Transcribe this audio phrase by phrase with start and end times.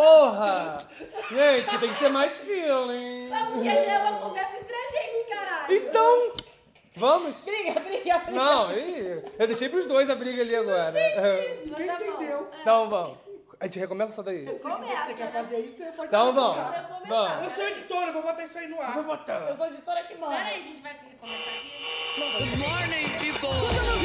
[0.00, 0.78] Porra!
[1.30, 3.28] Gente, tem que ter mais feeling.
[3.52, 5.74] Porque a gente é uma conversa entre a gente, caralho.
[5.74, 6.32] Então,
[6.96, 7.44] vamos?
[7.44, 8.32] Briga, briga, briga.
[8.32, 10.92] Não, ih, eu deixei pros dois a briga ali agora.
[11.66, 12.50] Ninguém entendeu.
[12.62, 13.18] Então vamos.
[13.60, 14.46] A gente recomeça só daí.
[14.56, 16.64] Se você quer fazer isso, você pode Então vamos.
[17.06, 17.44] Vamos.
[17.44, 18.94] Eu sou editora, vou botar isso aí no ar.
[18.94, 19.50] Vou botar.
[19.50, 20.34] Eu sou editora que manda.
[20.34, 21.70] Pera aí, a gente vai começar aqui?
[22.16, 23.99] Você não vira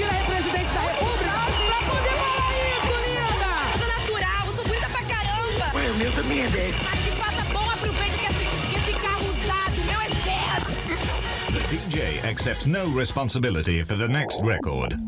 [5.95, 6.75] O meu também é 10.
[6.83, 10.73] Mas que faça bom aproveito que esse, esse carro usado, meu é certo.
[11.53, 14.99] The DJ accepts no responsibility for the next record.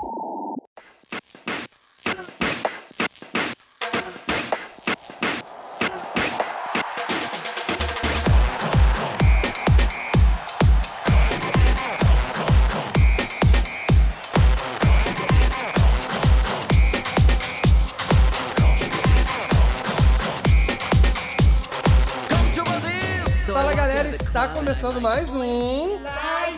[24.98, 25.98] Começando mais um.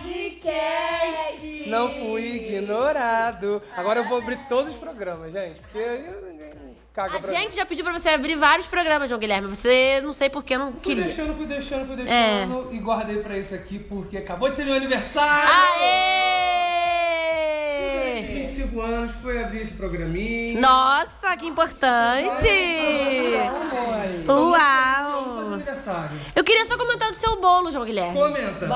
[0.07, 1.69] Livecast!
[1.69, 3.61] Não fui ignorado.
[3.75, 6.49] Agora eu vou abrir todos os programas, gente, porque aí ninguém
[6.93, 9.47] caga A pra gente já pediu pra você abrir vários programas, João Guilherme.
[9.47, 11.03] Você não sei por que não Fui queria.
[11.05, 12.45] deixando, fui deixando, fui É.
[12.45, 15.49] deixando e guardei pra isso aqui porque acabou de ser meu aniversário.
[15.49, 16.68] Aê!
[18.59, 20.59] 25 anos, foi abrir esse programinha.
[20.59, 22.47] Nossa, que importante!
[24.27, 25.29] Uau!
[26.35, 28.13] Eu queria só comentar do seu bolo, João Guilherme.
[28.19, 28.67] Comenta.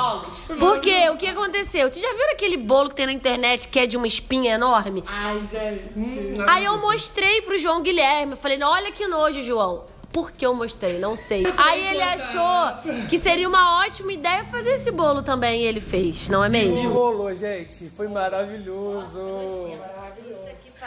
[0.57, 1.09] Por quê?
[1.09, 1.89] O que aconteceu?
[1.89, 5.03] Você já viu aquele bolo que tem na internet que é de uma espinha enorme?
[5.05, 5.85] Ai, gente.
[5.97, 8.33] Hum, Aí eu mostrei pro João Guilherme.
[8.33, 9.92] Eu falei, olha que nojo, João.
[10.13, 10.99] Por que eu mostrei?
[10.99, 11.43] Não sei.
[11.57, 15.61] Aí ele achou que seria uma ótima ideia fazer esse bolo também.
[15.61, 16.89] E ele fez, não é E mesmo?
[16.93, 17.89] rolou, gente.
[17.89, 19.71] Foi maravilhoso.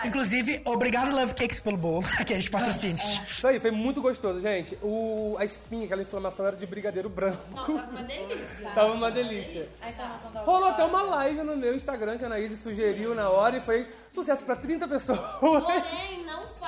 [0.04, 2.04] Inclusive, obrigado Love Cakes pelo bolo.
[2.20, 3.02] Aqueles patrocínios.
[3.26, 4.78] Isso aí, foi muito gostoso, gente.
[4.82, 7.38] O, a espinha, aquela inflamação era de brigadeiro branco.
[7.72, 8.70] Uma delícia.
[8.74, 9.68] Tava uma delícia.
[10.44, 13.86] Rolou até uma live no meu Instagram que a Anaís sugeriu na hora e foi
[14.10, 15.18] sucesso pra 30 pessoas.
[15.40, 16.58] Porém, não que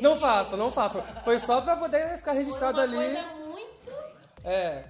[0.00, 1.02] Não façam, não façam.
[1.24, 2.96] Foi só pra poder ficar registrado ali.
[2.96, 3.92] coisa muito...
[4.44, 4.84] É.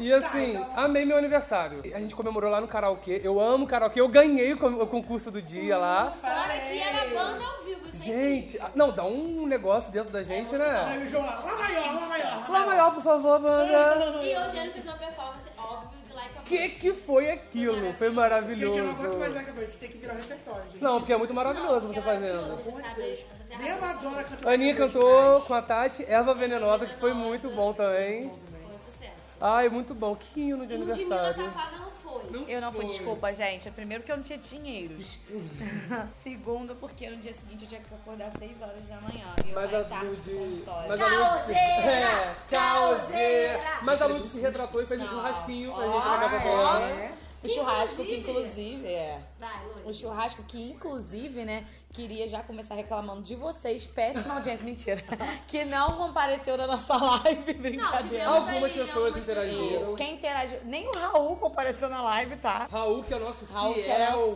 [0.00, 1.82] E assim, amei meu aniversário.
[1.92, 3.20] A gente comemorou lá no karaokê.
[3.24, 4.00] Eu amo karaokê.
[4.00, 6.12] Eu ganhei o con- o concurso do dia lá.
[6.20, 7.88] Fora que era banda ao vivo.
[7.88, 10.84] Isso é Gente, ah, não, dá um negócio dentro da gente, né?
[10.86, 12.48] Aí o João lá, lá maior, lá maior.
[12.50, 14.24] Lá maior, por favor, banda.
[14.24, 17.92] E hoje ele fez uma performance óbvio de like a Que que foi aquilo?
[17.94, 18.78] Foi Gente, maravilhoso.
[18.78, 20.84] eu não aguento mais Like a Bird, você tem que virar o repertório, gente.
[20.84, 22.56] Não, porque é muito maravilhoso você fazendo.
[23.56, 24.48] Nem a Madonna cantou.
[24.48, 28.30] A Aninha cantou com a Tati, Eva Venenosa, que foi muito bom também.
[29.40, 30.16] Ai, muito bom.
[30.16, 31.44] Que hino de Ludmilla aniversário.
[31.44, 32.44] Safada não foi.
[32.48, 33.70] Eu não fui, desculpa, gente.
[33.70, 35.18] Primeiro porque eu não tinha dinheiros.
[36.20, 39.26] Segundo porque no dia seguinte eu tinha que acordar às 6 horas da manhã.
[39.46, 40.64] E eu Mas a tarde do Lud.
[40.88, 41.52] Mas a Lud.
[41.58, 43.60] É, causeira!
[43.82, 47.18] Mas a Lud se retratou e fez um churrasquinho pra gente na casa dela.
[47.44, 49.20] O churrasco que inclusive é.
[49.38, 49.88] Vai, Lu.
[49.88, 55.02] O churrasco que, inclusive, né, queria já começar reclamando de vocês, péssima audiência, mentira,
[55.48, 58.02] que não compareceu na nossa live, brincadeira.
[58.02, 59.78] tivemos Algumas aí pessoas algumas interagiram.
[59.78, 59.96] pessoas.
[59.96, 62.68] Quem interagiu, nem o Raul compareceu na live, tá?
[62.70, 64.32] Raul, que é nosso Raul, fiel, que é nosso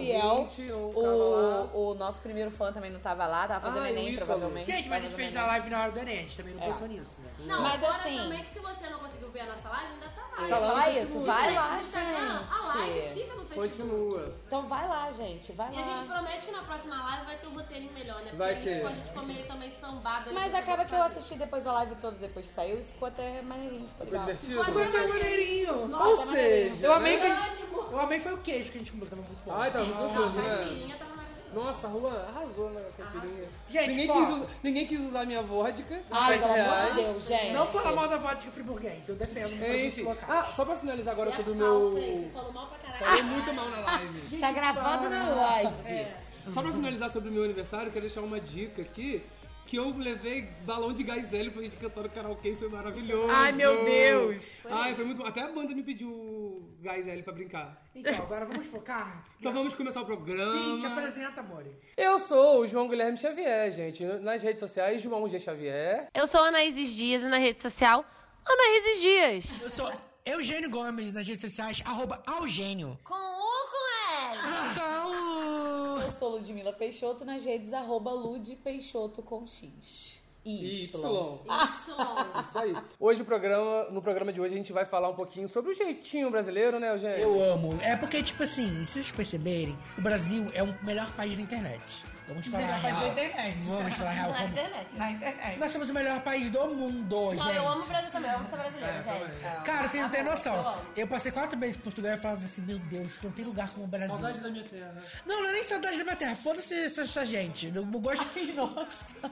[0.57, 0.93] fiel.
[0.97, 1.71] lá.
[1.75, 4.71] O, o nosso primeiro fã também não tava lá, tava fazendo Ah, o Enem, provavelmente.
[4.71, 6.67] Gente, mas a gente fez na live na hora do Enem, a gente também não
[6.67, 7.31] pensou nisso, né?
[7.47, 10.09] Não, Mas fora assim- também que se você não conseguiu ver a nossa live, ainda
[10.09, 10.39] tá lá.
[10.39, 10.49] Enem.
[10.49, 13.21] Fala isso, vai Gente, lá, Instagram, a live gente.
[13.23, 13.69] fica no Facebook.
[13.69, 14.35] Continua.
[14.47, 16.15] Então vai lá, gente, vai E a gente lá.
[16.17, 18.23] promete que na próxima live vai ter um roteirinho melhor, né?
[18.23, 18.75] Porque Vai ali ter.
[18.77, 20.33] ficou- a gente ficou meio também sambada.
[20.33, 23.43] Mas acaba que eu assisti depois a live toda depois que saiu e ficou até
[23.43, 24.27] maneirinho, ficou Foi legal.
[24.27, 24.65] divertido?
[24.65, 25.97] Ficou Foi maneirinho.
[25.97, 27.27] Ou seja, Eu amei, né?
[27.27, 29.53] que a gente, eu amei foi o queijo que a gente comeu, tava muito bom.
[29.53, 30.57] Ai, tava muito gostoso, A né?
[30.57, 31.13] caipirinha tava.
[31.53, 33.47] Nossa, a rua arrasou na caipirinha.
[33.69, 36.95] Gente, ninguém, quis usar, ninguém quis usar minha vodka, Ai, 7 pelo amor de reais.
[37.13, 37.53] Deus, gente.
[37.53, 39.53] Não fala mal da vodka friburguense, eu defendo
[39.87, 40.25] Enfim, local.
[40.31, 41.91] ah, só pra finalizar agora sobre o meu...
[41.93, 43.05] Você falou mal pra caralho.
[43.05, 44.39] Falei muito mal na live.
[44.41, 46.07] Tá gravando na live.
[46.53, 49.23] Só pra finalizar sobre o meu aniversário, eu quero deixar uma dica aqui.
[49.65, 53.31] Que eu levei balão de gás hélio pra gente cantar no karaokê e foi maravilhoso.
[53.31, 54.43] Ai, meu Deus.
[54.69, 55.27] Ai, foi muito bom.
[55.27, 57.81] Até a banda me pediu gás hélio pra brincar.
[57.95, 59.25] Então, agora vamos focar?
[59.39, 60.53] Então vamos começar o programa.
[60.53, 61.71] Sim, te apresenta, amore.
[61.97, 64.05] Eu sou o João Guilherme Xavier, gente.
[64.05, 65.39] Nas redes sociais, João G.
[65.39, 66.09] Xavier.
[66.13, 68.05] Eu sou a Anaíses Dias e na rede social,
[68.45, 69.63] Anaíses Dias.
[69.63, 69.93] Eu sou
[70.27, 72.99] Eugênio Gomes nas redes sociais, arroba Algênio.
[73.05, 74.73] Com U ou com L?
[74.73, 80.21] Então, Eu sou Ludmila Peixoto nas redes arroba Lud Peixoto com X.
[80.45, 80.85] Y.
[80.85, 80.85] Y.
[80.85, 82.41] Y.
[82.41, 82.77] Isso aí.
[83.01, 85.75] Hoje o programa, no programa de hoje a gente vai falar um pouquinho sobre o
[85.75, 87.19] jeitinho brasileiro, né, Eugênio?
[87.19, 87.77] eu amo.
[87.83, 92.05] É porque, tipo assim, se vocês perceberem, o Brasil é o melhor país da internet.
[92.29, 93.01] Vamos falar Melhor país real.
[93.03, 93.59] da internet.
[93.65, 94.31] Vamos falar real.
[94.33, 94.49] Na Como...
[94.49, 94.87] internet.
[94.97, 95.59] Na internet.
[95.59, 97.57] Nós somos o melhor país do mundo, Não, gente.
[97.57, 99.41] eu amo o Brasil também, eu amo ser brasileira, É, gente.
[99.41, 99.63] também.
[99.65, 100.55] Cara, vocês não têm Eu noção.
[100.69, 100.83] amo.
[100.97, 103.85] Eu passei quatro meses em Portugal e falava assim, meu Deus, não tem lugar como
[103.85, 104.11] o Brasil.
[104.11, 104.95] Saudade da minha terra.
[105.27, 106.35] Não, não é nem saudade da minha terra.
[106.37, 107.67] Foda-se essa, essa gente.
[107.75, 108.27] Eu não gosto.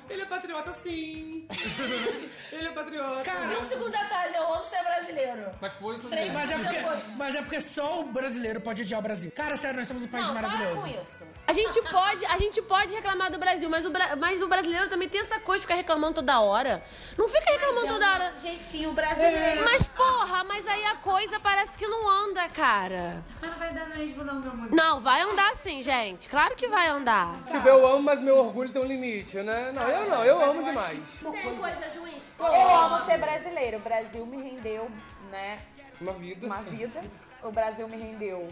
[0.08, 1.46] Ele é patriota sim.
[2.52, 3.22] Ele é patriota.
[3.22, 5.50] Cara, Um segundo atrás, eu amo ser brasileiro.
[5.60, 6.98] Mas foi isso Três Mas é, Depois.
[7.02, 9.30] porque, mas é porque só o brasileiro pode odiar o Brasil.
[9.32, 10.80] Cara, sério, nós somos um país Não, para maravilhoso.
[10.80, 11.19] com isso.
[11.50, 15.08] A gente pode, a gente pode reclamar do Brasil, mas o, mas o brasileiro também
[15.08, 16.80] tem essa coisa de ficar reclamando toda hora.
[17.18, 18.32] Não fica reclamando toda hora.
[18.40, 19.64] Jeitinho brasileiro.
[19.64, 23.24] Mas porra, mas aí a coisa parece que não anda, cara.
[23.40, 24.70] Mas não vai dar mesmo não, meu amor.
[24.70, 26.28] Não, vai andar sim, gente.
[26.28, 27.34] Claro que vai andar.
[27.48, 29.72] Tipo, eu amo, mas meu orgulho tem um limite, né?
[29.72, 31.18] Não, eu não, eu amo demais.
[31.32, 32.30] Tem coisa, juiz?
[32.38, 33.78] Eu amo ser brasileiro.
[33.78, 34.88] O Brasil me rendeu,
[35.32, 35.58] né,
[36.00, 37.00] Uma vida, uma vida.
[37.42, 38.48] O Brasil me rendeu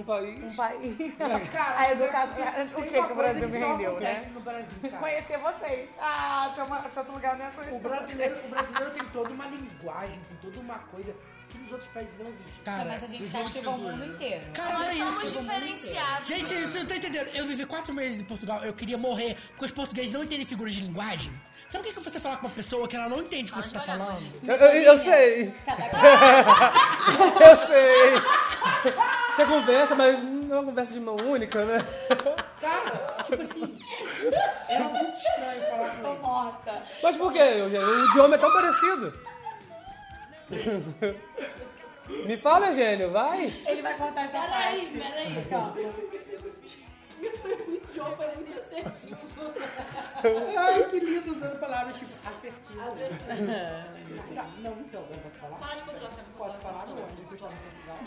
[0.00, 0.42] um país.
[0.42, 0.96] um país.
[1.76, 2.30] A educação.
[2.80, 4.30] O que, que o Brasil me rendeu, né?
[4.32, 4.98] no Brasil, cara.
[4.98, 5.90] Conhecer vocês.
[6.00, 6.66] Ah, se, eu,
[6.98, 7.76] outro lugar não ia conhecer.
[7.76, 11.14] O brasileiro, o brasileiro tem toda uma linguagem, tem toda uma coisa
[11.50, 12.60] que nos outros países não existe.
[12.64, 14.44] Cara, Mas a gente cativa o mundo inteiro.
[14.52, 16.28] cara, é Nós somos diferenciados.
[16.28, 17.28] Gente, você não tá entendendo.
[17.28, 20.72] Eu vivi quatro meses em Portugal, eu queria morrer, porque os portugueses não entendem figuras
[20.74, 21.32] de linguagem.
[21.70, 23.62] Sabe o que, que você fala com uma pessoa que ela não entende o que
[23.62, 24.22] você tá falando?
[24.46, 25.54] Eu, eu- eu sei.
[27.40, 28.12] eu sei.
[29.36, 31.78] Você conversa, mas não é uma conversa de mão única, né?
[32.60, 33.78] Cara, tipo assim,
[34.68, 36.18] era muito estranho falar com ele.
[36.20, 36.82] Morta.
[37.02, 37.86] Mas por que, Eugênio?
[37.88, 39.14] O idioma é tão parecido.
[42.26, 43.44] Me fala, Eugênio, vai.
[43.66, 44.98] Ele vai cortar essa Peraí, parte.
[44.98, 45.44] peraí.
[47.42, 49.18] Foi muito João, foi muito assertivo.
[50.58, 52.80] Ai, que lindo usando palavras tipo assertivo.
[54.34, 55.56] Tá, não, então, eu posso falar?
[55.58, 57.98] Fala de Portugal, você Posso falar em Portugal?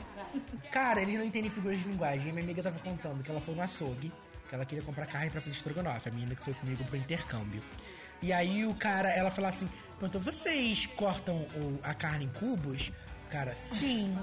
[0.71, 2.31] Cara, eles não entendem figuras de linguagem.
[2.31, 4.11] Minha amiga tava contando que ela foi no açougue,
[4.49, 6.09] que ela queria comprar carne pra fazer estrogonofe.
[6.09, 7.61] A menina que foi comigo pro intercâmbio.
[8.21, 9.67] E aí o cara, ela falou assim,
[9.99, 12.91] perguntou, vocês cortam o- a carne em cubos?
[13.27, 14.15] O cara, sim.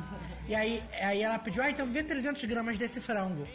[0.48, 3.46] E aí, aí ela pediu, ah, então vê 300 gramas desse frango.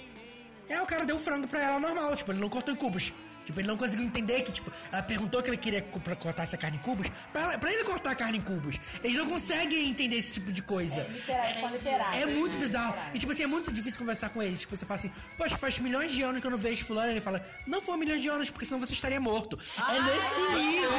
[0.70, 3.14] Aí o cara deu frango pra ela normal, tipo, ele não cortou em cubos.
[3.46, 6.58] Tipo, ele não conseguiu entender que, tipo, ela perguntou que ele queria pra cortar essa
[6.58, 8.80] carne em cubos, pra, ela- pra ele cortar a carne em cubos.
[9.04, 11.04] Eles não conseguem entender esse tipo de coisa.
[11.04, 12.22] Literais, são literais.
[12.24, 12.96] É muito bizarro.
[13.14, 14.62] E tipo assim, é muito difícil conversar com eles.
[14.62, 17.12] Tipo, você fala assim, poxa, faz milhões de anos que eu não vejo fulano.
[17.12, 19.60] Ele fala, não foi milhões de anos, porque senão você estaria morto.
[19.78, 20.90] é nesse nível.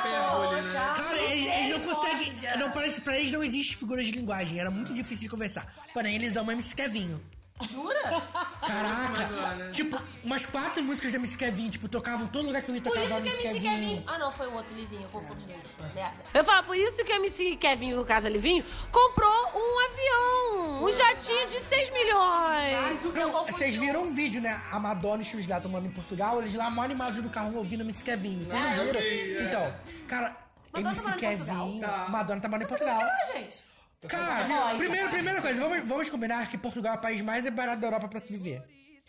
[0.00, 0.72] Hipérbole, né?
[0.96, 2.32] Cara, eles, eles não conseguem.
[2.58, 4.58] Não, parece, pra eles não existe figuras de linguagem.
[4.58, 5.72] Era muito difícil de conversar.
[5.94, 7.22] Porém, eles amam MC Kevinho.
[7.68, 8.22] Jura?
[8.66, 9.28] Caraca!
[9.34, 9.70] Lá, né?
[9.72, 12.80] Tipo, umas quatro músicas da MC Kevin, tipo, tocavam em todo lugar que eu ia
[12.80, 13.88] Por tocar isso a que a MC MC Kevin.
[13.96, 14.04] Kevin.
[14.06, 15.94] Ah, não, foi o outro Livinho, eu confundi dois.
[15.94, 16.16] Merda.
[16.34, 20.84] Eu falo, por isso que a MC Kevin, no caso Livinho, comprou um avião.
[20.84, 23.04] Um jatinho de 6 milhões.
[23.14, 24.60] Não, vocês viram um vídeo, né?
[24.70, 27.56] A Madonna e os filhos dela tomando em Portugal, eles lá mó animados do carro
[27.56, 28.38] ouvindo MC Kevin.
[28.44, 29.00] Vocês Ah, não eu viram?
[29.00, 29.42] vi, é.
[29.42, 29.74] Então,
[30.06, 30.36] cara,
[30.72, 31.80] Madonna MC tá morando em Kevin.
[31.80, 32.06] Tá.
[32.08, 33.00] Madonna tá morando em Portugal.
[33.02, 33.64] Ah, gente.
[34.06, 37.88] Cara, primeiro, primeira coisa, vamos, vamos combinar que Portugal é o país mais barato da
[37.88, 38.62] Europa pra se viver.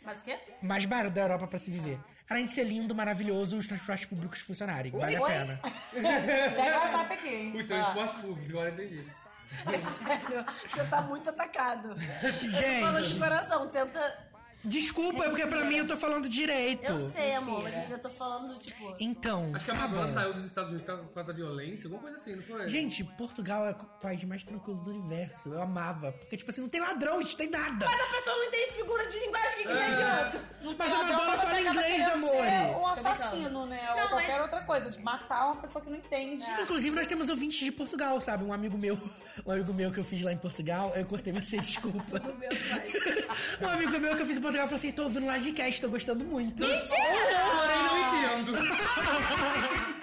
[0.03, 0.39] Mas o quê?
[0.63, 1.99] Mais barato da Europa pra se viver.
[2.27, 4.91] Além de ser lindo, maravilhoso, os transportes públicos funcionarem.
[4.91, 5.31] Vale a Oi?
[5.31, 5.59] pena.
[5.93, 7.51] Pega a sapa aqui.
[7.55, 9.05] Os transportes públicos, agora eu entendi.
[10.69, 11.95] Você tá muito atacado.
[11.99, 14.28] Fala de Gente, coração, tenta.
[14.63, 16.83] Desculpa, é porque pra mim eu tô falando direito.
[16.91, 18.95] Eu sei, amor, mas eu tô falando, tipo.
[18.99, 20.13] Então, Acho que a tá Madonna bom.
[20.13, 22.67] saiu dos Estados Unidos por causa da violência, alguma coisa assim, não foi?
[22.67, 25.49] Gente, Portugal é o país mais tranquilo do universo.
[25.53, 26.11] Eu amava.
[26.11, 27.85] Porque, tipo assim, não tem ladrão, não tem nada.
[27.85, 30.41] Mas a pessoa não entende figura de linguagem, o que, que adianta?
[30.77, 32.31] Mas a Madonna fala inglês, amor.
[32.45, 33.85] Ser um assassino, né?
[33.95, 34.89] Não, Ou qualquer mas- outra coisa.
[34.89, 36.43] De matar uma pessoa que não entende.
[36.61, 38.43] Inclusive, nós temos ouvintes de Portugal, sabe?
[38.43, 38.99] Um amigo meu,
[39.45, 42.19] um amigo meu que eu fiz lá em Portugal, eu cortei você, desculpa.
[43.61, 46.23] um amigo meu que eu fiz em Portugal falou assim: tô ouvindo Lagecast, tô gostando
[46.23, 46.63] muito.
[46.63, 48.53] Porém, não entendo.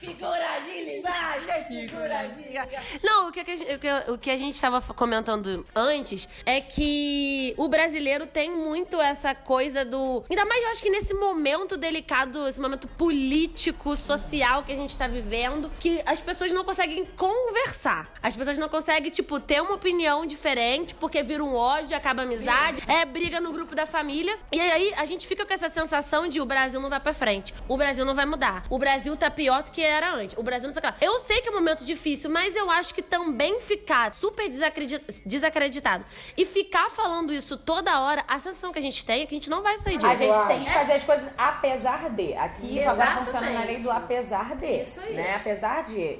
[0.00, 2.78] Figura de linguagem, figura de linguagem.
[3.02, 3.74] Não, o que, a gente-
[4.10, 9.84] o que- a gente estava comentando antes é que o brasileiro tem muito essa coisa
[9.84, 10.24] do.
[10.30, 14.96] Ainda mais, eu acho que nesse momento delicado, esse momento político, social que a gente
[14.96, 18.08] tá vivendo, que as pessoas não conseguem conversar.
[18.22, 22.24] As pessoas não conseguem, tipo, ter uma opinião diferente, porque vira um ódio, acaba a
[22.24, 24.38] amizade, é briga no grupo da família.
[24.52, 27.52] E aí a gente fica com essa sensação de o Brasil não vai pra frente,
[27.68, 30.66] o Brasil não vai mudar, o Brasil tá pior do que era antes, o Brasil
[30.68, 30.96] não sei o que lá.
[31.00, 35.02] Eu sei que é um momento difícil, mas eu acho que também ficar super desacredi-
[35.26, 36.04] desacreditado
[36.36, 39.38] e ficar falando isso toda hora, a sensação que a gente tem é que a
[39.38, 40.06] gente não vai sair disso.
[40.06, 42.34] A gente tem que fazer as coisas apesar de.
[42.34, 43.24] Aqui agora Exatamente.
[43.24, 44.66] funciona na lei do apesar de.
[44.80, 45.14] Isso aí.
[45.14, 45.34] Né?
[45.34, 46.18] Apesar de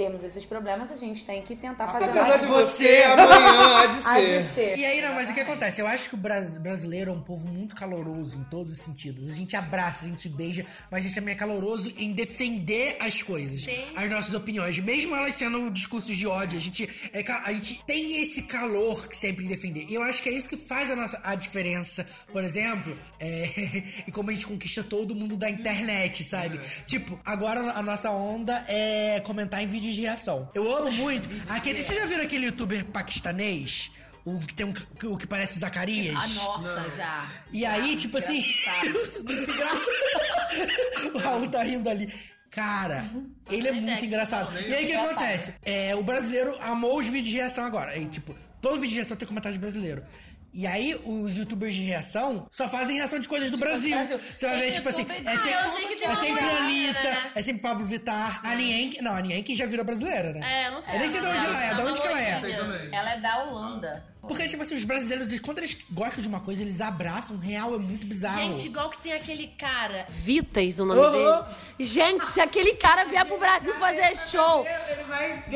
[0.00, 3.86] temos esses problemas, a gente tem que tentar fazer Apesar mais de você, amanhã há
[3.86, 4.78] de Há de ser.
[4.78, 5.78] E aí, não, mas o que acontece?
[5.78, 9.28] Eu acho que o bras- brasileiro é um povo muito caloroso em todos os sentidos.
[9.28, 13.22] A gente abraça, a gente beija, mas a gente também é caloroso em defender as
[13.22, 14.78] coisas, as nossas opiniões.
[14.78, 19.14] Mesmo elas sendo discursos de ódio, a gente, é a gente tem esse calor que
[19.14, 19.84] sempre em defender.
[19.86, 23.82] E eu acho que é isso que faz a, nossa, a diferença, por exemplo, é,
[24.08, 26.58] e como a gente conquista todo mundo da internet, sabe?
[26.86, 30.50] Tipo, agora a nossa onda é comentar em vídeos de reação.
[30.54, 31.28] Eu amo muito.
[31.48, 33.90] Aquele, vocês já viram aquele youtuber paquistanês?
[34.24, 34.74] O que tem um,
[35.12, 36.16] o que parece Zacarias?
[36.16, 37.26] Ah, nossa, já.
[37.52, 38.42] E aí, tipo assim.
[41.14, 42.12] o Raul tá rindo ali.
[42.50, 43.08] Cara,
[43.48, 44.58] ele é muito engraçado.
[44.60, 45.54] E aí o que acontece?
[45.62, 47.96] É, o brasileiro amou os vídeos de reação agora.
[47.96, 50.02] E, tipo, todo vídeo de reação tem comentário de brasileiro.
[50.52, 53.96] E aí, os youtubers de reação só fazem reação de coisas do Brasil.
[54.36, 57.02] Você vai ver, tipo assim, é sempre, Ah, eu sei que tem é sempre Anitta,
[57.02, 57.30] né?
[57.36, 59.00] é sempre Pablo Vittar, a Nienke.
[59.00, 60.40] Não, a Nienke já virou brasileira, né?
[60.64, 60.94] É, eu não sei.
[60.94, 62.40] Eu nem sei de onde ela é, de onde que ela é.
[62.40, 62.88] Sei também.
[62.94, 64.10] Ela é da Holanda.
[64.20, 67.38] Porque, tipo assim, os brasileiros, quando eles gostam de uma coisa, eles abraçam.
[67.38, 68.38] Real é muito bizarro.
[68.38, 70.04] Gente, igual que tem aquele cara.
[70.10, 71.12] Vitas, o nome Aham.
[71.42, 71.54] dele.
[71.78, 74.66] Gente, se aquele cara vier pro Brasil fazer show.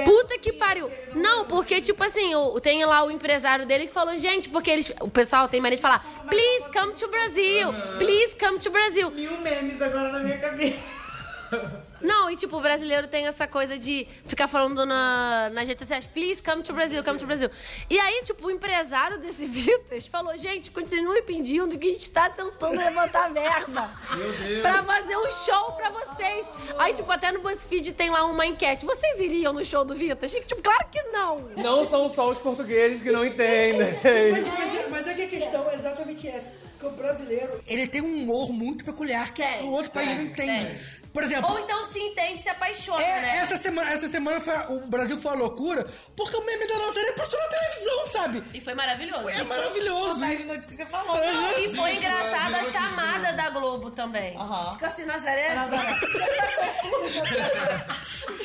[0.04, 0.90] Puta que pariu.
[1.14, 4.83] Não, porque, tipo assim, o, tem lá o empresário dele que falou, gente, porque eles.
[5.00, 7.72] O pessoal tem mania de falar, please come to Brasil.
[7.98, 9.10] Please come to Brasil.
[9.10, 10.93] Mil memes agora na minha cabeça.
[12.00, 16.04] Não, e tipo, o brasileiro tem essa coisa de ficar falando na, nas redes sociais,
[16.04, 17.50] please come to Brasil, come to Brasil.
[17.88, 22.28] E aí, tipo, o empresário desse Vitas falou, gente, continue pedindo que a gente tá
[22.28, 23.90] tentando levantar verba
[24.60, 26.50] pra fazer um show pra vocês.
[26.78, 30.30] Aí, tipo, até no BuzzFeed tem lá uma enquete, vocês iriam no show do Vitas?
[30.30, 31.38] Gente, tipo, claro que não.
[31.56, 33.94] Não são só os portugueses que não entendem.
[34.04, 36.50] Mas, mas é que a questão é exatamente essa.
[36.78, 40.22] Que o brasileiro, ele tem um humor muito peculiar que Tem, o outro país não
[40.22, 40.66] entende.
[40.66, 41.03] tem.
[41.14, 43.36] Por exemplo, Ou então se entende, se apaixona, é, né?
[43.36, 47.12] essa semana, essa semana foi, o Brasil foi uma loucura porque o meme da Nazaré
[47.12, 48.42] passou na televisão, sabe?
[48.52, 49.28] E foi maravilhoso.
[49.28, 50.26] É maravilhoso.
[50.26, 51.16] de notícia falou.
[51.16, 54.36] Não, e foi engraçada a chamada da Globo também.
[54.36, 54.72] Aham.
[54.72, 55.54] Fica assim, Nazaré.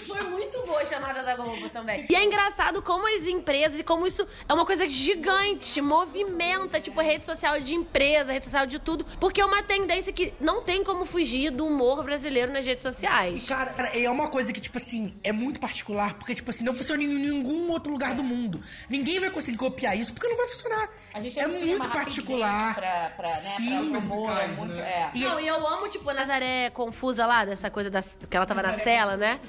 [0.06, 2.06] Foi muito boa a chamada da Globo também.
[2.10, 7.00] E é engraçado como as empresas e como isso é uma coisa gigante, movimenta, tipo,
[7.00, 10.84] rede social de empresa, rede social de tudo, porque é uma tendência que não tem
[10.84, 13.48] como fugir do humor brasileiro nas redes sociais.
[13.48, 16.74] Cara, cara, é uma coisa que, tipo assim, é muito particular, porque, tipo assim, não
[16.74, 18.62] funciona em nenhum outro lugar do mundo.
[18.90, 20.90] Ninguém vai conseguir copiar isso porque não vai funcionar.
[21.14, 22.76] A gente é muito particular.
[22.76, 23.90] Pra, pra, né, Sim.
[23.92, 25.10] pra humor, é muito, é.
[25.16, 28.46] E- Não, e eu amo, tipo, a Nazaré confusa lá, dessa coisa da, que ela
[28.46, 29.40] tava na cela, né?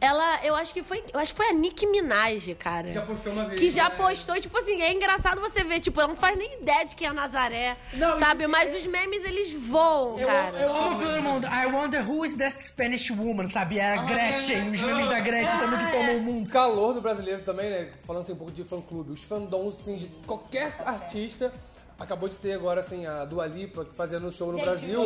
[0.00, 1.02] Ela, eu acho que foi.
[1.12, 2.92] Eu acho que foi a Nicki Minaj, cara.
[2.92, 3.96] Já postou uma vez, Que já né?
[3.96, 6.94] postou, e, tipo assim, é engraçado você ver, tipo, ela não faz nem ideia de
[6.94, 7.76] quem é a Nazaré.
[7.94, 8.46] Não, sabe?
[8.46, 10.58] Mas os memes, eles voam, cara.
[10.60, 11.46] Eu amo todo mundo.
[11.46, 13.78] I wonder who is that Spanish woman, sabe?
[13.78, 16.50] É a Gretchen, os memes da Gretchen também que tomam o mundo.
[16.50, 17.90] calor do brasileiro também, né?
[18.04, 19.12] Falando assim um pouco de fã-clube.
[19.12, 21.52] Os fandoms, assim, de qualquer artista.
[21.98, 25.00] Acabou de ter agora, assim, a Dua Lipa fazendo um show no Brasil.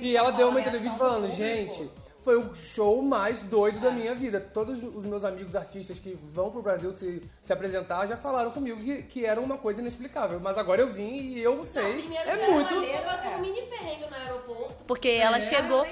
[0.00, 1.88] E ela deu uma entrevista falando, gente,
[2.26, 4.40] foi o show mais doido da minha vida.
[4.40, 8.82] Todos os meus amigos artistas que vão pro Brasil se, se apresentar já falaram comigo
[8.82, 10.40] que, que era uma coisa inexplicável.
[10.40, 12.04] Mas agora eu vim e eu sei.
[12.26, 12.74] é muito.
[13.04, 14.84] passou um mini perrengue no aeroporto.
[14.88, 15.86] Porque ela chegou.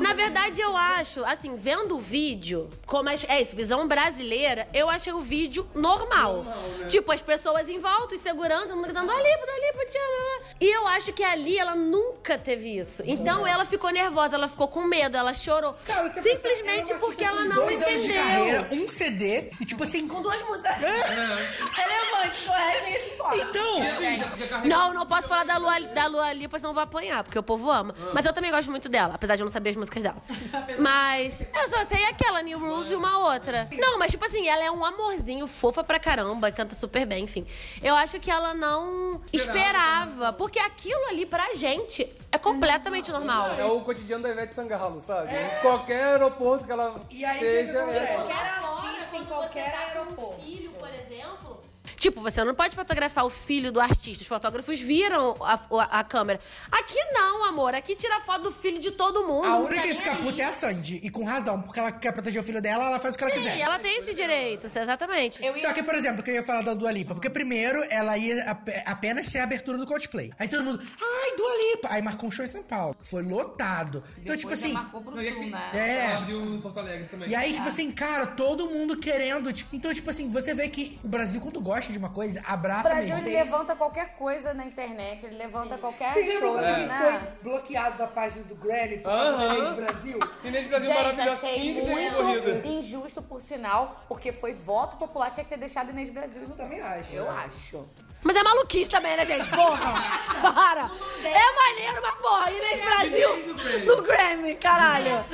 [0.00, 4.88] Na verdade, eu acho, assim, vendo o vídeo, como é, é isso, visão brasileira, eu
[4.88, 6.44] achei o vídeo normal.
[6.86, 10.44] Tipo, as pessoas em volta, os segurança, mundo gritando, Alipa, te amo.
[10.60, 13.02] E eu acho que ali ela nunca teve isso.
[13.04, 15.74] Então ela ficou nervosa, ela ficou com medo, ela chorou.
[15.86, 18.22] Cara, você Simplesmente porque ela não dois anos de entendeu.
[18.24, 20.06] carreira, um CD, e tipo assim.
[20.06, 20.76] Com duas músicas.
[20.76, 23.36] Relevante, correto, ninguém se importa.
[23.38, 27.42] Então, Não, não posso falar da Lua, da Lua Lipa, senão vou apanhar, porque o
[27.42, 27.94] povo ama.
[28.12, 30.16] Mas eu também gosto muito dela, apesar de eu não saber as músicas dela.
[30.78, 33.68] Mas eu só sei aquela, New Rules e uma outra.
[33.72, 37.46] Não, mas tipo assim, ela é um amorzinho, fofa pra caramba, canta super bem, enfim.
[37.82, 43.48] Eu acho que ela não esperava, porque aquilo ali pra gente é completamente normal.
[43.58, 45.30] É o cotidiano da Ivete Sangalo, sabe?
[45.34, 47.80] Em qualquer aeroporto que ela E aí, que que esteja.
[47.82, 48.04] acontece?
[48.04, 50.40] é- Qualquer artista em qualquer aeroporto.
[50.42, 51.60] filho, por exemplo.
[51.96, 54.22] Tipo, você não pode fotografar o filho do artista.
[54.22, 56.40] Os fotógrafos viram a, a- a câmera.
[56.70, 57.74] Aqui não, amor.
[57.74, 59.46] Aqui tira foto do filho de todo mundo.
[59.46, 60.22] a única tá que fica aí.
[60.22, 61.00] puta é a Sandy.
[61.02, 63.32] E com razão, porque ela quer proteger o filho dela, ela faz o que ela
[63.34, 63.60] Sim, quiser.
[63.60, 65.38] ela tem esse direito, exatamente.
[65.60, 68.42] Só que, por exemplo, que eu ia falar da Dua Lipa, porque primeiro ela ia
[68.50, 70.32] ap- apenas ser a abertura do Coldplay.
[70.38, 71.88] Aí todo mundo, ai, Dua Lipa!
[71.90, 72.96] Aí marcou um show em São Paulo.
[73.02, 74.02] Foi lotado.
[74.18, 74.72] Então, tipo Depois assim.
[74.72, 75.70] marcou pro sul, né?
[75.74, 76.12] É.
[76.12, 77.28] Ela Porto Alegre também.
[77.28, 79.52] E aí, tipo assim, cara, todo mundo querendo.
[79.52, 82.40] tipo, então, tipo assim, você vê que o Brasil, quando gosta gosta de uma coisa,
[82.40, 83.28] O abraça Brasil mesmo.
[83.28, 86.88] ele levanta qualquer coisa na internet, ele levanta qualquer Você lembra show, quando a gente
[86.88, 86.98] né?
[87.42, 89.54] foi bloqueado da página do Grammy por causa da Aham.
[89.56, 90.18] Inês Brasil?
[90.44, 95.58] Inês Brasil maravilhosa, achei muito injusto, por sinal, porque foi voto popular, tinha que ter
[95.58, 96.42] deixado Inês Brasil.
[96.42, 97.12] Eu também acho.
[97.14, 97.88] Eu acho.
[98.22, 99.48] Mas é maluquice também, né, gente?
[99.48, 99.94] Porra!
[100.54, 100.90] Para!
[101.24, 105.24] É maneiro, mas porra, Inês Brasil no Grammy, caralho.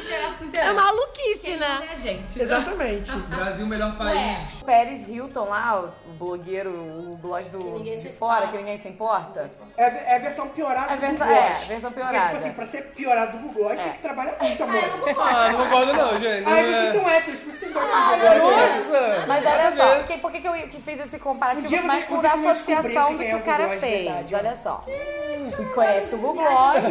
[0.53, 1.89] É maluquice, né?
[1.93, 2.41] É, gente.
[2.43, 3.11] Exatamente.
[3.29, 4.53] Brasil, melhor país.
[4.61, 9.49] O Pérez Hilton lá, o blogueiro, o blog do, de fora, que ninguém se importa.
[9.77, 12.27] É, é a versão piorada É do versão- Google é, versão Porque, piorada.
[12.35, 14.81] tipo assim, pra ser piorado do Google Gloss, tem que trabalhar muito, amor.
[15.21, 16.47] Ah, não concordo não, gente.
[16.49, 18.51] Ai, Não é- vocês são héteros, por isso vocês gostam do Google.
[18.57, 19.25] Nossa!
[19.29, 21.69] Mas olha só, por que, eu que fiz esse comparativo?
[21.87, 22.43] mais vocês por podiam
[22.79, 24.05] associação descobrir do que o cara fez.
[24.05, 24.85] verdade, olha só.
[25.75, 26.83] Conhece o Google Gloss.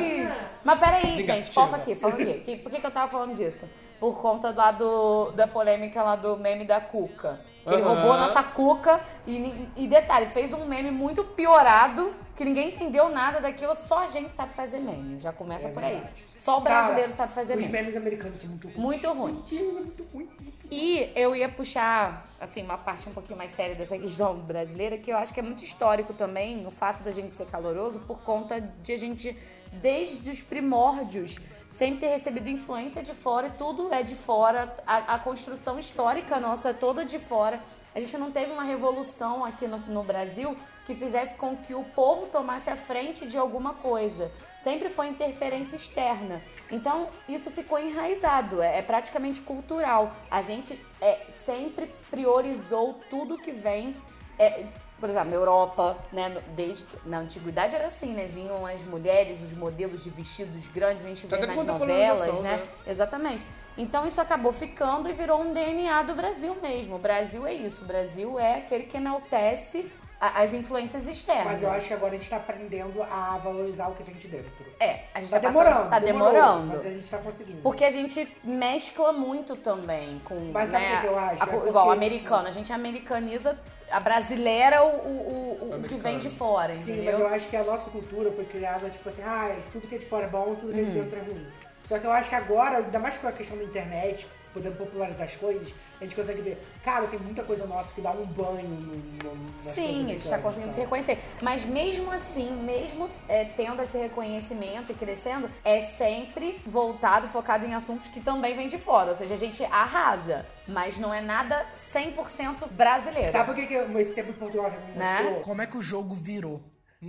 [0.64, 1.54] Mas peraí, gente, Negativa.
[1.54, 2.34] foca aqui, foca aqui.
[2.46, 3.70] Que- Por que, que eu tava falando disso?
[4.00, 7.40] Por conta lá do, da polêmica lá do meme da Cuca.
[7.64, 12.44] Que ele roubou a nossa Cuca e, e detalhe, fez um meme muito piorado, que
[12.44, 15.20] ninguém entendeu nada daquilo, só a gente sabe fazer meme.
[15.20, 16.04] Já começa por aí.
[16.36, 17.72] Só o brasileiro Cara, sabe fazer Os meme.
[17.72, 18.78] memes americanos são muito ruins.
[18.78, 19.52] Muito ruins.
[19.52, 20.30] Muito ruim.
[20.70, 25.12] E eu ia puxar, assim, uma parte um pouquinho mais séria dessa questão brasileira, que
[25.12, 28.60] eu acho que é muito histórico também, o fato da gente ser caloroso, por conta
[28.60, 29.38] de a gente,
[29.74, 31.38] desde os primórdios,
[31.70, 36.40] sempre ter recebido influência de fora, e tudo é de fora, a, a construção histórica
[36.40, 37.62] nossa é toda de fora.
[37.94, 41.84] A gente não teve uma revolução aqui no, no Brasil que fizesse com que o
[41.84, 44.32] povo tomasse a frente de alguma coisa.
[44.60, 46.42] Sempre foi interferência externa.
[46.72, 50.12] Então, isso ficou enraizado, é, é praticamente cultural.
[50.30, 53.96] A gente é, sempre priorizou tudo que vem.
[54.40, 54.66] é,
[55.00, 58.28] por exemplo, na Europa, né, desde na antiguidade era assim, né?
[58.28, 62.58] Vinham as mulheres, os modelos de vestidos grandes, a gente vê Até nas novelas, né?
[62.58, 62.68] né?
[62.88, 63.46] Exatamente.
[63.78, 66.96] Então isso acabou ficando e virou um DNA do Brasil mesmo.
[66.96, 67.84] O Brasil é isso.
[67.84, 71.46] O Brasil é aquele que enaltece as influências externas.
[71.46, 74.28] Mas eu acho que agora a gente tá aprendendo a valorizar o que vem de
[74.28, 74.52] dentro.
[74.80, 75.76] É, a gente Tá tá, demorando.
[75.76, 76.68] passando- tá demorou, demorando.
[76.68, 77.62] Mas a gente tá conseguindo.
[77.62, 80.36] Porque a gente mescla muito também com.
[80.54, 81.44] Mas sabe né, o que eu acho?
[81.44, 82.48] a- É porque- Igual americano.
[82.48, 83.60] A gente americaniza
[83.92, 87.12] a brasileira o, o, o- o que vem de fora, Sim, entendeu?
[87.12, 89.98] mas eu acho que a nossa cultura foi criada, tipo assim, ah, tudo que é
[90.00, 90.92] de fora é bom, tudo que é Uhum.
[90.92, 91.46] de dentro é ruim.
[91.88, 95.28] Só que eu acho que agora, ainda mais com a questão da internet, podendo popularizar
[95.28, 98.70] as coisas, a gente consegue ver, cara, tem muita coisa nossa que dá um banho
[98.70, 100.84] no, no, Sim, a gente está conseguindo se sabe?
[100.86, 101.20] reconhecer.
[101.42, 107.74] Mas mesmo assim, mesmo é, tendo esse reconhecimento e crescendo, é sempre voltado, focado em
[107.74, 109.10] assuntos que também vêm de fora.
[109.10, 113.32] Ou seja, a gente arrasa, mas não é nada 100% brasileiro.
[113.34, 115.20] Sabe por que, que esse tempo em Portugal Né?
[115.22, 115.42] mostrou?
[115.42, 116.64] Como é que o jogo virou?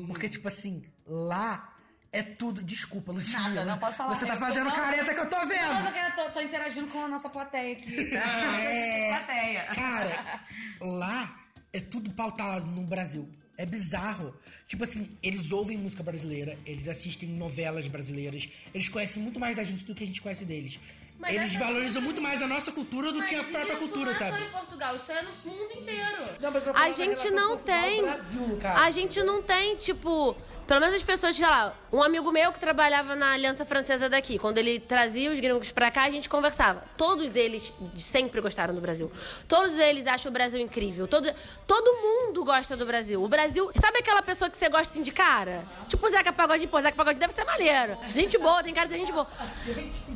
[0.09, 1.76] Porque, tipo assim, lá
[2.19, 2.63] é tudo.
[2.63, 3.49] Desculpa, Ludmilla.
[3.49, 4.15] Nada, não pode falar.
[4.15, 5.97] Você tá fazendo tô- careta que eu tô vendo.
[5.97, 8.11] eu tô, tô interagindo com a nossa plateia aqui.
[8.17, 9.09] É.
[9.09, 9.65] plateia.
[9.75, 10.41] Cara,
[10.81, 11.37] lá
[11.73, 13.29] é tudo pautado no Brasil.
[13.59, 14.35] É bizarro.
[14.67, 19.65] Tipo assim, eles ouvem música brasileira, eles assistem novelas brasileiras, eles conhecem muito mais da
[19.65, 20.79] gente do que a gente conhece deles.
[21.19, 24.05] Mas eles valorizam muito mais a nossa cultura do Mas que a própria isso cultura,
[24.05, 24.39] não é sabe?
[24.39, 26.37] só em Portugal, isso é no mundo inteiro.
[26.39, 28.03] Não, mas eu tô A gente não Portugal tem.
[28.03, 28.59] Brasil.
[28.75, 30.37] A gente não tem, tipo.
[30.67, 34.39] Pelo menos as pessoas, sei lá, um amigo meu que trabalhava na Aliança Francesa daqui,
[34.39, 36.83] quando ele trazia os gringos pra cá, a gente conversava.
[36.97, 39.11] Todos eles sempre gostaram do Brasil.
[39.47, 41.07] Todos eles acham o Brasil incrível.
[41.07, 41.33] Todo,
[41.67, 43.23] todo mundo gosta do Brasil.
[43.23, 43.71] O Brasil.
[43.81, 45.63] Sabe aquela pessoa que você gosta assim de cara?
[45.89, 47.97] Tipo o Zeca Pagodinho, pô, Zeca Pagodinho deve ser maneiro.
[48.13, 49.27] Gente boa, tem cara de gente boa.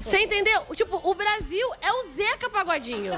[0.03, 0.63] Você entendeu?
[0.75, 3.13] Tipo, o Brasil é o Zeca Pagodinho.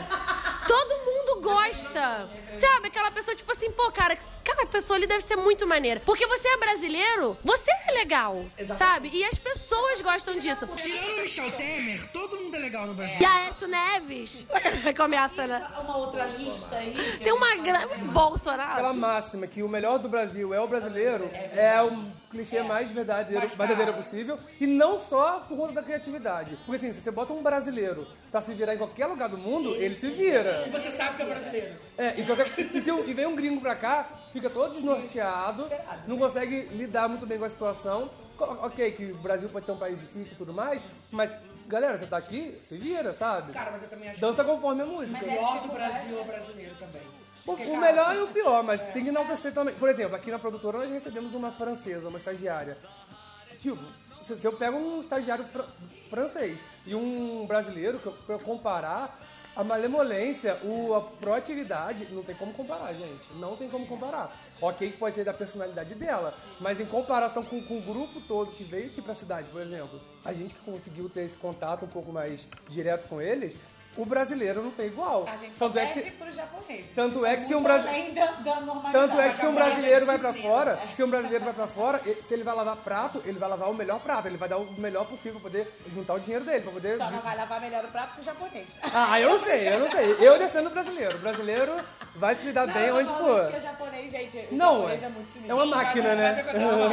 [0.68, 2.28] Todo mundo gosta.
[2.52, 2.88] Sabe?
[2.88, 6.00] Aquela pessoa, tipo assim, pô, cara, cara, a pessoa ali deve ser muito maneira.
[6.00, 8.44] Porque você é brasileiro, você é legal.
[8.76, 9.10] Sabe?
[9.12, 10.66] E as pessoas gostam disso.
[10.76, 13.16] Tirando o Michel Temer, todo mundo é legal no Brasil.
[13.20, 14.46] E a Aécio Neves
[14.96, 15.66] começa, né?
[15.80, 17.18] Uma outra lista aí.
[17.22, 17.94] Tem uma grande.
[18.12, 18.72] Bolsonaro.
[18.72, 23.46] Aquela máxima que o melhor do Brasil é o brasileiro é o clichê mais verdadeiro,
[23.48, 24.38] verdadeiro possível.
[24.60, 26.58] E não só por conta da criatividade.
[26.66, 29.74] Porque assim, se você bota um brasileiro pra se virar em qualquer lugar do mundo,
[29.76, 30.68] ele se vira.
[30.70, 31.74] Você sabe que é brasileiro.
[31.98, 35.68] É, e, se você- e se e vem um gringo pra cá, fica todo desnorteado,
[36.06, 38.10] não consegue lidar muito bem com a situação.
[38.38, 41.30] Ok, que o Brasil pode ser um país difícil e tudo mais, mas,
[41.68, 43.52] galera, você tá aqui, se vira, sabe?
[43.52, 45.18] Cara, mas eu também acho Dança conforme a música.
[45.18, 47.02] que o pior do Brasil é o brasileiro também.
[47.02, 49.74] O, Porque, o cara, melhor e o pior, mas tem que enaltecer também.
[49.74, 52.76] Por exemplo, aqui na produtora nós recebemos uma francesa, uma estagiária.
[53.58, 53.82] Tipo,
[54.22, 55.66] se, eu pego um estagiário fran-
[56.10, 59.20] francês e um brasileiro, que eu- pra eu comparar,
[59.54, 63.32] a malemolência, o, a proatividade, não tem como comparar, gente.
[63.34, 64.34] Não tem como comparar.
[64.60, 68.64] Ok, pode ser da personalidade dela, mas em comparação com, com o grupo todo que
[68.64, 72.12] veio aqui pra cidade, por exemplo, a gente que conseguiu ter esse contato um pouco
[72.12, 73.58] mais direto com eles,
[73.96, 75.26] o brasileiro não tem igual.
[75.28, 76.86] A gente tanto é pede que, se- pro japonês.
[76.94, 78.14] tanto é que se um brasileiro
[78.92, 80.54] tanto é que se um brasileiro vai pra disciplina.
[80.56, 83.70] fora, se um brasileiro vai pra fora, se ele vai lavar prato, ele vai lavar
[83.70, 86.62] o melhor prato, ele vai dar o melhor possível pra poder juntar o dinheiro dele,
[86.62, 88.68] pra poder Só não vai lavar melhor o prato que o japonês.
[88.94, 90.16] Ah, eu não sei, eu não sei.
[90.20, 91.16] Eu defendo o brasileiro.
[91.16, 91.76] O brasileiro
[92.14, 93.42] vai se dar Não, bem onde for.
[93.44, 95.56] Porque o japonês, gente, o Não, japonês é- é, muito É sinistro.
[95.56, 96.44] uma máquina, né?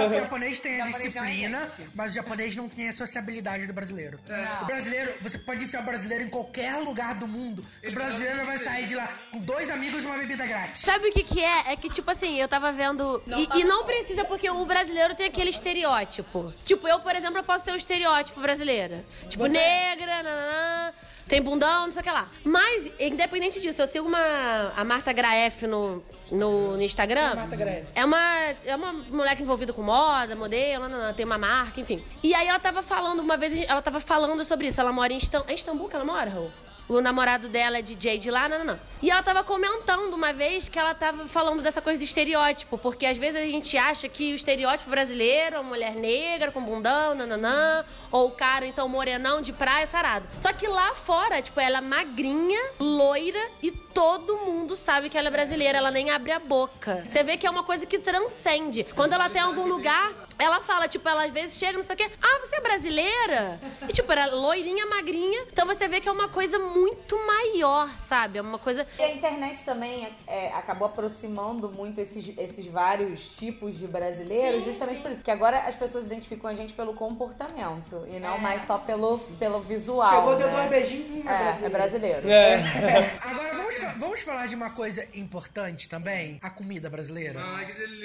[0.10, 3.74] O japonês tem a não é disciplina, mas o japonês não tem a sociabilidade do
[3.74, 4.20] brasileiro.
[4.62, 7.66] O brasileiro, você pode enfiar o brasileiro em qualquer lugar do mundo.
[7.84, 10.82] O brasileiro vai sair de lá com dois amigos e uma bebida grátis.
[10.82, 11.74] Sabe o que que é?
[11.74, 13.22] É que, tipo assim, eu tava vendo...
[13.28, 16.54] e, e não precisa, porque o brasileiro tem aquele estereótipo.
[16.64, 19.04] Tipo, eu, por exemplo, eu posso ser o estereótipo brasileira.
[19.28, 20.94] Tipo, negra, nananã,
[21.30, 22.28] tem bundão, não sei o que lá.
[22.44, 27.36] Mas, independente disso, eu sigo uma, a Marta Graef no, no, no Instagram.
[27.36, 27.86] Marta Graef?
[27.94, 28.20] É uma,
[28.66, 32.04] é uma moleque envolvida com moda, modelo, nananã, tem uma marca, enfim.
[32.24, 34.82] E aí ela tava falando, uma vez ela tava falando sobre isso.
[34.82, 35.48] Ela mora em Istambul.
[35.48, 36.52] É em Istambul que ela mora, Raul?
[36.90, 38.80] O namorado dela é DJ de lá, não, não, não.
[39.00, 43.06] E ela tava comentando uma vez que ela tava falando dessa coisa de estereótipo, porque
[43.06, 47.14] às vezes a gente acha que o estereótipo brasileiro é uma mulher negra com bundão,
[47.14, 50.26] nananã, ou o cara, então, morenão de praia, sarado.
[50.38, 55.28] Só que lá fora, tipo, ela é magrinha, loira e todo mundo sabe que ela
[55.28, 57.04] é brasileira, ela nem abre a boca.
[57.08, 58.84] Você vê que é uma coisa que transcende.
[58.96, 61.98] Quando ela tem algum lugar, ela fala, tipo, ela às vezes chega, não sei o
[61.98, 63.60] quê, ah, você é brasileira?
[63.88, 65.46] E, tipo, era loirinha, magrinha.
[65.52, 68.38] Então você vê que é uma coisa muito maior, sabe?
[68.38, 68.88] É uma coisa.
[68.98, 74.70] E a internet também é, acabou aproximando muito esses, esses vários tipos de brasileiros, Sim,
[74.72, 75.04] justamente sim.
[75.04, 75.24] por isso.
[75.24, 78.40] Que agora as pessoas identificam a gente pelo comportamento e não É.
[78.40, 80.10] mais só pelo, pelo visual.
[80.10, 80.54] Chegou, deu né?
[80.56, 82.30] dois beijinhos, hum, É, é brasileiro.
[82.30, 82.56] É.
[83.22, 86.40] Agora, vamos, vamos falar de uma coisa importante também?
[86.42, 87.40] A comida brasileira.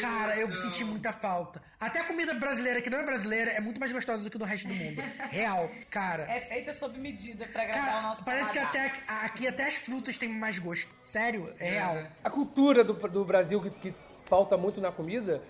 [0.00, 1.62] Cara, eu senti muita falta.
[1.80, 4.44] Até a comida brasileira, que não é brasileira, é muito mais gostosa do que do
[4.44, 5.02] resto do mundo.
[5.30, 6.24] Real, cara.
[6.30, 8.86] É feita sob medida pra agradar o Cara, nosso parece que paladar.
[8.86, 10.88] até, aqui até as frutas têm mais gosto.
[11.02, 11.98] Sério, é real.
[12.22, 15.42] A cultura do, do Brasil que, que falta muito na comida,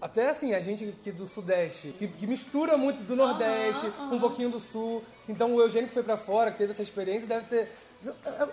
[0.00, 4.50] até assim, a gente aqui do Sudeste, que, que mistura muito do Nordeste, um pouquinho
[4.50, 5.04] do Sul.
[5.28, 7.68] Então o Eugênio que foi pra fora, que teve essa experiência, deve ter.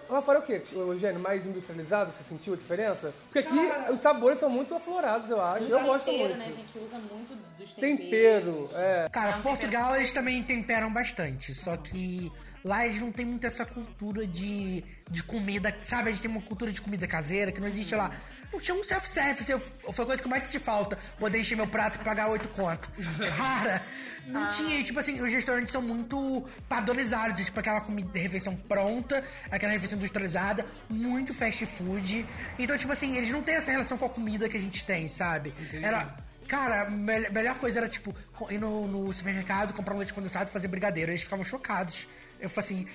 [0.10, 1.22] Lá fora é o quê, o Eugênio?
[1.22, 3.14] Mais industrializado, que você sentiu a diferença?
[3.32, 5.70] Porque aqui os sabores são muito aflorados, eu acho.
[5.70, 6.38] Eu gosto Tempero, muito.
[6.38, 6.48] né?
[6.50, 9.08] A gente usa muito dos Tempero, é.
[9.10, 12.30] Cara, um Portugal eles também temperam bastante, só que
[12.64, 16.10] lá eles não tem muito essa cultura de, de comida, sabe?
[16.10, 18.12] A gente tem uma cultura de comida caseira que não existe lá.
[18.52, 19.52] Não tinha um self-service,
[19.92, 22.90] foi a coisa que mais senti falta, poder encher meu prato e pagar oito conto.
[23.36, 23.84] Cara,
[24.26, 29.22] não tinha, e, tipo assim, os restaurantes são muito padronizados, tipo aquela comida, refeição pronta,
[29.52, 32.26] aquela refeição industrializada, muito fast food.
[32.58, 35.08] Então, tipo assim, eles não têm essa relação com a comida que a gente tem,
[35.10, 35.54] sabe?
[35.74, 36.08] Era,
[36.48, 38.16] Cara, a mel- melhor coisa era, tipo,
[38.50, 41.12] ir no, no supermercado, comprar um leite condensado e fazer brigadeiro.
[41.12, 42.08] Eles ficavam chocados.
[42.40, 42.88] Eu falei assim.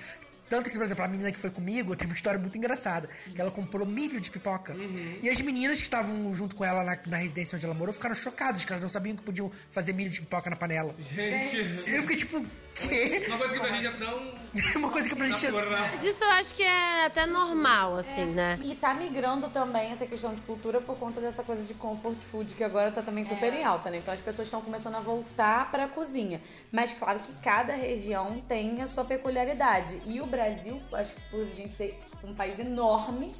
[0.49, 3.09] Tanto que, por exemplo, a menina que foi comigo tem uma história muito engraçada.
[3.33, 4.75] Que ela comprou milho de pipoca.
[5.23, 8.13] E as meninas que estavam junto com ela na, na residência onde ela morou ficaram
[8.13, 10.93] chocadas, que elas não sabiam que podiam fazer milho de pipoca na panela.
[10.99, 13.25] Gente, E eu fiquei tipo, quê?
[13.29, 14.33] uma coisa que pra gente é tão.
[14.75, 15.51] Uma coisa que pra gente.
[15.51, 18.59] Mas isso eu acho que é até normal, assim, né?
[18.63, 22.53] E tá migrando também essa questão de cultura por conta dessa coisa de comfort food,
[22.53, 23.97] que agora tá também super em alta, né?
[23.97, 26.41] Então as pessoas estão começando a voltar pra cozinha.
[26.71, 30.01] Mas claro que cada região tem a sua peculiaridade.
[30.05, 33.33] E o Brasil, acho que por a gente ser um país enorme,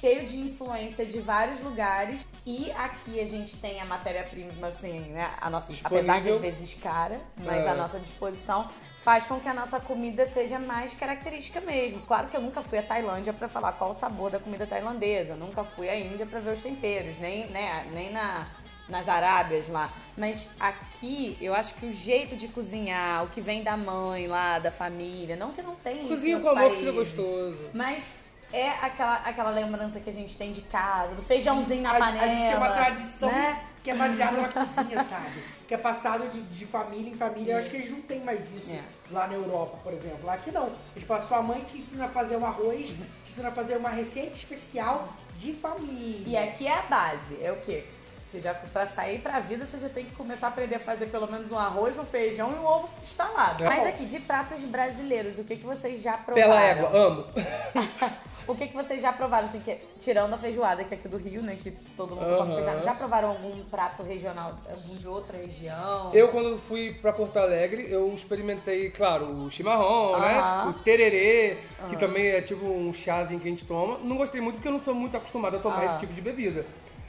[0.00, 2.26] cheio de influência de vários lugares.
[2.44, 5.30] E aqui a gente tem a matéria-prima, assim, né?
[5.40, 7.70] A nossa, apesar de às vezes cara, mas É.
[7.70, 8.68] a nossa disposição
[9.00, 12.00] faz com que a nossa comida seja mais característica mesmo.
[12.02, 15.34] Claro que eu nunca fui à Tailândia pra falar qual o sabor da comida tailandesa,
[15.34, 18.48] nunca fui à Índia pra ver os temperos, nem, né, nem na,
[18.88, 19.92] nas Arábias lá.
[20.16, 24.58] Mas aqui, eu acho que o jeito de cozinhar, o que vem da mãe lá,
[24.58, 27.66] da família, não que não tenha isso Cozinha com amor que fica gostoso.
[27.72, 28.14] Mas
[28.52, 32.24] é aquela, aquela lembrança que a gente tem de casa, do feijãozinho na a, panela.
[32.24, 33.64] a gente tem uma tradição né?
[33.82, 35.42] que é baseada na cozinha, sabe?
[35.66, 37.54] Que é passado de, de família em família.
[37.54, 38.82] Eu acho que eles não têm mais isso É.
[39.10, 40.24] lá na Europa, por exemplo.
[40.24, 40.72] Lá aqui não.
[40.94, 43.90] Tipo, a sua mãe te ensina a fazer um arroz, te ensina a fazer uma
[43.90, 46.24] receita especial de família.
[46.26, 47.84] E aqui é a base, é o quê?
[48.28, 51.06] Você já, pra sair pra vida, você já tem que começar a aprender a fazer
[51.06, 53.62] pelo menos um arroz, um feijão e um ovo instalado.
[53.62, 53.68] É.
[53.68, 56.48] Mas aqui, de pratos brasileiros, o que, que vocês já provaram?
[56.48, 57.26] Pela égua, amo.
[58.46, 61.16] o que, que vocês já provaram, assim, que, tirando a feijoada, que é aqui do
[61.16, 62.54] Rio, né, que todo mundo come Aham.
[62.56, 66.10] feijoada, já provaram algum prato regional, algum de outra região?
[66.12, 70.38] Eu, quando fui pra Porto Alegre, eu experimentei, claro, o chimarrão, né?
[70.38, 70.70] Aham.
[70.70, 73.98] O tererê, que também é tipo um chazinho que a gente toma.
[74.04, 76.64] Não gostei muito porque eu não sou muito acostumado a tomar esse tipo de bebida.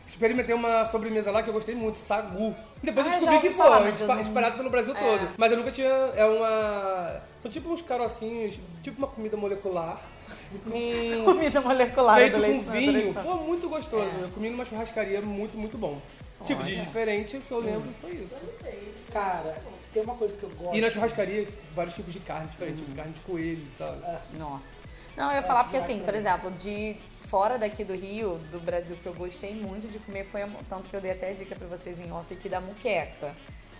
[0.05, 2.55] Experimentei uma sobremesa lá que eu gostei muito, sagu.
[2.81, 4.99] Depois eu Ah, descobri já que foi, eu não- espalhado pelo Brasil É.
[4.99, 5.29] todo.
[5.37, 5.87] Mas eu nunca tinha.
[5.89, 7.21] É uma.
[7.41, 9.99] São tipo uns carocinhos, tipo uma comida molecular.
[10.63, 11.23] Com.
[11.25, 13.13] Comida molecular Feito do com vinho.
[13.13, 14.09] Pô, muito gostoso.
[14.19, 16.01] Eu comi numa churrascaria muito, muito bom.
[16.43, 18.45] Tipo de diferente, o que eu lembro foi isso.
[19.11, 20.77] Cara, se tem uma coisa que eu gosto.
[20.77, 22.83] E na churrascaria, vários tipos de carne diferentes.
[22.95, 24.01] Carne de coelho, sabe?
[24.37, 24.87] Nossa.
[25.15, 26.95] Não, eu ia falar porque assim, por exemplo, de
[27.27, 30.89] fora daqui do Rio, do Brasil, que eu gostei muito de comer foi a, tanto
[30.89, 33.33] que eu dei até a dica pra vocês em off aqui da muqueca.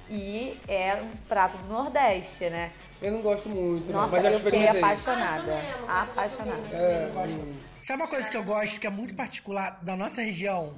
[0.10, 2.72] E é um prato do Nordeste, né?
[3.02, 5.62] Eu não gosto muito, não, Nossa, mas já eu fiquei apaixonada.
[5.88, 6.62] apaixonada.
[6.72, 7.56] É, hum.
[7.82, 10.74] Sabe uma coisa que eu gosto, que é muito particular da nossa região?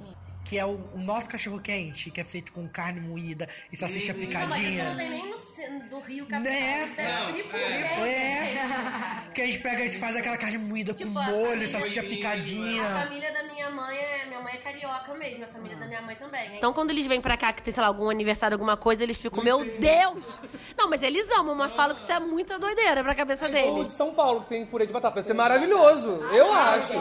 [0.50, 4.12] Que é o, o nosso cachorro quente, que é feito com carne moída e salsicha
[4.12, 4.84] Não, mas isso picadinha.
[4.90, 6.52] não tem nem no, do Rio capital.
[6.52, 6.84] Né?
[6.86, 8.04] Isso é frio por dentro.
[8.04, 9.20] É.
[9.32, 11.68] Que a gente pega, a gente faz aquela carne moída Tipo, com a molho, família-
[11.68, 12.82] salsicha A picadinha.
[12.82, 14.26] família da minha mãe é.
[14.26, 16.56] Minha mãe é carioca mesmo, a família da minha mãe também.
[16.56, 19.16] Então, quando eles vêm pra cá, que tem, sei lá, algum aniversário, alguma coisa, eles
[19.16, 20.40] ficam, meu Deus!
[20.76, 23.86] Não, mas eles amam, mas falam que isso é muita doideira pra cabeça O deles.
[23.88, 26.10] de São Paulo, que tem purê de batata, deve ser maravilhoso.
[26.32, 26.94] Eu acho.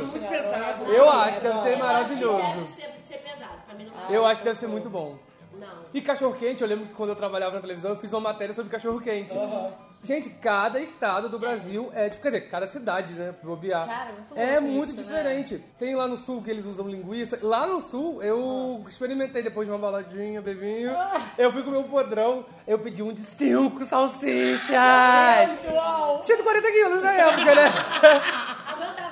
[0.88, 2.43] Eu acho que deve ser maravilhoso.
[2.43, 5.17] Deve ser, ser pesado, pra mim não Eu acho que deve ser muito bom.
[5.60, 5.67] Não.
[5.93, 8.54] E cachorro quente, eu lembro que quando eu trabalhava na televisão, eu fiz uma matéria
[8.54, 9.36] sobre cachorro quente.
[10.02, 13.86] Gente, cada estado do Brasil é, tipo, quer dizer, cada cidade, né, bobear.
[13.86, 15.62] Cara, muito é muito isso, diferente.
[15.78, 17.38] Tem lá no sul que eles usam linguiça.
[17.41, 20.95] Lá no sul, eu experimentei depois de uma baladinha, bebinho.
[21.38, 24.69] Eu fui comer um podrão, eu pedi um de cinco salsichas.
[26.21, 27.65] 140 quilos na época, né?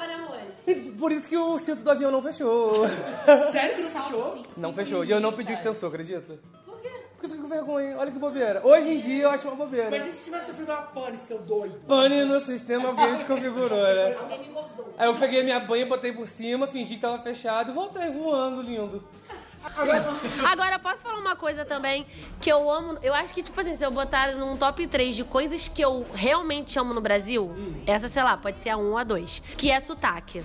[0.67, 2.85] E Por isso que o cinto do avião não fechou.
[3.51, 4.41] Sério que não fechou?
[4.57, 5.05] Não fechou.
[5.05, 6.37] E eu não pedi o extensor, acredita?
[6.65, 6.89] Por quê?
[7.13, 7.95] Porque eu fiquei com vergonha.
[7.97, 8.61] Olha que bobeira.
[8.67, 9.89] Hoje em dia eu acho uma bobeira.
[9.89, 11.79] Mas e se tivesse sofrido uma pane, seu doido?
[11.87, 14.17] Pane no sistema, alguém desconfigurou, né?
[14.19, 14.93] Alguém me engordou.
[14.97, 18.61] Aí eu peguei minha banha, botei por cima, fingi que tava fechado e voltei voando,
[18.61, 19.01] lindo.
[20.45, 22.05] Agora, posso falar uma coisa também
[22.39, 22.97] que eu amo?
[23.01, 26.05] Eu acho que, tipo assim, se eu botar num top 3 de coisas que eu
[26.13, 29.71] realmente amo no Brasil, essa, sei lá, pode ser a 1 ou a 2, que
[29.71, 30.43] é sotaque.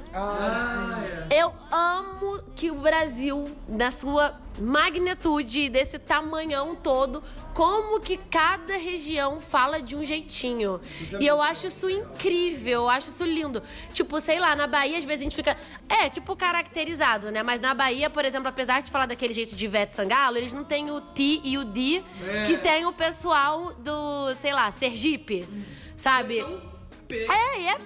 [1.30, 7.22] Eu amo que o Brasil, na sua magnitude, desse tamanhão todo,
[7.54, 10.80] como que cada região fala de um jeitinho.
[11.20, 13.62] E eu acho isso incrível, eu acho isso lindo.
[13.92, 15.56] Tipo, sei lá, na Bahia, às vezes a gente fica.
[15.88, 17.42] É, tipo, caracterizado, né?
[17.42, 20.64] Mas na Bahia, por exemplo, apesar de falar daquele jeito de Ivete Sangalo, eles não
[20.64, 22.02] têm o ti e o di
[22.46, 25.46] que tem o pessoal do, sei lá, Sergipe.
[25.96, 26.44] Sabe?
[27.16, 27.76] É, e é,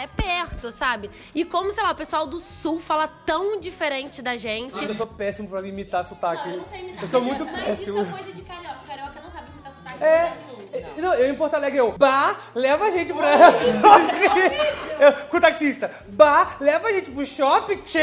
[0.00, 1.10] é, é perto, sabe?
[1.34, 4.78] E como, sei lá, o pessoal do sul fala tão diferente da gente.
[4.80, 6.46] Mas eu sou péssimo pra imitar sotaque.
[6.48, 7.02] Não, eu não sei imitar.
[7.02, 8.02] Eu sou mas muito é- mas péssimo.
[8.02, 8.78] isso é coisa de carioca.
[8.86, 10.36] Carioca não sabe imitar sotaque de É.
[10.72, 10.96] nenhum.
[10.96, 13.28] Não, eu em Porto Alegre, eu, bah, leva a gente pra.
[15.02, 17.98] Eu, com o taxista, bah, leva a gente pro shopping, tchê.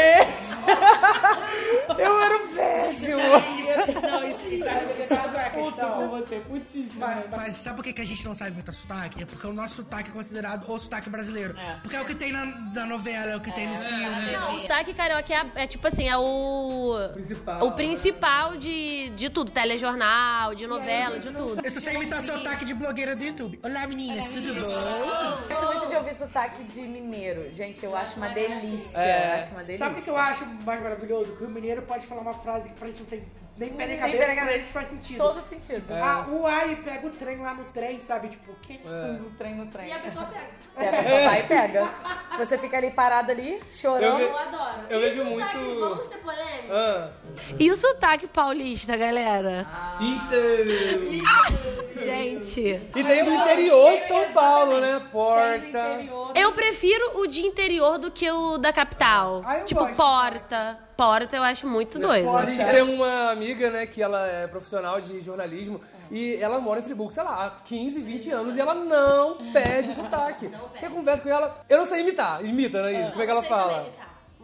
[1.97, 3.17] Eu era péssimo.
[3.17, 6.09] Não, isso, isso é, sabe é a questão?
[6.09, 6.99] você, putíssimo.
[6.99, 9.23] Mas, mas sabe por que, que a gente não sabe muito sotaque?
[9.23, 11.55] É porque o nosso sotaque é considerado o sotaque brasileiro.
[11.81, 14.31] Porque é o que tem na, na novela, é o que tem no filme.
[14.31, 16.95] Não, o sotaque carioca é, é tipo assim, é o.
[17.13, 17.67] Principal.
[17.67, 19.51] O principal de, de tudo.
[19.51, 21.61] Telejornal, de novela, de tudo.
[21.63, 23.59] Eu só sei imitar sotaque de blogueira do YouTube.
[23.63, 25.47] Olá meninas, tudo bom?
[25.47, 27.53] Gosto muito de ouvir sotaque de mineiro.
[27.53, 28.97] Gente, eu acho uma delícia.
[28.97, 29.37] É.
[29.37, 29.85] Acho uma delícia.
[29.85, 31.35] Sabe o que que eu acho mais maravilhoso?
[31.35, 33.23] Que o mineiro pode falar uma frase que pra gente não tem
[33.59, 34.71] nem pé nem cabeça, nem pra cabeça.
[34.71, 35.17] faz sentido.
[35.17, 35.93] Todo sentido.
[35.93, 38.29] Ah, o ai pega o trem lá no trem, sabe?
[38.29, 38.79] Tipo, o quê?
[38.85, 39.89] No trem, no trem.
[39.89, 40.47] E a pessoa pega.
[40.77, 41.89] E a pessoa vai e pega.
[42.39, 44.21] Você fica ali parado ali, chorando.
[44.21, 44.79] Eu Eu adoro.
[44.89, 46.71] Eu e vejo sotaque, muito- vamos ser polêmicos?
[46.71, 47.11] Ah.
[47.59, 49.67] E o sotaque paulista, galera?
[49.99, 52.03] Então.
[52.03, 52.61] Gente.
[52.95, 55.01] E tem do interior de São Paulo, né?
[55.11, 56.05] Porta.
[56.35, 59.43] Eu prefiro o de interior do que o da capital.
[59.45, 59.95] Ah, eu tipo, gosto.
[59.95, 60.79] porta.
[60.99, 62.29] Porta eu acho muito doido.
[62.29, 65.79] A gente tem uma amiga, né, que ela é profissional de jornalismo
[66.11, 69.91] e ela mora em Friburgo, sei lá, há 15, 20 anos e ela não perde
[69.91, 70.51] o sotaque.
[70.75, 73.11] Você conversa com ela, eu não sei imitar, imita, não é isso?
[73.11, 73.87] Como é que ela fala?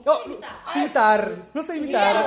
[0.06, 1.30] Oh, imitar.
[1.54, 2.24] Não sei imitar.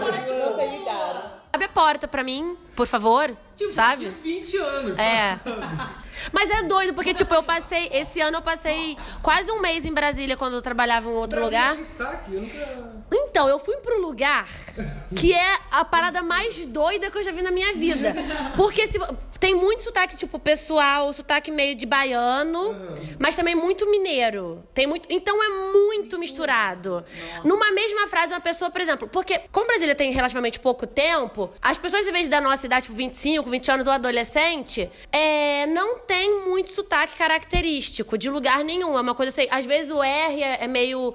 [1.50, 3.34] Abre a porta pra mim, por favor.
[3.72, 4.10] sabe?
[4.10, 4.98] 20 anos.
[4.98, 5.40] É.
[6.32, 7.88] Mas é doido, porque, tipo, eu passei.
[7.92, 11.76] Esse ano eu passei quase um mês em Brasília quando eu trabalhava em outro lugar.
[11.78, 12.97] Sotaque, eu nunca...
[13.10, 14.48] Então, eu fui pro lugar
[15.16, 18.14] que é a parada mais doida que eu já vi na minha vida.
[18.56, 18.98] Porque se,
[19.38, 22.74] tem muito sotaque, tipo, pessoal, sotaque meio de baiano,
[23.18, 24.64] mas também muito mineiro.
[24.74, 27.04] Tem muito, então é muito misturado.
[27.44, 31.78] Numa mesma frase, uma pessoa, por exemplo, porque como Brasília tem relativamente pouco tempo, as
[31.78, 36.44] pessoas, em vez da nossa idade, tipo 25, 20 anos ou adolescente, é, não tem
[36.44, 38.98] muito sotaque característico de lugar nenhum.
[38.98, 41.14] É uma coisa assim, às vezes o R é, é meio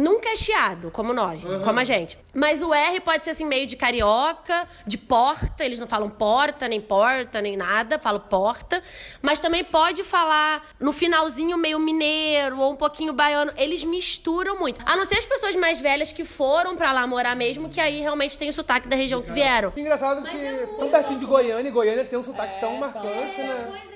[0.00, 2.18] nunca é chiado, como nós, como a gente.
[2.34, 6.66] Mas o R pode ser assim, meio de carioca, de porta, eles não falam porta,
[6.68, 8.82] nem porta, nem nada, falam porta.
[9.20, 13.52] Mas também pode falar no finalzinho meio mineiro ou um pouquinho baiano.
[13.56, 14.80] Eles misturam muito.
[14.86, 18.00] A não ser as pessoas mais velhas que foram pra lá morar mesmo, que aí
[18.00, 19.72] realmente tem o sotaque da região que vieram.
[19.76, 23.66] Engraçado que tão pertinho de Goiânia, e Goiânia tem um sotaque tão marcante, né?
[23.68, 23.89] Pois é, e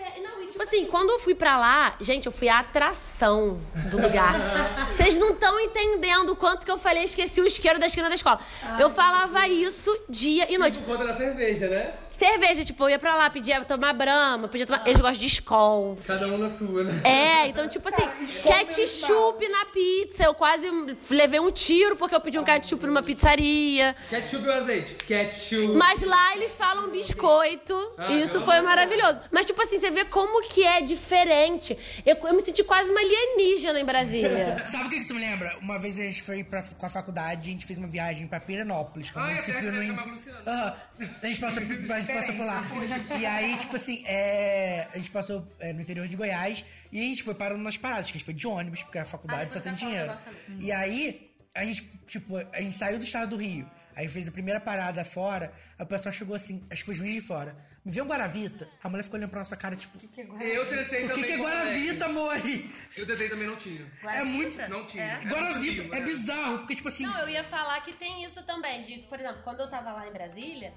[0.55, 4.35] tipo assim, quando eu fui pra lá, gente, eu fui a atração do lugar.
[4.89, 8.15] Vocês não estão entendendo o quanto que eu falei, esqueci o isqueiro da esquina da
[8.15, 8.39] escola.
[8.79, 10.79] eu falava isso dia e noite.
[10.79, 11.95] Por conta da cerveja, né?
[12.09, 14.87] Cerveja, tipo, eu ia pra lá, pedia tomar brama, pedia tomar.
[14.87, 15.99] Eles gostam de Skol.
[16.07, 17.01] Cada um na sua, né?
[17.03, 18.09] É, então, tipo assim,
[18.45, 20.23] ketchup na pizza.
[20.23, 20.71] Eu quase
[21.11, 23.97] levei um tiro porque eu pedi um ketchup numa pizzaria.
[24.09, 24.95] Ketchup ou azeite?
[24.95, 25.75] Ketchup.
[25.77, 27.93] Mas lá eles falam biscoito.
[27.99, 29.21] Ah, e isso foi maravilhoso.
[29.33, 31.77] Mas, tipo assim, você vê como que é diferente.
[32.05, 34.65] Eu, eu me senti quase uma alienígena em Brasília.
[34.67, 35.57] Sabe o que isso me lembra?
[35.59, 38.41] Uma vez a gente foi pra, com a faculdade, a gente fez uma viagem pra
[38.41, 40.51] Pirenópolis, que é um Ah, é município perto no...
[40.51, 40.75] Aham.
[41.23, 41.63] A gente passou,
[41.95, 42.61] a gente passou por lá.
[43.19, 47.03] E aí, tipo assim, é, a gente passou é, no interior de Goiás e a
[47.03, 49.61] gente foi parando nas paradas, que a gente foi de ônibus, porque a faculdade só
[49.61, 50.13] tem dinheiro.
[50.61, 53.69] E aí, a gente, tipo, a gente saiu do estado do Rio.
[53.97, 57.15] Aí fez a primeira parada fora, aí o pessoal chegou assim, acho que foi juiz
[57.15, 57.57] de fora.
[57.85, 58.67] Me vê um Guaravita?
[58.83, 59.99] A mulher ficou olhando pra nossa cara, tipo,
[60.41, 61.15] Eu tentei o também.
[61.15, 62.35] que, que é Guaravita, amor?
[62.97, 63.87] Eu tentei também, não tinha.
[64.05, 64.59] É muito.
[64.71, 65.05] Não tinha.
[65.05, 67.05] Era Guaravita é frio, bizarro, porque, tipo assim.
[67.05, 68.83] Não, eu ia falar que tem isso também.
[68.83, 70.73] De, por exemplo, quando eu tava lá em Brasília,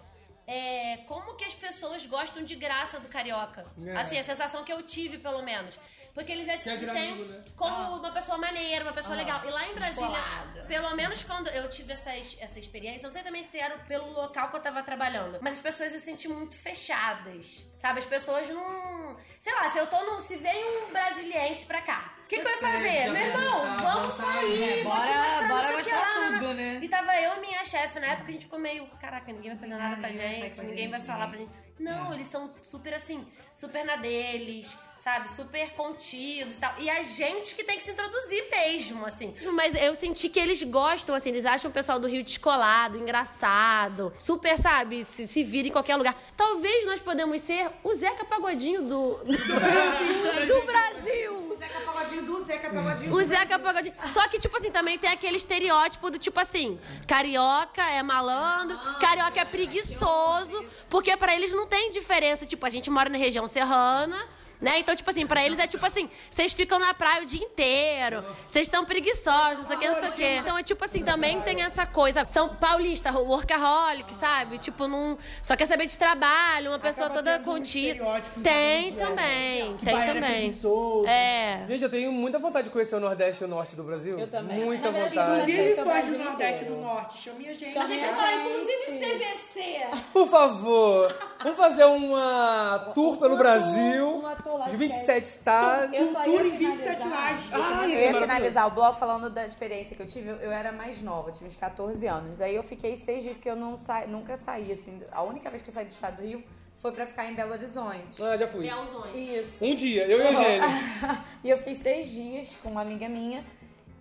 [0.45, 3.65] é, como que as pessoas gostam de graça do carioca?
[3.85, 3.95] É.
[3.95, 5.79] Assim, a sensação que eu tive, pelo menos.
[6.17, 7.43] Porque eles já se têm né?
[7.55, 9.39] como uma pessoa maneira, uma pessoa legal.
[9.45, 10.65] E lá em Brasília, Descolada.
[10.67, 14.49] pelo menos quando eu tive essa, essa experiência, não sei também se era pelo local
[14.49, 17.63] que eu tava trabalhando, mas as pessoas eu senti muito fechadas.
[17.77, 17.99] Sabe?
[17.99, 19.15] As pessoas não.
[19.39, 20.19] Sei lá, se eu tô no.
[20.21, 22.15] Se vem um brasiliense pra cá.
[22.23, 23.11] O que, que Você fazer?
[23.11, 24.83] Meu irmão, apresentar, vamos vamos sair, sair.
[24.83, 26.73] vou te Bora- mostrar, o que mostrar lá, tudo, né?
[26.73, 26.79] né?
[26.81, 29.59] E tava eu e minha chefe na época, a gente ficou meio, caraca, ninguém vai
[29.59, 31.29] fazer nada com a ninguém vai gente, ninguém vai falar né?
[31.29, 31.51] pra gente.
[31.79, 33.25] Não, eles são super assim,
[33.55, 35.29] super na deles, sabe?
[35.35, 36.73] Super contidos e tal.
[36.79, 39.35] E a gente que tem que se introduzir mesmo, assim.
[39.53, 44.13] Mas eu senti que eles gostam, assim, eles acham o pessoal do Rio descolado, engraçado,
[44.17, 45.03] super, sabe?
[45.03, 46.15] Se, se vira em qualquer lugar.
[46.35, 51.47] Talvez nós podemos ser o Zeca Pagodinho do, do Brasil.
[51.57, 53.95] Zeca Pagodinho do Zeca Pagodinho O Zeca Pagodinho.
[54.07, 59.39] Só que, tipo assim, também tem aquele estereótipo do tipo assim: carioca é malandro, carioca
[59.39, 62.45] é preguiçoso, porque pra eles não tem diferença.
[62.45, 64.17] Tipo, a gente mora na região serrana.
[64.59, 64.79] Né?
[64.79, 68.23] Então, tipo assim, pra eles é tipo assim, vocês ficam na praia o dia inteiro,
[68.47, 70.35] vocês estão preguiçosos, não sei o que, não sei o que.
[70.37, 72.25] Então é tipo assim, também tem essa coisa.
[72.27, 74.57] São paulista, workaholic, sabe?
[74.57, 75.17] Tipo, não.
[75.43, 78.03] Só quer saber de trabalho, uma pessoa Acaba toda um contida.
[78.37, 80.59] em Tem os também, tem é também.
[81.07, 81.65] É.
[81.67, 84.17] Gente, eu tenho muita vontade de conhecer o Nordeste e o Norte do Brasil.
[84.17, 84.59] Eu também.
[84.59, 85.41] Muita verdade, vontade.
[85.41, 86.75] Conhecer Inclusive, fãs Brasil do Nordeste e inteiro.
[86.75, 87.77] do Norte, chame a gente.
[87.77, 89.87] A gente vai falar, inclusive, CVC.
[90.11, 94.05] Por favor, vamos fazer uma tour pelo Uma Brasil.
[94.05, 95.93] tour, uma tour lá de de 27 estados.
[95.93, 97.09] Eu só ia em 27 finalizar.
[97.09, 97.49] lajes.
[97.51, 98.21] Ah, Eu isso é ia maravilhoso.
[98.21, 100.29] finalizar o bloco falando da experiência que eu tive.
[100.29, 102.39] Eu era mais nova, eu tinha uns 14 anos.
[102.39, 104.05] Aí eu fiquei seis dias porque eu não sa...
[104.07, 105.01] nunca saí, assim.
[105.11, 106.43] A única vez que eu saí do estado do Rio
[106.77, 108.23] foi pra ficar em Belo Horizonte.
[108.23, 108.67] Ah, já fui.
[108.67, 109.15] Belzões.
[109.15, 109.65] Isso.
[109.65, 110.69] Um dia, eu e o Eugênio.
[111.43, 113.43] e eu fiquei seis dias com uma amiga minha.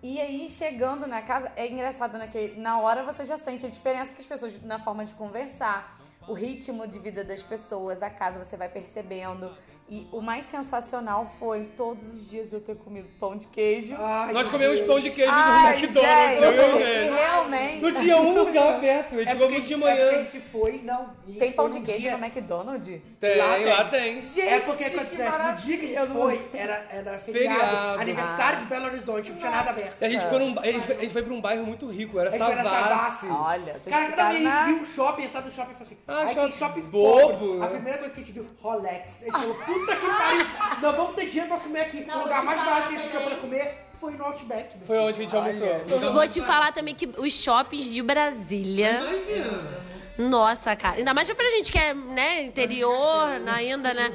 [0.03, 2.29] E aí, chegando na casa, é engraçado, né?
[2.31, 5.99] Que na hora você já sente a diferença que as pessoas, na forma de conversar,
[6.29, 9.51] o ritmo de vida das pessoas, a casa você vai percebendo.
[9.89, 13.95] E o mais sensacional foi todos os dias eu ter comido pão de queijo.
[13.97, 14.91] Ai, Nós comemos Deus.
[14.91, 17.83] pão de queijo Ai, no McDonald's, eu e o gente, realmente.
[17.83, 20.25] Não tinha um lugar aberto, a gente É muito de é porque a manhã.
[20.25, 21.11] gente foi, não.
[21.29, 23.01] e Tem pão de num queijo dia- no McDonald's?
[23.21, 24.21] Tem, Lá lá tem.
[24.21, 24.49] tem.
[24.49, 28.01] É porque Gente, que acontece, no dia que a gente foi, era, era feriado, Feriado.
[28.01, 30.03] aniversário de Belo Horizonte, não tinha nada aberto.
[30.03, 32.19] A gente foi num, a gente foi, a gente foi pra um bairro muito rico,
[32.19, 33.27] era A gente Savassi.
[33.29, 34.65] Olha, vocês Cara, cada vez a na...
[34.67, 37.63] gente viu o shopping, entrar no shopping e falou assim, Ah, shopping que shopping bobo?
[37.63, 39.23] A primeira coisa que a gente viu, Rolex.
[39.23, 40.47] A gente falou, puta que pariu,
[40.81, 42.05] nós vamos ter dinheiro pra comer aqui.
[42.05, 44.77] Não, o lugar mais barato que a gente tinha pra comer foi no Outback.
[44.77, 46.13] meu Foi onde a gente almoçou.
[46.13, 49.01] Vou te falar também que os shoppings de Brasília.
[49.01, 49.87] Imagina.
[50.19, 50.97] Nossa, cara.
[50.97, 54.13] Ainda mais pra gente que é, né, interior ainda, né?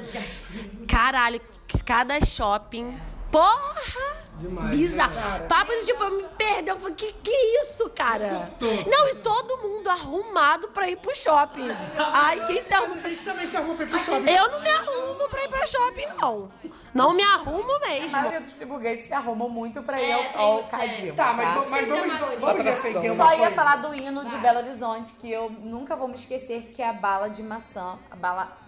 [0.88, 1.40] Caralho,
[1.86, 2.98] cada shopping.
[3.30, 4.21] Porra!
[4.42, 4.76] Demais.
[4.76, 5.14] Bizarro.
[5.14, 5.44] né, cara?
[5.44, 6.74] Papo de tipo, eu me perdeu.
[6.74, 8.52] Eu falei, que que é isso, cara?
[8.60, 11.68] Não, e todo mundo arrumado pra ir pro shopping.
[11.96, 12.96] Ai, quem se arruma?
[12.96, 14.30] A gente também se arrumou pra ir pro shopping.
[14.30, 16.50] Eu não me arrumo pra ir pra shopping, não.
[16.94, 18.10] Não me arrumo A mesmo.
[18.10, 20.68] maioria dos friburgueses se arrumam muito pra ir É, ao, ao tem.
[20.68, 21.14] cadinho.
[21.14, 21.54] Tá, mas, tá?
[21.54, 23.54] vamos- mas Vocês vamos, a vamos defender uma Só ia coisa.
[23.54, 26.92] falar do hino de Belo Horizonte, que eu nunca vou me esquecer, que é a
[26.92, 27.98] bala de maçã.
[28.10, 28.58] A bala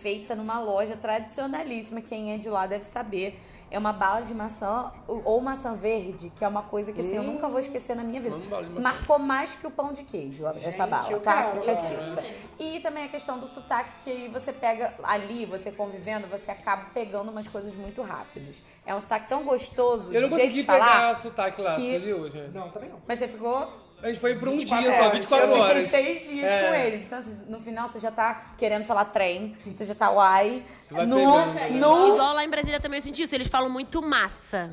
[0.00, 2.00] feita numa loja tradicionalíssima.
[2.00, 3.36] Quem é de lá deve saber.
[3.72, 7.22] É uma bala de maçã ou maçã verde, que é uma coisa que assim, eu
[7.22, 7.26] Hum.
[7.32, 8.36] nunca vou esquecer na minha vida.
[8.80, 11.54] Marcou mais que o pão de queijo, essa bala, eu tá?
[11.54, 12.22] Fica dica.
[12.58, 16.84] E também a questão do sotaque, que aí você pega ali, você convivendo, você acaba
[16.92, 18.60] pegando umas coisas muito rápidas.
[18.84, 20.84] É um sotaque tão gostoso, Eu não consegui de falar.
[20.92, 22.52] pegar sotaque lá, que- você viu, gente?
[22.52, 22.98] Não, também não.
[23.08, 23.72] Mas você ficou
[24.02, 25.12] A gente foi por um 24 dia só, horas.
[25.12, 25.84] 24 eu horas.
[25.84, 26.68] fiquei seis dias É.
[26.68, 27.02] com eles.
[27.04, 30.64] Então, assim, no final, você já tá querendo falar trem, você já tá uai.
[30.90, 31.74] Vai No, pegando.
[31.78, 33.34] no, Igual lá em Brasília também eu senti isso.
[33.34, 34.72] Eles falam muito massa.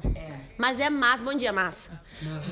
[0.57, 1.23] Mas é massa.
[1.23, 2.01] Bom dia, massa.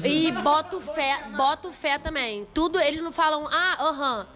[0.04, 2.48] E boto fé, boto fé também.
[2.54, 4.28] Tudo, eles não falam, ah, aham.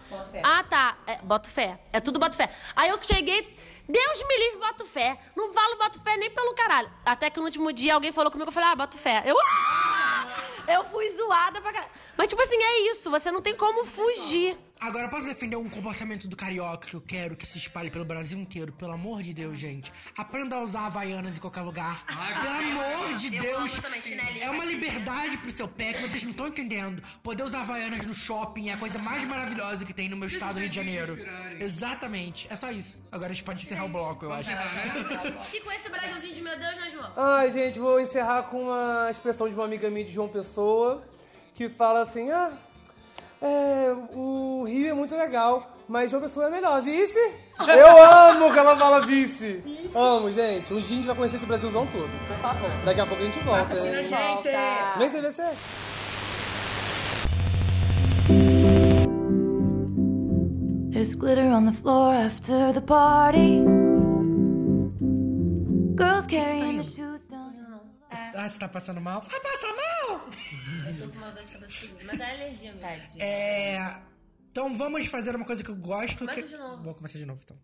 [0.42, 0.96] Ah, tá.
[1.06, 1.78] É, boto fé.
[1.92, 2.50] É tudo boto fé.
[2.74, 3.56] Aí eu cheguei,
[3.88, 5.16] Deus me livre, boto fé.
[5.36, 6.90] Não falo boto fé nem pelo caralho.
[7.06, 9.22] Até que no último dia alguém falou comigo, eu falei, ah, boto fé.
[9.24, 10.26] Eu, "Ah!"
[10.68, 11.90] eu fui zoada pra caralho.
[12.22, 13.10] Mas, tipo assim, é isso.
[13.10, 14.56] Você não tem como fugir.
[14.78, 18.38] Agora, posso defender um comportamento do carioca que eu quero que se espalhe pelo Brasil
[18.38, 18.72] inteiro?
[18.72, 19.92] Pelo amor de Deus, gente.
[20.16, 22.04] Aprenda a usar Havaianas em qualquer lugar.
[22.06, 23.80] Pelo amor de Deus.
[24.40, 27.02] É uma liberdade pro seu pé que vocês não estão entendendo.
[27.24, 30.54] Poder usar Havaianas no shopping é a coisa mais maravilhosa que tem no meu estado
[30.54, 31.18] do Rio de Janeiro.
[31.58, 32.46] Exatamente.
[32.50, 32.98] É só isso.
[33.10, 34.50] Agora a gente pode encerrar o bloco, eu acho.
[35.52, 37.12] E com esse Brasilzinho de meu Deus, né, João?
[37.16, 41.04] Ai, gente, vou encerrar com uma expressão de uma amiga minha de João Pessoa,
[41.62, 42.50] que fala assim, ah,
[43.40, 47.38] é, o Rio é muito legal, mas João Pessoa é melhor, vice?
[47.68, 49.62] Eu amo que ela fala vice.
[49.94, 50.74] Amo, gente.
[50.74, 52.10] Um dia a gente vai conhecer esse Brasilzão todo.
[52.26, 52.70] por favor.
[52.84, 54.08] Daqui a pouco a gente volta, hein?
[54.08, 54.98] Volta.
[54.98, 55.42] Vem CVC.
[60.90, 63.62] There's glitter on the floor after the party.
[65.94, 67.21] Girls carrying the shoes.
[68.34, 69.22] Ah, você tá passando mal?
[69.22, 70.28] Vai passar mal!
[70.88, 73.22] Eu tô com uma dor de cabeça seguinte, mas é alergia mesmo.
[73.22, 74.02] É.
[74.50, 76.18] Então vamos fazer uma coisa que eu gosto.
[76.18, 76.48] Começa que...
[76.48, 76.82] de novo.
[76.82, 77.56] Vou começar de novo então.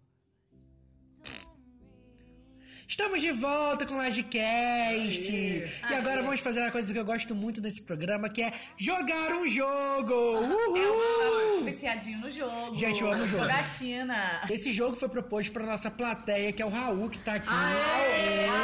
[2.90, 5.30] Estamos de volta com o Lagecast!
[5.30, 9.32] E agora vamos fazer uma coisa que eu gosto muito desse programa, que é jogar
[9.32, 10.14] um jogo!
[10.14, 11.64] Uhul!
[11.64, 12.74] Viciadinho no jogo.
[12.74, 13.42] Gente, eu amo o jogo.
[13.42, 14.40] Jogatina.
[14.48, 17.52] Esse jogo foi proposto pra nossa plateia, que é o Raul, que tá aqui.
[17.52, 18.56] Aê!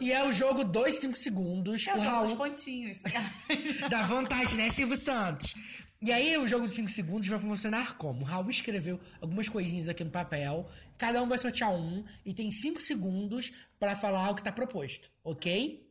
[0.00, 1.86] E é o jogo 2, 5 segundos.
[1.86, 3.02] Eu o jogo os Raul pontinhos.
[3.90, 5.54] dá vantagem, né, Silvio Santos?
[6.02, 8.22] E aí, o jogo de 5 segundos vai funcionar como?
[8.22, 10.68] O Raul escreveu algumas coisinhas aqui no papel.
[10.98, 12.04] Cada um vai sortear um.
[12.26, 15.10] E tem 5 segundos pra falar o que tá proposto.
[15.22, 15.82] Ok?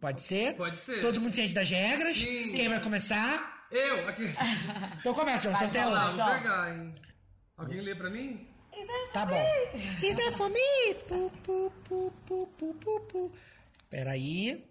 [0.00, 0.54] Pode ser?
[0.54, 1.00] Pode ser.
[1.00, 2.16] Todo mundo ciente das regras?
[2.16, 2.52] Sim.
[2.52, 3.66] Quem vai começar?
[3.70, 4.24] Eu, aqui.
[5.00, 5.56] Então começa, João.
[5.56, 6.12] Sorteia um.
[6.12, 6.94] vou pegar, hein?
[7.56, 8.46] Alguém lê pra mim?
[9.12, 9.42] Tá bom.
[10.02, 10.94] Is that for me?
[11.06, 13.32] Pu, pu, pu, pu, pu, pu, pu.
[13.88, 14.64] Peraí.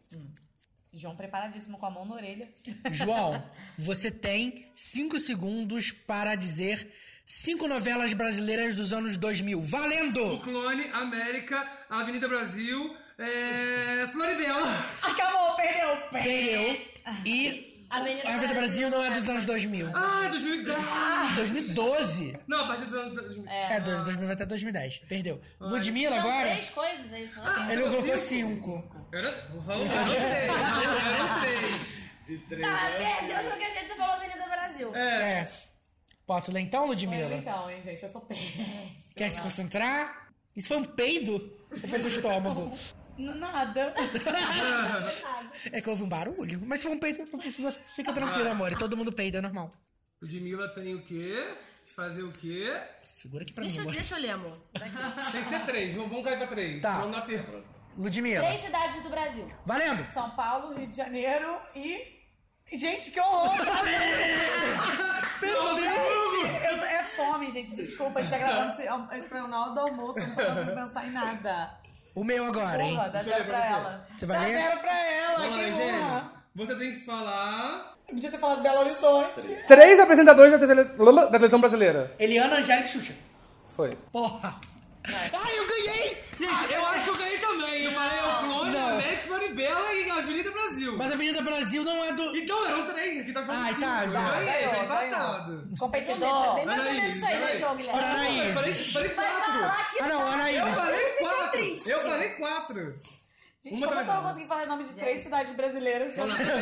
[0.92, 2.50] João preparadíssimo com a mão na orelha.
[2.92, 3.44] João,
[3.80, 6.88] você tem 5 segundos para dizer
[7.26, 9.62] cinco novelas brasileiras dos anos 2000.
[9.62, 10.34] Valendo!
[10.34, 14.08] O Clone, América, Avenida Brasil, é...
[14.12, 14.68] Floribela.
[15.02, 15.98] Acabou, perdeu.
[16.12, 16.82] Perdeu.
[17.26, 19.92] E Avenida a Avenida Brasil não é dos anos 2000.
[19.96, 21.36] Ah, 2010.
[21.36, 22.40] 2012.
[22.48, 23.48] Não, a partir dos anos 2000.
[23.48, 24.98] É, do- 2000 até 2010.
[25.08, 25.42] Perdeu.
[25.60, 26.48] Ludmilla São agora?
[26.50, 27.40] três coisas, é isso?
[27.70, 29.08] Ele colocou 5.
[29.14, 29.50] Era...
[29.54, 30.50] O Raul era três.
[31.14, 31.42] Eram
[32.48, 32.64] três.
[32.64, 34.96] Ah, perdeu de qualquer jeito, você falou Avenida Brasil.
[34.96, 35.48] É.
[36.26, 37.36] Posso ler então, Ludmilla?
[37.36, 38.66] Então, hein, gente, eu sou péssima.
[39.16, 40.30] Quer se concentrar?
[40.56, 41.52] Isso foi um peido?
[41.72, 42.72] Ou foi seu estômago?
[43.18, 43.94] Nada.
[45.72, 46.62] É que houve um barulho.
[46.66, 47.72] Mas se for um peido, não precisa.
[47.96, 48.76] Fica tranquilo, amor.
[48.78, 49.72] Todo mundo peida, é normal.
[50.22, 51.46] Ludmilla tem o quê?
[51.96, 52.74] Fazer o quê?
[53.04, 54.58] Segura aqui pra Deixa, mim, eu- deixa eu ler, amor.
[55.32, 55.94] Tem que ser três.
[55.96, 56.82] Vamos, vamos cair pra três.
[56.82, 57.00] Tá.
[57.00, 57.64] Vamos na pergunta.
[57.96, 58.44] Ludmilla.
[58.46, 59.48] Três cidades do Brasil.
[59.66, 60.12] Valendo!
[60.12, 62.14] São Paulo, Rio de Janeiro e.
[62.72, 63.52] Gente, que horror!
[65.42, 66.64] Meu Deus!
[66.66, 67.76] Eu- é fome, gente.
[67.76, 70.42] Desculpa, a gente tá gravando esse, esse programa na hora do almoço, eu não tô
[70.44, 71.78] conseguindo pensar em nada.
[72.16, 72.96] O meu agora, hein?
[72.96, 74.08] Porra, dá Deixa eu zero pra pra ela.
[74.18, 74.54] Você vai dá ler?
[74.54, 76.24] zero pra ela, Vamos lá, Eugênio.
[76.56, 77.94] Você tem que falar...
[78.08, 79.58] Eu podia ter falado Belo Horizonte.
[79.68, 82.14] Três apresentadores da, TV, da televisão brasileira.
[82.20, 83.14] Eliana, Angélica e Xuxa.
[83.66, 83.98] Foi.
[84.12, 84.60] Porra!
[85.06, 86.24] Ai, eu ganhei!
[86.38, 86.86] Gente, eu
[89.14, 89.14] Não.
[89.14, 90.98] América, Floribela e Avenida Brasil.
[90.98, 92.36] Mas a Avenida Brasil não é do.
[92.38, 93.82] Então eram três, aqui tá falando Ai, cinco.
[93.86, 94.32] tá, Eu já.
[94.32, 95.70] ganhei, Ganhou, tá empatado.
[95.80, 96.56] Competidor.
[96.56, 97.56] Bem mais ou menos isso aí, né.
[97.58, 98.00] João Guilherme?
[98.02, 98.44] Anaís.
[98.48, 99.64] Eu falei, falei quatro.
[100.02, 100.60] Ah, não, Anaís.
[100.60, 101.90] Eu falei quatro.
[101.90, 102.94] Eu falei quatro.
[103.64, 104.24] Gente, Uma como é eu não não.
[104.30, 106.14] consegui falar o nome de três cidades brasileiras?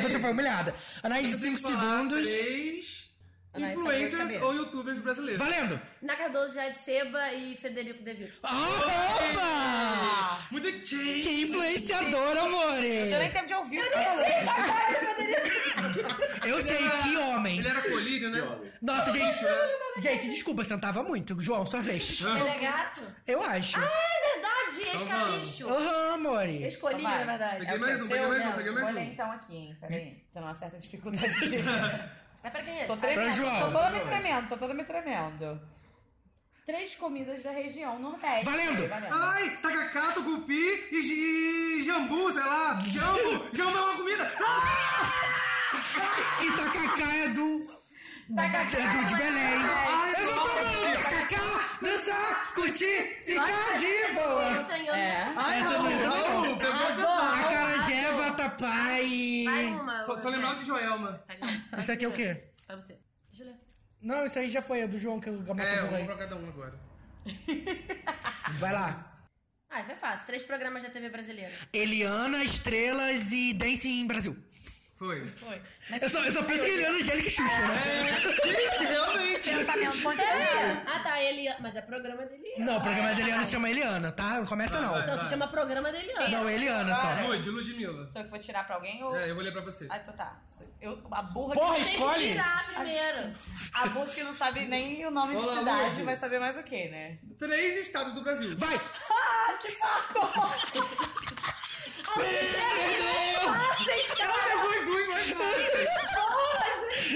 [0.03, 0.75] Você foi humilhada.
[1.01, 2.21] Anaís, Você tem 5 que falar segundos.
[2.23, 3.10] três
[3.55, 5.41] influencers ou youtubers brasileiros.
[5.41, 5.81] Valendo!
[6.01, 8.39] Na Cardoso, Jade Seba e Federico De Vito.
[8.43, 10.39] Opa!
[10.51, 11.21] Muito change.
[11.21, 13.11] Que influenciador, amore!
[13.11, 14.25] Eu nem tempo de ouvir o que você falou.
[16.45, 17.59] Eu sei, que homem!
[17.59, 18.59] Ele era colírio, né?
[18.81, 19.39] Nossa, gente.
[19.97, 21.39] Gente, desculpa, sentava muito.
[21.39, 22.21] João, sua vez.
[22.21, 23.01] Ele é gato?
[23.27, 23.77] Eu acho.
[23.79, 24.51] Ah, é verdade!
[24.71, 25.69] verdade, escabicho.
[25.69, 26.65] Aham, amore.
[26.65, 27.59] Escolhi, na verdade.
[27.59, 28.99] Peguei É mais um, peguei mais um, peguei mais um.
[28.99, 29.77] então aqui, hein?
[29.79, 30.23] Peraí.
[30.33, 31.57] Tem uma certa dificuldade de...
[32.43, 32.85] É pra quem é?
[32.85, 33.59] Tô tremendo, Pra João.
[33.59, 35.61] tô toda me tremendo, tô toda me tremendo.
[36.65, 38.45] Três comidas da região Nordeste.
[38.45, 38.83] Valendo.
[39.11, 42.79] Ai, tacacá, tucupi e, e jambu, sei lá.
[42.85, 43.49] Jambu!
[43.51, 44.31] Jambu é uma comida!
[46.41, 47.81] E tacacá é do.
[48.35, 48.77] Tacacá.
[48.77, 49.43] É do de Belém.
[49.43, 54.51] Ai, Eu vou tomar tacacá, dançar, curtir, ficar de boa.
[54.51, 54.85] Isso, hein?
[54.87, 55.33] Eu É.
[55.35, 56.95] Ai, Raul, não é Raul, pegou
[58.45, 60.03] Acarajé, vatapá Vai uma.
[60.03, 61.23] Só, só lembrar de Joelma.
[61.77, 62.43] Isso aqui é o quê?
[62.65, 62.97] Pra você.
[63.39, 63.55] Eu ler.
[64.01, 66.05] Não, isso aí já foi, é do João que o Gamassa É, jogou um aí.
[66.05, 66.79] pra cada um agora.
[68.59, 69.07] Vai lá.
[69.69, 70.25] Ah, isso é fácil.
[70.25, 71.51] Três programas da TV brasileira.
[71.71, 74.35] Eliana, Estrelas e Dance em Brasil.
[75.01, 75.25] Foi.
[75.25, 75.59] Foi.
[75.99, 77.81] Eu só, eu só penso em Eliana, Angélica e Xuxa, né?
[77.87, 79.49] É, gente, realmente.
[79.49, 80.83] Pensamento É.
[80.85, 81.19] Ah, tá.
[81.19, 81.51] Ele...
[81.59, 82.53] Mas é programa dele.
[82.59, 84.37] Não, o programa da Eliana se chama Eliana, tá?
[84.37, 84.99] Não começa não.
[84.99, 86.13] Então se chama programa dele.
[86.29, 87.27] Não, Eliana só.
[87.27, 88.11] Lud, Ludmilla.
[88.11, 89.15] Sou eu que vou tirar pra alguém ou...
[89.15, 89.87] É, eu vou ler pra você.
[89.89, 90.39] Ah, então tá.
[90.79, 91.81] Eu, a burra Porra, que...
[91.81, 92.27] Tem que escolhe.
[92.33, 93.33] tirar primeiro.
[93.73, 96.03] A burra que não sabe nem o nome Olá, de cidade Lud.
[96.03, 97.17] vai saber mais o que, né?
[97.39, 98.55] Três estados do Brasil.
[98.55, 98.79] Vai!
[103.43, 104.33] Fáceis, cara.
[104.33, 105.87] Pegou as duas mais fáceis.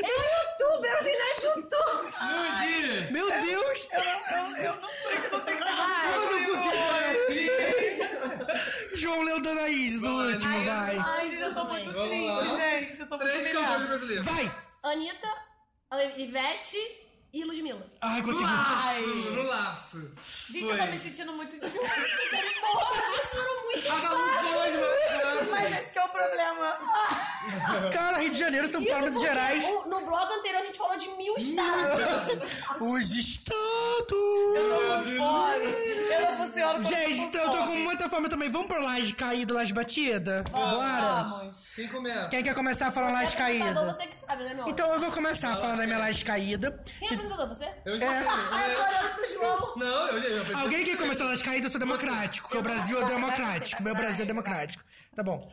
[0.01, 2.05] É um youtuber, eu tenho net YouTube.
[2.21, 3.11] Lud!
[3.11, 3.87] Meu Deus!
[3.91, 5.61] Eu não consigo
[7.25, 7.55] conhecer.
[8.95, 10.97] João Leo Danaís, o último, vai.
[10.97, 12.57] Ai, gente, eu tô muito Vamos triste, lá.
[12.57, 12.99] gente.
[12.99, 14.25] Eu tô muito Três cantores brasileiros.
[14.25, 14.55] Vai!
[14.83, 15.27] Anitta,
[16.17, 16.77] Ivete
[17.35, 17.85] e Ludmilla.
[18.01, 18.43] Ai, consegui.
[18.45, 20.11] Laço, no laço.
[20.49, 20.73] Gente, Foi.
[20.73, 25.49] eu tô me sentindo muito de Vocês foram muito pode, mas...
[25.49, 26.79] Mas esse que é o problema.
[27.91, 29.65] Cara, Rio de Janeiro, São Paulo, Minas Gerais.
[29.65, 31.99] O- No blog anterior a gente falou de mil estados.
[32.79, 33.55] Os estados.
[35.17, 35.65] Fome.
[35.65, 38.49] Eu não funciono quando Gente, tô então eu tô com muita fome também.
[38.49, 40.43] Vamos pra laje caída, laje batida?
[40.51, 41.23] Bora?
[41.23, 41.73] Vamos.
[41.75, 42.27] Quem começa?
[42.29, 43.93] Quem quer começar falando laje Apresentador, caída?
[43.93, 44.67] Você que sabe, né, meu?
[44.67, 46.83] Então eu vou começar falando da minha laje caída.
[46.99, 47.47] Quem é apresentador?
[47.47, 47.69] Você?
[47.85, 48.25] Eu já É.
[48.27, 49.73] Ai, eu tô olhando pro João.
[49.77, 50.27] Não, eu já...
[50.29, 50.63] Eu apresentei.
[50.63, 51.67] Alguém quer começar laje caída?
[51.67, 53.83] Eu sou democrático, porque o Brasil é democrático.
[53.83, 54.83] Meu Brasil é democrático.
[55.15, 55.51] Tá bom.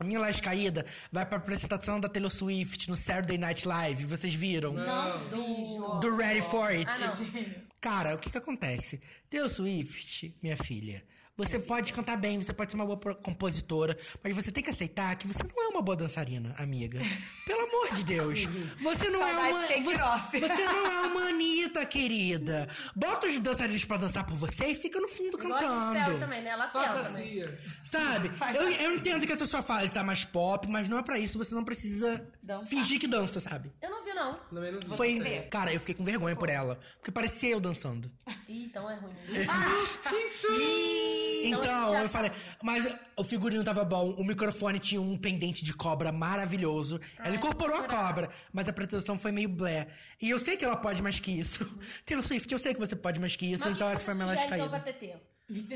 [0.00, 4.04] A minha laje caída vai pra apresentação da Taylor Swift no Saturday Night Live.
[4.04, 4.72] Vocês viram?
[4.72, 5.98] Não João.
[5.98, 6.88] Do Ready for It.
[6.88, 7.68] Ah, não.
[7.80, 9.00] Cara, o que que acontece?
[9.28, 11.02] Taylor Swift, minha filha,
[11.38, 15.14] você pode cantar bem, você pode ser uma boa compositora, mas você tem que aceitar
[15.14, 17.00] que você não é uma boa dançarina, amiga.
[17.46, 18.40] Pelo amor de Deus.
[18.82, 19.60] Você não é uma.
[19.60, 22.68] Você, você não é uma Anitta, querida.
[22.96, 26.18] Bota os dançarinos pra dançar por você e fica no fundo cantando.
[26.18, 26.50] também, né?
[26.50, 27.18] Ela Faça tenta, mas...
[27.18, 27.44] assim.
[27.84, 28.30] Sabe?
[28.56, 31.38] Eu, eu entendo que essa sua fase tá mais pop, mas não é pra isso.
[31.38, 32.66] Você não precisa Dançar.
[32.66, 33.70] fingir que dança, sabe?
[33.80, 34.34] Eu não vi, não.
[34.50, 34.96] Também não vi.
[34.96, 35.20] Foi.
[35.50, 36.80] Cara, eu fiquei com vergonha por ela.
[36.96, 38.10] Porque parecia eu dançando.
[38.48, 39.14] Ih, então é ruim.
[39.28, 39.52] mesmo.
[39.52, 45.64] Então, Então, já eu falei, mas o figurino tava bom, o microfone tinha um pendente
[45.64, 47.00] de cobra maravilhoso.
[47.18, 49.88] ela incorporou a cobra, mas a apresentação foi meio blé.
[50.20, 51.64] E eu sei que ela pode mais que isso.
[52.04, 54.14] Taylor Swift, eu sei que você pode mais que isso, Mas então que essa foi
[54.14, 54.80] a minha então, pra.
[54.80, 55.14] TT?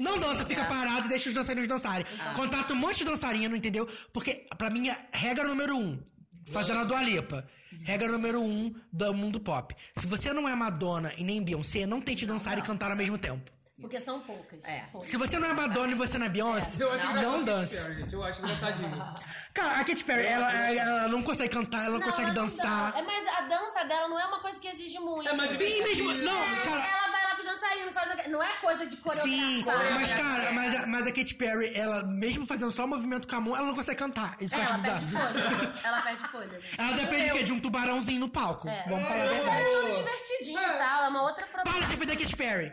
[0.01, 2.05] Não dança, fica parado e deixa os dançarinos dançarem.
[2.21, 2.35] Ah.
[2.71, 3.89] Um monte de dançarino, entendeu?
[4.13, 5.99] Porque, pra mim, é regra número um,
[6.45, 7.47] fazendo a Dua Lipa.
[7.81, 9.75] Regra número um do mundo pop.
[9.97, 13.17] Se você não é Madonna e nem Beyoncé, não tente dançar e cantar ao mesmo
[13.17, 13.51] tempo.
[13.81, 14.63] Porque são poucas.
[14.65, 14.81] É.
[14.93, 15.09] Poucas.
[15.11, 17.33] Se você não é Madonna e você não é Beyoncé, Eu acho não, engraçado a
[17.33, 17.77] Katy dance.
[17.77, 18.15] Perry, gente.
[18.15, 19.15] Eu acho engraçadinho.
[19.55, 22.93] Cara, a Katy Perry, ela, ela não consegue cantar, ela não, consegue ela não dançar.
[22.93, 22.99] dança.
[22.99, 25.29] É, mas a dança dela não é uma coisa que exige muito.
[25.29, 26.05] É mais divertido.
[26.05, 28.29] mesmo, não, É, cara, ela vai lá pros dançarinos, faz a...
[28.29, 29.33] Não é coisa de coreografar.
[29.39, 29.65] sim,
[29.95, 33.35] mas cara, mas, a- mas a Katy Perry, ela, mesmo fazendo só o movimento com
[33.37, 34.37] a mão, ela não consegue cantar.
[34.41, 35.33] Isso que É, eu acho ela perde bizarro.
[35.35, 35.73] folha.
[35.85, 36.61] Ela perde folha.
[36.79, 37.43] Ela depende de quê?
[37.43, 38.69] De um tubarãozinho no palco.
[38.69, 38.85] É.
[38.89, 39.61] Vamos falar a Mas verdade.
[39.63, 41.05] é tudo divertidinho e tal.
[41.05, 42.73] É uma outra Para de defender a Katy Perry.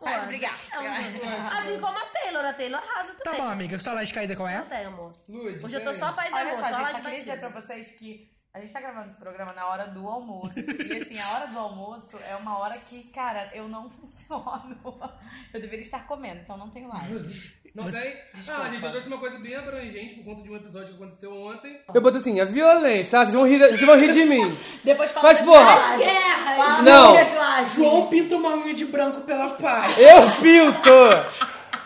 [0.00, 0.54] Para de brigar.
[1.56, 2.44] Assim como a Taylor.
[2.44, 3.40] A Taylor arrasa Tá também.
[3.40, 3.78] bom, amiga.
[3.78, 4.58] Sua laje caída qual é?
[4.58, 5.12] Não tem, amor.
[5.28, 6.54] Hoje eu tô só paz e Olha amor.
[6.60, 7.66] só, só gente, só queria dizer pra batida.
[7.74, 10.58] vocês que a gente tá gravando esse programa na hora do almoço.
[10.58, 14.78] E assim, a hora do almoço é uma hora que, cara, eu não funciono.
[15.52, 17.54] Eu deveria estar comendo, então não tenho laje.
[17.78, 18.12] Não tem?
[18.34, 18.62] Desculpa.
[18.62, 21.32] Ah, gente, eu trouxe uma coisa bem abrangente por conta de um episódio que aconteceu
[21.32, 21.78] ontem.
[21.94, 23.20] Eu botei assim, a violência.
[23.20, 24.58] Ah, vocês vão rir, vocês vão rir de mim.
[24.82, 25.98] Depois fala Mas, das porra, lajes.
[26.04, 26.56] Guerras!
[26.56, 27.14] Fala Não.
[27.14, 27.74] das.
[27.74, 29.96] João pinta uma unha de branco pela paz.
[29.98, 30.90] eu filto!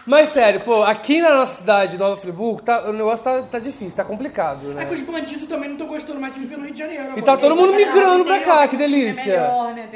[0.05, 3.95] Mas sério, pô, aqui na nossa cidade, Nova Friburgo, tá, o negócio tá, tá difícil,
[3.95, 4.90] tá complicado, É que né?
[4.90, 7.16] os bandidos também não estão gostando mais de viver no Rio de Janeiro.
[7.16, 9.40] E tá todo mundo migrando pra cá, que É delícia.
[9.40, 9.88] melhor, né?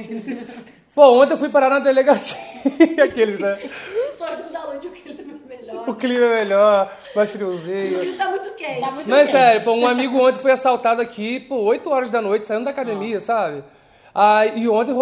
[0.95, 2.39] Pô, ontem eu fui parar na delegacia.
[3.05, 3.59] Aqueles, né?
[4.17, 5.76] Todo mundo da onde o clima é melhor.
[5.87, 8.01] O clima é melhor, mais friozinho.
[8.01, 8.81] Ele tá muito quente.
[9.07, 12.65] Mas sério, pô, um amigo ontem foi assaltado aqui, pô, 8 horas da noite, saindo
[12.65, 13.63] da academia, sabe?
[14.19, 14.95] Ah, e ontem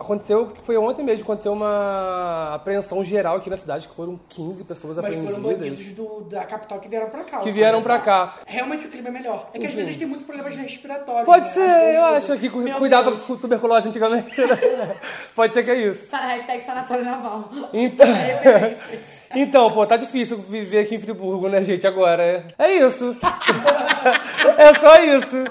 [0.00, 4.96] aconteceu, foi ontem mesmo, aconteceu uma apreensão geral aqui na cidade, que foram 15 pessoas
[4.96, 5.58] Mas foram apreendidas.
[5.58, 7.40] bandidos do- da capital que vieram pra cá.
[7.40, 8.34] Que vieram pra cá.
[8.46, 9.50] Realmente o clima é melhor.
[9.52, 9.74] É que às Enfim.
[9.74, 11.26] vezes eles têm muito problemas respiratórios.
[11.26, 11.50] Pode né?
[11.52, 12.04] ser, Às vezes- eu
[12.34, 13.26] acho que cu- Meu cuidava Deus.
[13.26, 14.58] com tuberculose antigamente, né?
[15.36, 16.06] Pode ser que é isso.
[16.10, 17.50] Hashtag sanatório naval.
[17.74, 18.06] Então,
[19.36, 22.22] então, pô, tá difícil viver aqui em Friburgo, né, gente, agora.
[22.22, 23.14] É, é isso.
[24.56, 25.44] é só isso.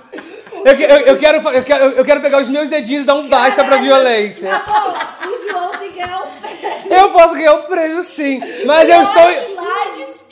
[0.65, 3.27] Eu, eu- eu quero, eu, quero, eu quero pegar os meus dedinhos e dar um
[3.29, 4.49] basta pra violência.
[5.27, 9.29] O João tem que ganhar um Eu posso ganhar o prêmio sim, mas eu estou,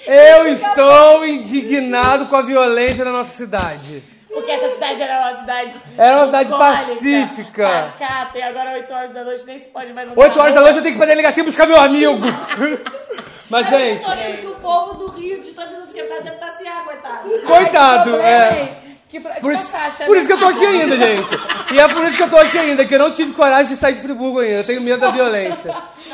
[0.07, 4.03] eu estou indignado com a violência na nossa cidade.
[4.27, 5.79] Porque essa cidade era uma cidade.
[5.95, 7.93] Era uma cidade bucólica, pacífica.
[7.99, 10.19] Pacata, e agora 8 horas da noite nem se pode mais andar.
[10.19, 12.17] 8 horas da noite eu tenho que ir pra delegacia buscar meu amigo.
[13.51, 16.23] Mas, gente, Eu tô vendo que o povo do Rio, de todas as outras capitais,
[16.23, 17.29] deve estar se aguentado.
[17.45, 18.77] coitado, é.
[19.13, 20.21] Que pra, Por isso, Sasha, por né?
[20.21, 21.29] isso que eu tô aqui ainda, gente.
[21.71, 23.77] E é por isso que eu tô aqui ainda, que eu não tive coragem de
[23.79, 24.55] sair de Friburgo ainda.
[24.55, 25.71] Eu tenho medo da violência.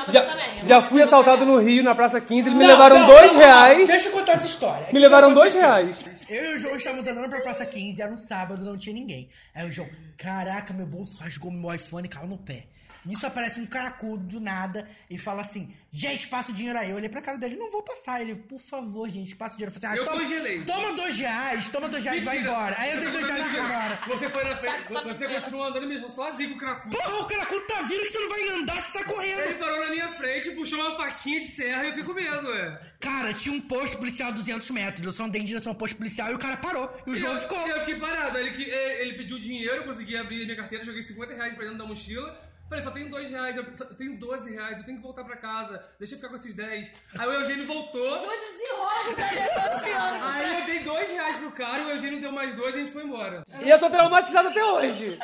[0.10, 0.26] Já,
[0.64, 2.50] já fui assaltado no Rio, na Praça 15.
[2.50, 3.88] Eles me Não, levaram não, dois não, reais.
[3.88, 4.88] Deixa eu contar essa história.
[4.92, 6.04] Me levaram dois reais.
[6.28, 9.30] Eu e o João estávamos andando pra Praça 15, era um sábado, não tinha ninguém.
[9.56, 9.88] Aí o João,
[10.18, 12.66] caraca, meu bolso rasgou meu iPhone e caiu no pé.
[13.06, 16.92] Nisso aparece um caracudo do nada e fala assim: Gente, passa o dinheiro aí.
[16.92, 18.22] Eu olhei pra cara dele, não vou passar.
[18.22, 19.76] Ele, por favor, gente, passa o dinheiro.
[19.76, 20.64] Eu falei assim, ah, Eu toma, congelei.
[20.64, 22.76] toma dois reais, toma dois reais e vai embora.
[22.78, 24.00] Aí eu dei dois reais e fui embora.
[24.08, 26.98] Você foi na frente, você continua andando mesmo sozinho com o cracudo.
[26.98, 29.40] Porra, o caracudo tá vindo que você não vai andar, você tá correndo.
[29.40, 32.48] Ele parou na minha frente, puxou uma faquinha de serra e eu fiquei com medo,
[32.50, 32.80] ué.
[33.00, 35.06] Cara, tinha um posto policial a 200 metros.
[35.06, 36.94] Eu só andei em direção ao posto policial e o cara parou.
[37.08, 37.58] E o João eu, ficou.
[37.68, 38.38] Eu fiquei parado.
[38.38, 42.49] Ele, ele pediu dinheiro, consegui abrir minha carteira, joguei 50 reais pra dentro da mochila.
[42.70, 43.64] Falei, só tenho 2 reais, eu
[43.96, 45.84] tenho 12 reais, eu tenho que voltar pra casa.
[45.98, 46.92] Deixa eu ficar com esses 10.
[47.18, 48.20] Aí o Eugênio voltou.
[48.20, 50.26] Desenrola da negociando.
[50.26, 52.92] Aí eu dei 2 reais pro cara, o Eugênio deu mais dois e a gente
[52.94, 53.44] foi embora.
[53.64, 55.18] E eu tô traumatizado até hoje.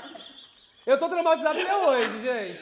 [0.88, 2.62] Eu tô traumatizado até hoje, gente.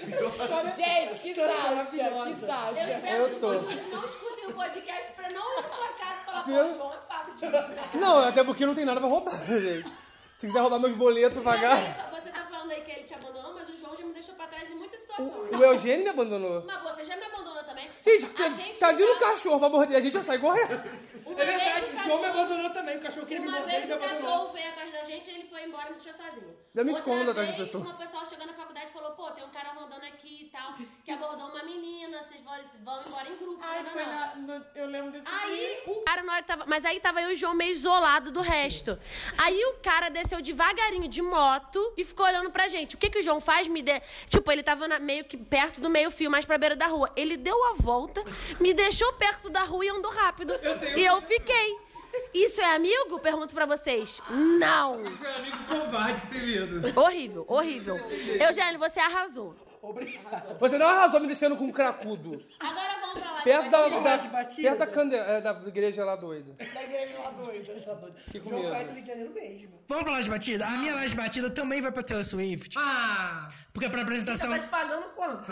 [0.76, 3.10] Gente, que Sasha, que Sasha.
[3.10, 3.60] Eu Eu tô.
[3.60, 6.52] Vocês não escutem o podcast pra não ir pra sua casa e falar, pô.
[6.52, 9.92] João, é fácil de Não, até porque não tem nada pra roubar, gente.
[10.38, 11.78] Se quiser roubar meus boletos pra pagar.
[12.12, 14.48] Você tá falando aí que ele te abandonou, mas o João já me deixou pra
[14.48, 15.56] trás em muitas situações.
[15.56, 16.64] O Eugênio me abandonou.
[16.66, 17.88] Mas você já me abandonou também.
[18.02, 20.74] Gente, A tá, gente tá vindo um cachorro pra morder a gente, eu saio correndo.
[21.26, 22.98] Uma É vez verdade, o o João me cachorro- abandonou também.
[22.98, 24.32] O cachorro queria me Uma morder, vez ele me o abandonou.
[24.32, 26.58] cachorro veio atrás da gente, ele foi embora e me deixou sozinho.
[26.76, 27.86] Eu me escondo atrás das vez, pessoas.
[27.86, 30.74] Uma pessoa chegou na faculdade e falou, pô, tem um cara rondando aqui e tal,
[31.06, 33.60] que abordou uma menina, vocês vão, vão embora em grupo.
[33.62, 35.34] Ai, não, foi na, no- eu lembro desse dia.
[35.44, 36.66] Aí o cara na hora tava.
[36.66, 38.98] Mas aí tava eu e o João meio isolado do resto.
[39.38, 42.96] Aí o cara desceu devagarinho de moto e ficou olhando pra gente.
[42.96, 43.68] O que que o João faz?
[43.68, 44.02] Me de...
[44.34, 47.12] Tipo, ele tava na- meio que perto do meio-fio, mais pra beira da rua.
[47.16, 48.24] Ele deu a volta,
[48.60, 50.54] me deixou perto da rua e andou rápido.
[50.96, 51.78] E eu fiquei.
[52.34, 53.20] Isso é amigo?
[53.20, 54.20] Pergunto pra vocês.
[54.32, 54.98] Não!
[54.98, 57.00] Meu amigo covarde que tem medo.
[57.00, 57.96] Horrível, horrível.
[58.40, 59.56] Eugênio, você arrasou.
[60.60, 62.42] Você não arrasou me deixando com um cracudo.
[62.60, 63.42] Agora vamos pra lá.
[63.44, 64.62] Perto da, Laje da, Batida?
[64.70, 65.16] perto da, cande...
[65.16, 66.54] é, da igreja lá doida.
[66.74, 68.16] Da igreja lá doida, lá doida.
[68.34, 68.72] João medo.
[68.74, 69.84] o Rio de Janeiro mesmo.
[69.88, 70.66] Vamos pra Laje Batida?
[70.66, 72.76] A minha Laje Batida também vai pra Taylor Swift.
[72.80, 73.48] Ah!
[73.74, 74.52] Porque pra apresentação...
[74.52, 75.52] Tá te pagando quanto?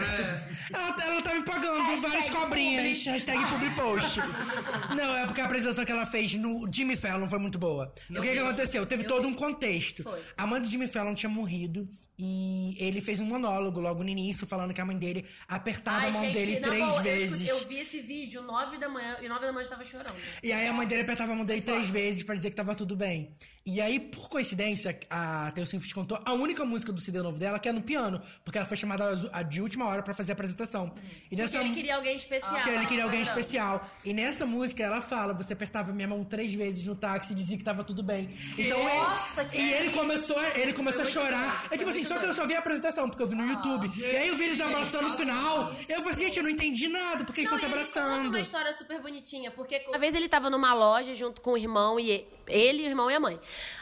[0.72, 3.04] Ela, ela tá me pagando várias cobrinhas.
[3.04, 4.20] Hashtag publipost.
[4.96, 7.92] Não, é porque a apresentação que ela fez no Jimmy Fallon foi muito boa.
[8.12, 8.86] o que, que aconteceu?
[8.86, 10.04] Teve todo um contexto.
[10.04, 10.22] Foi.
[10.38, 11.88] A mãe do Jimmy Fallon tinha morrido
[12.20, 16.12] e ele fez um monólogo logo no início, falando que a mãe dele apertava a
[16.12, 17.42] mão dele na três eu vezes.
[17.42, 20.14] escutei- Eu, vi esse vídeo 9 da manhã e 9 da manhã eu tava chorando.
[20.44, 22.76] E aí a mãe dele apertava a mão dele três vezes pra dizer que tava
[22.76, 23.34] tudo bem.
[23.64, 27.60] E aí, por coincidência, a Taylor Swift contou a única música do CD novo dela,
[27.60, 28.11] que é no piano,
[28.44, 29.16] porque ela foi chamada
[29.48, 30.94] de última hora pra fazer a apresentação.
[31.32, 32.54] E nessa Porque ele queria alguém especial.
[32.54, 33.28] porque ele queria alguém Não.
[33.28, 33.88] especial.
[34.04, 37.58] E nessa música ela fala: você apertava minha mão três vezes no táxi e dizia
[37.58, 38.30] que tava tudo bem.
[38.58, 41.68] Então Nossa, ele, que E ele começou, ele começou a chorar.
[41.72, 43.90] É tipo assim, só que eu só vi a apresentação, porque eu vi no YouTube.
[43.98, 45.74] E aí eu vi eles abraçando no final.
[45.88, 48.28] Eu falei assim, gente, eu não entendi nada, porque eles estão se ele abraçando.
[48.30, 52.00] uma história super bonitinha, porque uma vez ele tava numa loja junto com o irmão
[52.00, 53.40] e e- ele, o irmão e a mãe.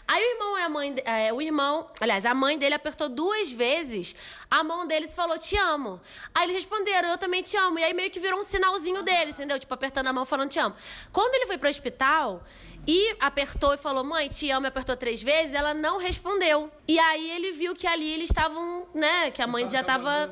[0.09, 3.51] Aí o irmão e a mãe, é, o irmão, aliás, a mãe dele apertou duas
[3.51, 4.15] vezes
[4.49, 6.01] a mão deles e falou te amo.
[6.33, 7.77] Aí eles responderam eu também te amo.
[7.77, 9.59] E aí meio que virou um sinalzinho deles, entendeu?
[9.59, 10.75] Tipo apertando a mão falando te amo.
[11.13, 12.43] Quando ele foi pro hospital
[12.91, 16.71] e apertou e falou mãe te amo, e apertou três vezes, ela não respondeu.
[16.87, 20.27] E aí ele viu que ali eles estavam, né, que a mãe já tava,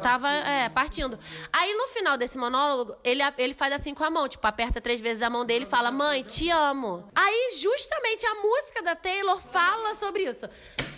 [0.00, 1.18] tava é, partindo.
[1.52, 5.00] Aí no final desse monólogo, ele, ele faz assim com a mão, tipo, aperta três
[5.00, 7.10] vezes a mão dele e fala, mãe, te amo.
[7.12, 10.48] Aí justamente a música da Taylor fala sobre isso.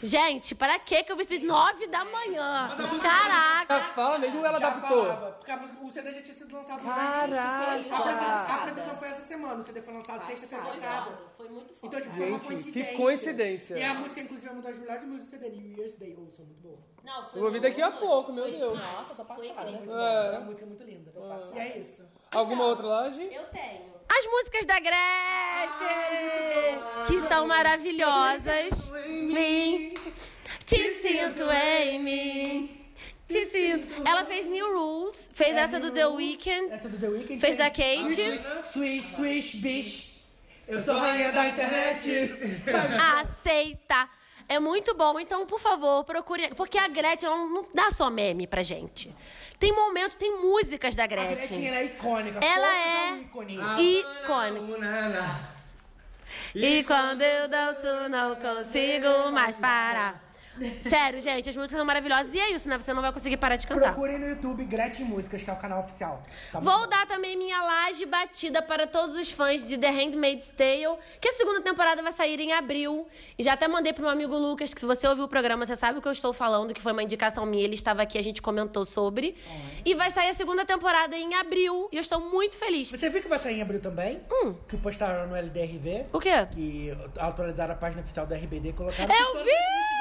[0.03, 1.49] Gente, para que que eu vi esse vídeo?
[1.49, 2.71] 9 da manhã.
[3.03, 3.81] Caraca.
[3.95, 5.03] Fala mesmo ou ela Já adaptou?
[5.03, 7.35] falava, porque a música, o CD já tinha sido lançado Caraca.
[7.35, 11.19] A apresentação- A foi essa semana, o CD foi lançado sexta-feira passada.
[11.37, 11.87] Foi muito foda.
[11.87, 12.91] Então, tipo, foi uma Gente, coincidência.
[12.93, 13.75] que coincidência.
[13.79, 16.17] E a música, inclusive, é uma das melhores músicas do CD, New Year's Day.
[16.19, 16.79] Ouçam, muito boa.
[17.05, 18.81] Não, foi Eu vou ouvir daqui a pouco, meu Deus.
[18.83, 19.71] Nossa, tô passada.
[19.71, 20.27] Muito É.
[20.27, 21.13] É uma música muito linda.
[21.55, 22.05] E é isso.
[22.31, 23.23] Alguma outra loja?
[23.23, 23.98] Eu tenho.
[24.09, 24.99] As músicas da Gretchen,
[27.07, 28.91] que são maravilhosas.
[29.07, 29.95] Mim,
[30.65, 32.75] te sinto em mim.
[33.29, 33.87] Te sinto.
[34.09, 37.39] Ela fez New Rules, fez essa do The Weeknd, Essa do The Weeknd.
[37.41, 38.41] fez da Kate.
[38.73, 40.09] Swish, swish, bish.
[40.67, 42.33] Eu sou rainha da internet.
[43.21, 44.09] Aceita.
[44.49, 46.49] É muito bom, então, por favor, procure.
[46.55, 49.15] Porque a Gretchen não dá só meme pra gente.
[49.59, 51.67] Tem momentos, tem músicas da A Gretchen, Gretchen.
[51.67, 52.39] ela é icônica.
[52.41, 53.77] Ela é icônica.
[56.55, 60.28] E quando eu danço, não consigo mais parar.
[60.81, 62.35] Sério, gente, as músicas são maravilhosas.
[62.35, 62.79] E é isso, né?
[62.79, 63.93] Você não vai conseguir parar de cantar.
[63.93, 66.23] Procurem no YouTube Gretchen Músicas, que é o canal oficial.
[66.53, 66.89] Tá Vou bom?
[66.89, 71.33] dar também minha laje batida para todos os fãs de The Handmaid's Tale, que a
[71.33, 73.07] segunda temporada vai sair em abril.
[73.39, 75.77] E já até mandei pro meu amigo Lucas, que se você ouviu o programa, você
[75.77, 78.23] sabe o que eu estou falando, que foi uma indicação minha, ele estava aqui, a
[78.23, 79.37] gente comentou sobre.
[79.85, 82.91] E vai sair a segunda temporada em abril, e eu estou muito feliz.
[82.91, 84.21] Você viu que vai sair em abril também?
[84.31, 84.55] Hum.
[84.69, 86.07] Que postaram no LDRV.
[86.13, 86.47] O quê?
[86.53, 89.15] Que atualizaram a página oficial do RBD e colocaram.
[89.15, 89.98] Eu vi!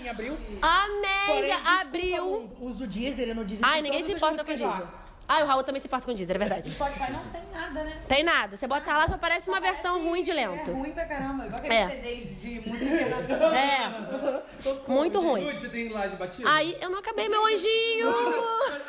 [0.00, 0.36] Em abril.
[0.62, 2.50] Amém, Porém, já desculpa, abril.
[2.60, 3.66] Usa o Deezer e não Deezer.
[3.68, 4.66] Ai, ninguém se importa com Deezer.
[4.68, 5.00] lá.
[5.26, 6.68] Ai, o Raul também se importa com Deezer, é verdade.
[6.76, 8.02] Spotify não tem nada, né?
[8.06, 8.56] Tem nada.
[8.58, 10.70] Você bota lá, só parece uma versão ruim de É lento.
[10.70, 11.46] ruim pra caramba.
[11.46, 11.88] Igual aqueles É.
[11.88, 13.54] CDs de música internacional.
[13.54, 14.44] É.
[14.86, 15.50] Muito ruim.
[15.58, 16.50] Você tem laje batida?
[16.52, 18.14] Aí eu não acabei meu anjinho.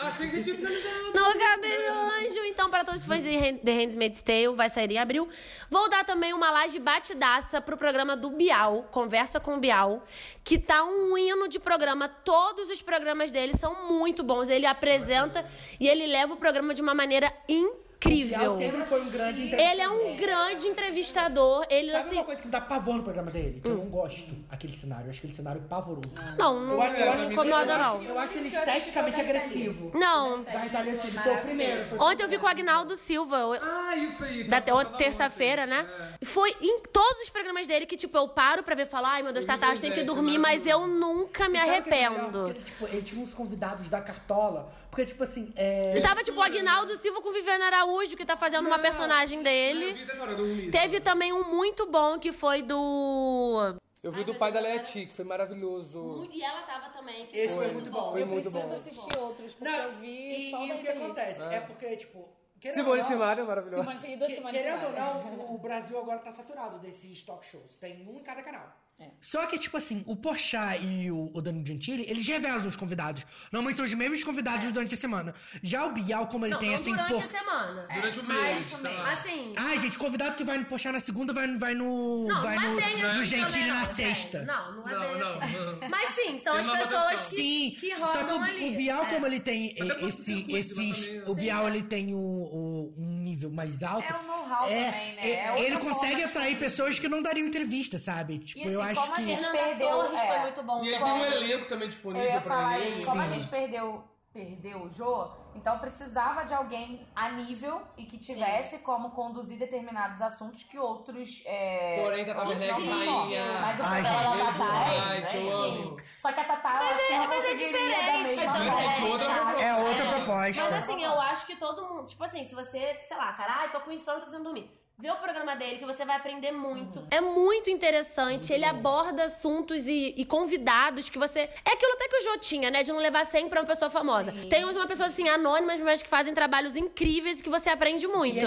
[0.01, 1.11] Achei que a tinha finalizado.
[1.13, 2.43] Não acabei meu anjo.
[2.47, 5.29] Então, para todos os fãs de The Handmaid's Tale, vai sair em abril.
[5.69, 10.03] Vou dar também uma laje batidaça pro programa do Bial, Conversa com o Bial,
[10.45, 12.07] que tá um hino de programa.
[12.07, 14.47] Todos os programas dele são muito bons.
[14.47, 15.43] Ele apresenta
[15.79, 17.84] e ele leva o programa de uma maneira incrível.
[17.99, 21.65] Bial sempre foi um grande Ele é um grande entrevistador.
[21.69, 22.15] Ele, Sabe assim...
[22.15, 23.61] uma coisa que me dá pavor no programa dele?
[23.61, 25.05] Que eu não gosto aquele cenário.
[25.05, 26.09] Eu acho aquele cenário pavoroso.
[26.37, 28.03] Não, não Eu eu acho- me incomoda, eu acho- não.
[28.03, 29.91] Eu acho ele esteticamente agressivo.
[29.93, 30.43] Não.
[30.43, 32.03] Da Itália City foi o primeiro.
[32.03, 33.37] Ontem eu vi com o Agnaldo Silva.
[33.37, 34.43] eu- Ah, isso aí.
[34.45, 35.87] Da terça-feira, né?
[36.23, 39.33] Foi em todos os programas dele que, tipo, eu paro pra ver falar, ai meu
[39.33, 42.49] Deus, tá tarde, tem que dormir, mas eu nunca me é arrependo.
[42.49, 44.71] Ele, tipo, ele tinha uns convidados da Cartola.
[44.89, 45.97] Porque, tipo assim, é...
[45.97, 49.41] E tava, tipo, o Agnaldo Silva com o Viviane Araújo, que tá fazendo uma personagem
[49.41, 50.05] dele.
[50.35, 50.71] dormi.
[50.71, 53.75] Teve também um muito bom que foi do.
[54.03, 56.29] Eu vi do pai da Leti, que foi maravilhoso.
[56.31, 57.27] E ela tava também.
[57.33, 58.11] Esse foi muito bom.
[58.11, 58.79] Foi eu muito preciso bom.
[58.79, 61.43] assistir outros, porque Não, eu vi e, só e o que acontece?
[61.45, 62.29] É porque, tipo...
[62.71, 63.83] Simone não, Simaria é maravilhosa.
[63.83, 64.91] Simone que- Querendo ou Simaria.
[64.91, 67.75] não, o Brasil agora tá saturado desses talk shows.
[67.77, 68.75] Tem um em cada canal.
[68.97, 69.09] É.
[69.19, 73.25] Só que, tipo assim, o Porchat e o, o Danilo Gentili, eles revelam os convidados.
[73.51, 75.35] Normalmente são os mesmos convidados durante a semana.
[75.61, 77.23] Já o Bial, como ele Não, tem não essa durante a impor...
[77.29, 77.87] semana.
[77.93, 78.81] Durante o Mas, mês.
[78.83, 79.11] lá.
[79.11, 79.51] assim.
[79.57, 82.25] Ai, gente, convidado que vai no Porchat na segunda vai, vai no.
[82.29, 84.43] Não, vai não no, é bem no assim Gentili na não, sexta.
[84.43, 85.57] Não, não é Não, bem não, assim.
[85.81, 85.89] não.
[85.91, 88.73] Mas sim, são Tem as pessoas que, Sim, que só que rodam o, ali.
[88.73, 89.09] o Bial, É.
[89.13, 89.75] como ele tem
[90.07, 91.27] esse, esses.
[91.27, 94.07] O Bial, ele tem o, o- um nível mais alto.
[94.09, 95.21] É o know-how É, também, né?
[95.21, 98.39] é, É ele consegue atrair pessoas que não dariam entrevista, sabe?
[98.39, 99.23] Tipo, E assim, eu acho como a que.
[99.23, 99.89] gente perdeu.
[99.89, 103.05] Torres é, foi muito bom E ele tem um elenco também disponível pra ele.
[103.05, 104.03] Como a gente perdeu,
[104.39, 110.21] perdeu o Jô, então precisava de alguém a nível e que tivesse como conduzir determinados
[110.21, 111.41] assuntos que outros.
[111.45, 113.43] É, Porém, Tata Werneck, rainha.
[113.61, 115.21] Mas o gente, da Tatá é.
[115.21, 115.51] Né?
[115.53, 115.93] amo.
[116.19, 119.63] Só que a Tatá, é- não mas é conseguiria da diferente, mesma é outra proposta.
[119.63, 120.11] É outra É.
[120.13, 120.63] proposta.
[120.63, 122.05] Mas assim, eu acho que todo mundo.
[122.07, 124.69] Tipo assim, se você, sei lá, cara, ai, tô com insônia, tô precisando dormir.
[124.97, 127.05] Vê o programa dele que você vai aprender muito.
[127.11, 128.53] É muito interessante.
[128.53, 131.49] ele aborda assuntos e, e convidados que você.
[131.65, 132.81] É aquilo até que o Jô tinha, né?
[132.81, 134.31] De não levar sempre uma pessoa famosa.
[134.49, 138.39] Tem uma pessoa assim, anônimas, mas que fazem trabalhos incríveis e que você aprende muito.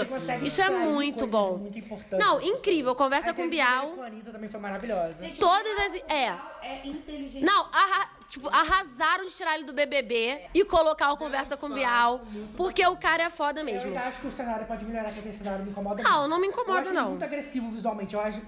[0.43, 1.57] Isso é muito bom.
[1.57, 2.17] Muito importantes.
[2.25, 2.95] Não, incrível.
[2.95, 3.91] Conversa A com o Bial.
[3.91, 5.29] Com a Anitta também foi maravilhosa.
[5.39, 5.95] Todas as.
[6.09, 6.35] É.
[6.63, 7.45] É inteligente.
[7.45, 11.73] Não, arra- tipo, arrasaram de tirar ele do BBB e colocar o Conversa com o
[11.73, 12.21] Bial.
[12.55, 13.87] Porque o cara é foda Eu mesmo.
[13.87, 16.29] ainda acho que o cenário pode melhorar, que aquele cenário me incomoda Não, muito.
[16.29, 17.01] não me eu incomoda, acho não.
[17.01, 18.13] ele muito agressivo visualmente.
[18.13, 18.41] Eu acho.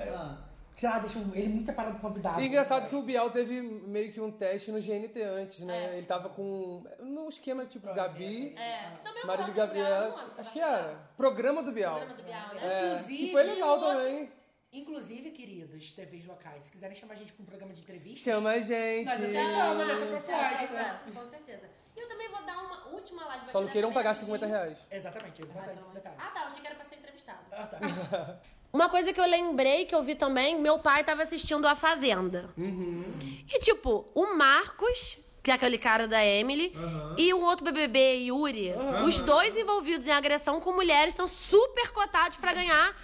[0.73, 2.39] Sei lá, deixa ele muito separado do convidado.
[2.41, 5.97] E engraçado que o Bial teve meio que um teste no GNT antes, né?
[5.97, 6.83] Ele tava com.
[7.01, 8.89] No esquema tipo Gabi, É.
[9.03, 10.15] Também Marília Gabriel.
[10.37, 10.97] Acho que era.
[11.17, 11.95] Programa do Bial.
[11.97, 12.61] Programa do Bial, né?
[12.63, 12.85] É.
[12.93, 14.31] Inclusive, E foi legal o outro- também.
[14.73, 18.31] Inclusive, queridos TVs locais, se quiserem chamar a gente pra um programa de entrevista.
[18.31, 19.05] Chama a gente.
[19.05, 20.77] Nós aceitamos essa proposta.
[20.77, 21.69] É, com certeza.
[21.95, 24.37] E eu também vou dar uma última live Só não queiram pagar rapidinho.
[24.37, 24.87] 50 reais.
[24.89, 26.15] Exatamente, é importante esse detalhe.
[26.17, 26.41] Ah, tá.
[26.41, 27.39] Eu achei que era pra ser entrevistado.
[27.51, 28.39] Ah, tá.
[28.71, 32.49] Uma coisa que eu lembrei, que eu vi também, meu pai tava assistindo A Fazenda.
[32.57, 36.73] E, tipo, o Marcos, que é aquele cara da Emily,
[37.17, 38.73] e o outro BBB, Yuri,
[39.05, 42.95] os dois envolvidos em agressão com mulheres são super cotados pra ganhar.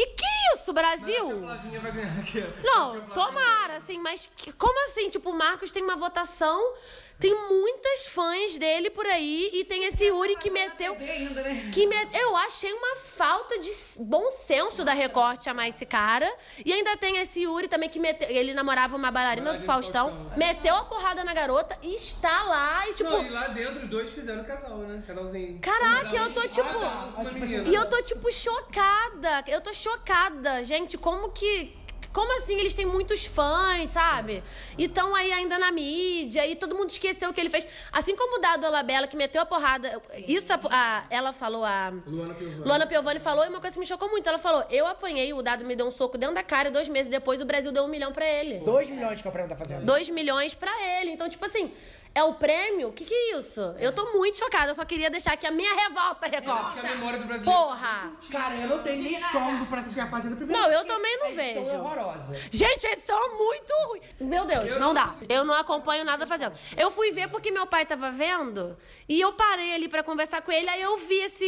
[0.00, 0.24] E que
[0.54, 1.28] isso, Brasil?
[2.62, 5.10] Não, tomara, assim, mas que- como assim?
[5.10, 6.74] Tipo, o Marcos tem uma votação,
[7.18, 10.94] tem muitas fãs dele por aí e tem esse Yuri que meteu.
[11.72, 16.32] Que me- Eu achei uma falta de bom senso da Record chamar esse cara.
[16.64, 18.28] E ainda tem esse Yuri também que meteu.
[18.28, 20.38] Ele namorava uma bailarina do Faustão, Faustão.
[20.38, 23.10] meteu a porrada na garota e está lá e tipo.
[23.10, 25.02] Não, e lá dentro os dois fizeram casal, né?
[25.06, 25.58] Casalzinho.
[25.60, 26.68] Caraca, eu tô tipo.
[26.68, 27.68] Ah, tá, menina.
[27.68, 29.44] E eu tô, tipo, chocada.
[29.46, 30.96] Eu tô chocada, gente.
[30.98, 31.76] Como que.
[32.12, 34.42] Como assim eles têm muitos fãs, sabe?
[34.76, 37.66] E estão aí ainda na mídia, e todo mundo esqueceu o que ele fez.
[37.92, 40.00] Assim como o Dado Olabella, que meteu a porrada.
[40.26, 41.92] Isso a- a- ela falou, a.
[42.06, 42.64] Luana Piovani.
[42.64, 44.26] Luana Piovani falou, e uma coisa que me chocou muito.
[44.28, 46.88] Ela falou: Eu apanhei, o Dado me deu um soco dentro da cara, e dois
[46.88, 48.60] meses depois o Brasil deu um milhão pra ele.
[48.60, 49.82] 2 milhões que o prêmio da Fazenda.
[49.82, 51.10] 2 milhões pra ele.
[51.10, 51.72] Então, tipo assim,
[52.14, 52.88] é o prêmio?
[52.88, 53.60] O que, que é isso?
[53.78, 54.70] Eu tô muito chocada.
[54.70, 56.82] Eu só queria deixar aqui a minha revolta, Que é a Record.
[56.82, 57.58] memória do brasileiro.
[57.60, 58.12] Porra!
[58.30, 60.60] Cara, eu não tenho nem estômago pra assistir a Fazenda primeiro.
[60.60, 61.74] Não, eu porque também não a edição vejo.
[61.74, 62.34] É horrorosa.
[62.50, 64.00] Gente, a edição é muito ruim.
[64.20, 65.14] Meu Deus, não dá.
[65.28, 66.54] Eu não acompanho nada fazendo.
[66.76, 68.76] Eu fui ver porque meu pai tava vendo
[69.08, 71.46] e eu parei ali pra conversar com ele, aí eu vi esse,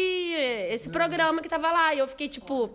[0.71, 2.71] esse programa que tava lá e eu fiquei tipo.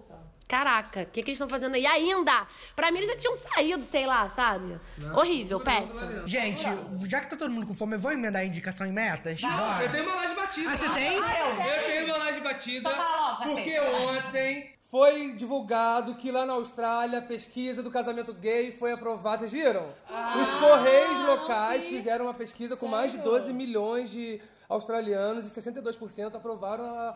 [0.47, 2.45] Caraca, o que, que eles estão fazendo aí ainda?
[2.75, 4.79] Pra mim eles já tinham saído, sei lá, sabe?
[5.15, 6.27] Horrível, péssimo.
[6.27, 6.63] Gente,
[7.07, 9.41] já que tá todo mundo com fome, eu vou emendar a indicação em metas?
[9.41, 9.83] Bora.
[9.83, 10.69] Eu tenho uma laje batida.
[10.69, 11.17] Ah, você tem?
[11.17, 12.89] Eu tenho uma laje batida.
[12.91, 18.71] Fala logo, porque ontem foi divulgado que lá na Austrália a pesquisa do casamento gay
[18.71, 19.39] foi aprovada.
[19.39, 19.93] Vocês viram?
[20.41, 26.35] Os Correios locais fizeram uma pesquisa com mais de 12 milhões de australianos e 62%
[26.35, 27.15] aprovaram a,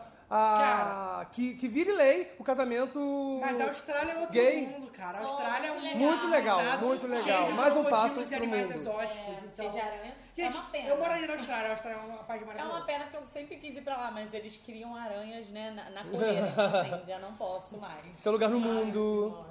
[1.20, 4.66] a- que, que vire lei o casamento Mas a Austrália é outro gay.
[4.66, 5.18] mundo, cara.
[5.18, 7.50] A Austrália é um Muito legal, muito legal.
[7.52, 8.74] Mais um passo pro animais mundo.
[8.76, 9.42] exóticos.
[9.42, 9.52] então...
[9.54, 10.14] Cheio de aranha.
[10.36, 10.88] Gente, é uma pena.
[10.88, 11.68] eu moraria na Austrália.
[11.68, 12.78] A Austrália é uma país É maravilhosa.
[12.78, 15.90] uma pena porque eu sempre quis ir pra lá, mas eles criam aranhas, né, na,
[15.90, 16.00] na.
[16.02, 18.16] Então, assim, já não posso mais.
[18.16, 19.44] Seu lugar no mundo.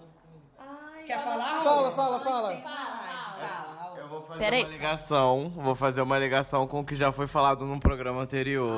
[0.57, 1.63] Ai, Quer falar?
[1.63, 2.57] Fala, fala, fala.
[2.57, 3.78] Fala, fala.
[4.09, 4.63] Vou fazer Peraí.
[4.63, 5.51] uma ligação.
[5.55, 8.71] Vou fazer uma ligação com o que já foi falado num programa anterior.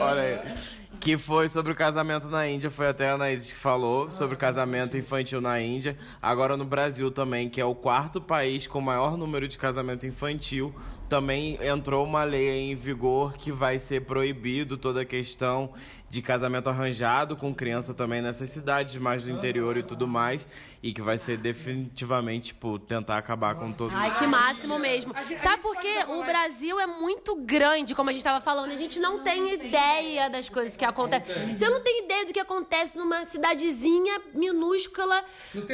[0.00, 0.52] Olha aí.
[0.98, 2.68] Que foi sobre o casamento na Índia.
[2.68, 5.96] Foi até a Anaís que falou sobre o casamento infantil na Índia.
[6.20, 10.06] Agora no Brasil também, que é o quarto país com o maior número de casamento
[10.06, 10.74] infantil.
[11.08, 15.70] Também entrou uma lei em vigor que vai ser proibido toda a questão
[16.10, 20.44] de casamento arranjado com criança também nessas cidades mais do interior e tudo mais.
[20.82, 25.14] E que vai ser definitivamente, tipo, tentar acabar com todo Ai, que máximo mesmo.
[25.38, 26.04] Sabe por quê?
[26.08, 28.72] O Brasil é muito grande, como a gente tava falando.
[28.72, 31.56] A gente não tem ideia das coisas que acontecem.
[31.56, 35.22] Você não tem ideia do que acontece numa cidadezinha minúscula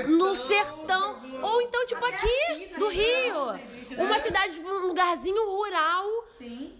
[0.08, 1.22] no sertão.
[1.40, 3.58] Ou então, tipo, aqui do Rio.
[3.94, 6.04] Uma cidade, um lugarzinho rural.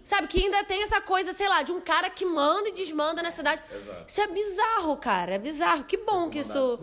[0.03, 3.21] Sabe, que ainda tem essa coisa, sei lá, de um cara que manda e desmanda
[3.21, 3.61] na cidade.
[4.07, 5.35] Isso é bizarro, cara.
[5.35, 5.83] É bizarro.
[5.83, 6.79] Que bom que isso.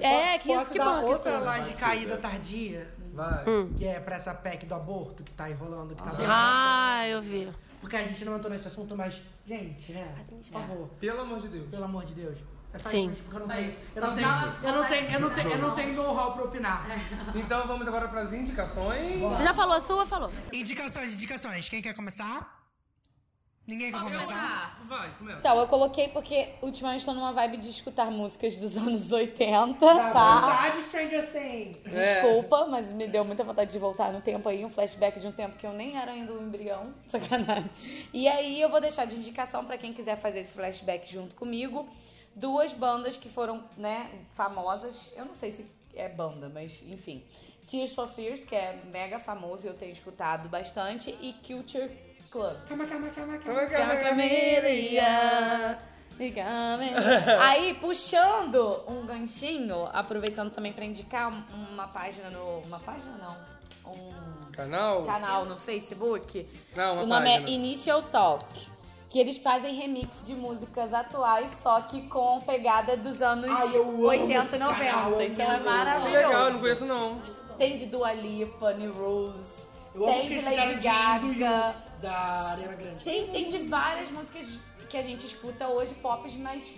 [0.00, 1.12] É, que isso, que bom que isso.
[1.12, 2.88] outra laje caída tardia?
[3.12, 3.44] Vai.
[3.76, 7.48] Que é pra essa PEC do aborto que tá enrolando, que tá Ah, eu vi.
[7.80, 10.14] Porque a gente não entrou nesse assunto, mas, gente, né?
[10.28, 11.68] Por favor, Pelo amor de Deus.
[11.70, 12.38] pelo amor de Deus.
[12.72, 12.98] É só Sim.
[12.98, 13.74] isso, gente, porque eu não tenho.
[13.94, 14.30] Eu não tenho,
[14.64, 16.86] eu não tenho, eu não tenho, eu não tenho know-how pra opinar.
[17.34, 19.20] Então vamos agora para as indicações.
[19.20, 20.06] Você já falou a sua?
[20.06, 20.30] Falou.
[20.52, 21.68] Indicações, indicações.
[21.68, 22.60] Quem quer começar?
[23.66, 24.80] Ninguém quer começar?
[24.88, 25.38] Vai, começa.
[25.38, 30.10] Então, eu coloquei porque ultimamente estou numa vibe de escutar músicas dos anos 80, Dá
[30.10, 30.40] tá?
[30.40, 31.78] vontade, Stranger Things.
[31.84, 35.32] Desculpa, mas me deu muita vontade de voltar no tempo aí, um flashback de um
[35.32, 36.92] tempo que eu nem era ainda um embrião.
[37.06, 37.70] Sacanagem.
[38.12, 41.88] E aí eu vou deixar de indicação pra quem quiser fazer esse flashback junto comigo.
[42.40, 44.94] Duas bandas que foram, né, famosas.
[45.14, 47.22] Eu não sei se é banda, mas enfim.
[47.66, 51.10] Tears for Fears, que é mega famoso e eu tenho escutado bastante.
[51.20, 51.90] E Culture
[52.30, 52.56] Club.
[52.68, 53.60] Calma, calma, calma, calma.
[53.66, 54.22] Calma, calma, calma.
[57.40, 62.60] Aí, puxando um ganchinho, aproveitando também pra indicar um- uma página no.
[62.66, 63.92] Uma página não.
[63.92, 65.04] Um Canal?
[65.04, 66.46] canal no Facebook.
[66.76, 67.48] Não, uma o nome página.
[67.48, 68.44] é Initial Talk.
[69.10, 73.82] Que eles fazem remix de músicas atuais, só que com pegada dos anos Ai, eu
[73.82, 74.70] amo 80 e esse canal,
[75.10, 75.22] 90.
[75.24, 76.16] eu Então é maravilhoso.
[76.16, 77.22] legal, eu não conheço não.
[77.58, 79.66] Tem de Dua Lipa, New Rules.
[79.92, 80.74] Eu Tem que de Lady fizeram
[81.30, 81.74] de Gaga.
[82.00, 82.12] Da
[82.52, 83.04] Ariana Grande.
[83.04, 86.72] Tem, tem de várias músicas que a gente escuta hoje, pop, mas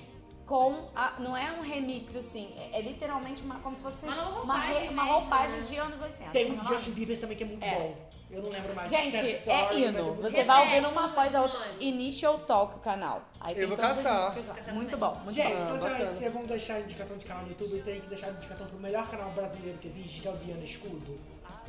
[0.47, 0.89] com.
[0.97, 2.49] a- não é um remix, assim.
[2.59, 5.65] É, é literalmente uma, como se fosse Uma uma, roupagem re- uma mesmo, roupagem né?
[5.67, 6.31] de anos 80.
[6.31, 6.69] Tem um Não de?
[6.73, 7.75] Justin Bieber também que é muito É.
[7.79, 7.95] bom.
[8.33, 8.91] Eu não lembro mais.
[8.91, 10.17] Gente, é Sorry, hino.
[10.23, 11.59] mas- Você vai ouvindo uma após a outra.
[11.79, 13.21] Initial Talk, o canal.
[13.39, 14.35] Aí Eu tem vou caçar.
[14.73, 15.63] Muito bom, muito Gente, bom.
[15.65, 16.11] então bacana.
[16.11, 18.31] se vocês vão deixar a indicação de canal no YouTube, eu tenho que deixar a
[18.31, 21.19] indicação pro melhor canal brasileiro que existe, que é o Viana Escudo.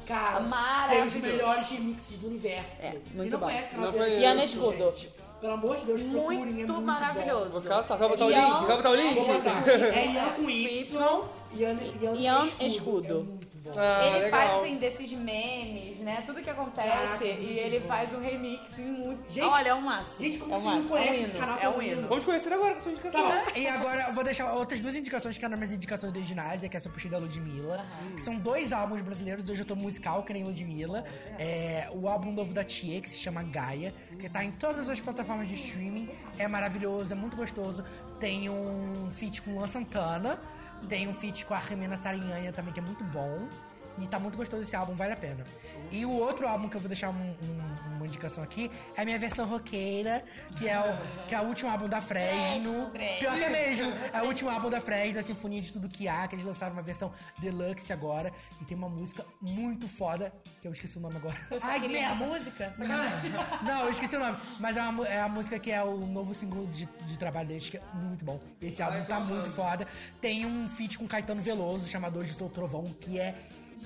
[0.07, 0.41] Cara,
[0.89, 2.81] tem os melhores remixes do universo.
[2.81, 3.45] É, muito não bom.
[3.45, 4.77] conhece o canal Não Escudo.
[4.95, 5.09] gente,
[5.39, 7.49] Pelo amor de Deus, procurem, é Muito muito maravilhoso.
[7.49, 7.97] Vou caçar.
[7.97, 8.65] Você vai botar o link?
[8.67, 9.15] Vai botar o link?
[9.15, 9.69] Bom.
[9.93, 11.21] É Ian com Y,
[11.55, 12.67] Ian, Ian, Ian Escudo.
[12.67, 13.43] Escudo.
[13.65, 13.79] É.
[13.79, 14.39] Ah, ele legal.
[14.39, 16.21] faz assim desses memes, né?
[16.25, 16.89] Tudo que acontece.
[16.89, 17.87] Caraca, e ele bom.
[17.87, 19.23] faz um remix em música.
[19.29, 20.25] Gente, Olha, é um máximo.
[20.25, 20.97] gente, como é um vocês não máximo.
[20.97, 21.39] É um esse hino.
[21.39, 22.07] canal É é um?
[22.07, 23.21] Vamos conhecer agora com a sua indicação.
[23.21, 23.51] Tá bom.
[23.55, 26.75] E agora eu vou deixar outras duas indicações que eram minhas indicações originais, é que
[26.75, 27.81] essa puxei da Ludmilla,
[28.15, 31.05] que são dois álbuns brasileiros, hoje eu tô musical, que nem Ludmilla.
[31.39, 34.99] É, o álbum novo da Tia, que se chama Gaia, que tá em todas as
[34.99, 37.83] plataformas de streaming, é maravilhoso, é muito gostoso.
[38.19, 40.39] Tem um feat com Luan Santana,
[40.87, 43.47] tem um feat com a Remena Sarinhanha também, que é muito bom.
[43.99, 45.43] E tá muito gostoso esse álbum, vale a pena.
[45.93, 49.05] E o outro álbum que eu vou deixar um- um- uma indicação aqui é a
[49.05, 50.25] minha versão roqueira,
[50.57, 52.89] que é o, que é o último álbum da Fresno.
[53.19, 53.93] Pior que é mesmo.
[54.11, 56.73] É o último álbum da Fresno, a Sinfonia de Tudo Que Há, que eles lançaram
[56.73, 58.33] uma versão deluxe agora.
[58.59, 61.37] E tem uma música muito foda, que eu esqueci o nome agora.
[61.61, 62.15] Ai, merda!
[62.15, 62.73] música.
[63.63, 64.37] Não, eu esqueci o nome.
[64.59, 67.69] Mas é, uma, é a música que é o novo single de, de trabalho deles,
[67.69, 68.39] que é muito bom.
[68.59, 69.87] Esse álbum tá muito foda.
[70.19, 73.35] Tem um feat com Caetano Veloso, chamado Hoje Sou Trovão, que é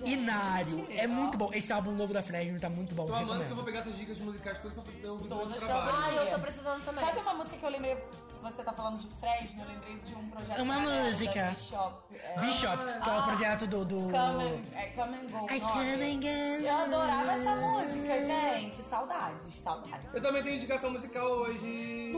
[0.06, 0.88] inário.
[0.90, 1.52] É muito bom.
[1.54, 3.08] Esse álbum novo da Fresno tá muito bom.
[3.08, 5.50] Tô amando que eu vou pegar essas dicas musicais todas pra poder ouvir durante o
[5.50, 5.98] Todas trabalho.
[5.98, 7.06] Ah, eu tô precisando também.
[7.06, 7.98] Sabe uma música que eu lembrei?
[8.44, 10.62] Você tá falando de Fresno, eu lembrei de um projeto.
[10.62, 11.50] Uma música.
[11.50, 11.94] Bishop.
[12.14, 13.86] É, Bishop, que é o projeto do.
[13.86, 13.96] do...
[13.96, 15.48] Come and, é Come and Go.
[15.52, 16.66] I come and go.
[16.66, 18.82] Eu adorava essa música, gente.
[18.84, 20.14] Saudades, saudades.
[20.14, 22.14] Eu também tenho indicação musical hoje.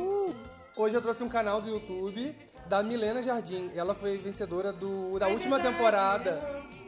[0.75, 2.35] Hoje eu trouxe um canal do YouTube
[2.67, 3.71] da Milena Jardim.
[3.75, 6.39] Ela foi vencedora do, da última temporada.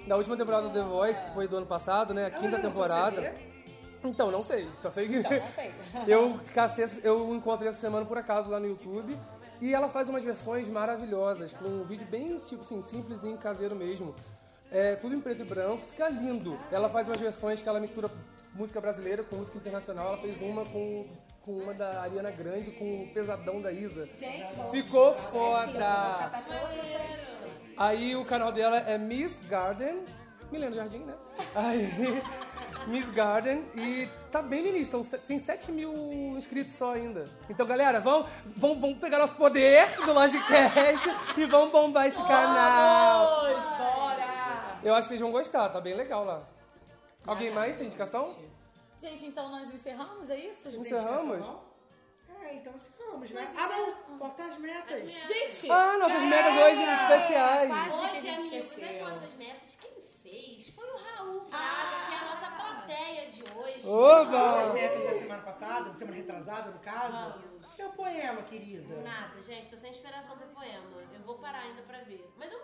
[0.08, 2.26] Da última temporada do The Voice, que foi do ano passado, né?
[2.26, 3.36] A quinta temporada.
[4.04, 4.68] Então, não sei.
[4.82, 5.18] Só sei que.
[5.18, 5.72] Então, não sei.
[6.08, 9.16] eu, cacei, eu encontrei essa semana por acaso lá no YouTube.
[9.62, 14.16] E ela faz umas versões maravilhosas, com um vídeo bem tipo assim, simplesinho, caseiro mesmo.
[14.72, 16.57] É, tudo em preto e branco, fica lindo.
[16.72, 18.09] Ela faz umas versões que ela mistura
[18.53, 20.07] música brasileira com música internacional.
[20.07, 21.05] Ela fez uma com,
[21.41, 24.07] com uma da Ariana Grande, com o pesadão da Isa.
[24.17, 26.32] Gente, Ficou foda!
[27.76, 30.03] Aí o canal dela é Miss Garden.
[30.51, 31.13] Milena Jardim, né?
[31.55, 31.89] Aí,
[32.88, 33.65] Miss Garden.
[33.74, 35.93] E tá bem no início, são, tem 7 mil
[36.38, 37.26] inscritos só ainda.
[37.49, 43.28] Então, galera, vamos, vamos, vamos pegar nosso poder do Logicast e vamos bombar esse canal.
[43.28, 43.91] Bora!
[44.84, 46.47] Eu acho que vocês vão gostar, tá bem legal lá.
[47.25, 48.36] Alguém mais tem indicação?
[48.99, 50.67] Gente, então nós encerramos, é isso?
[50.75, 51.51] Encerramos?
[52.43, 53.53] É, então ficamos, né?
[53.55, 54.17] Ah, não!
[54.17, 55.11] Faltam as metas.
[55.11, 55.69] Gente!
[55.69, 57.71] Ah, nossas metas hoje especiais.
[57.93, 59.91] Hoje, amigos, as nossas metas, quem
[60.23, 63.88] fez foi o Raul Braga, que é a nossa plateia de hoje.
[63.88, 64.61] Oba!
[64.61, 67.39] As metas da semana passada, da semana retrasada, no caso.
[67.75, 69.01] Seu poema, querida.
[69.03, 70.86] Nada, gente, tô sem inspiração pro poema.
[71.13, 72.27] Eu vou parar ainda pra ver.
[72.38, 72.59] Mas eu,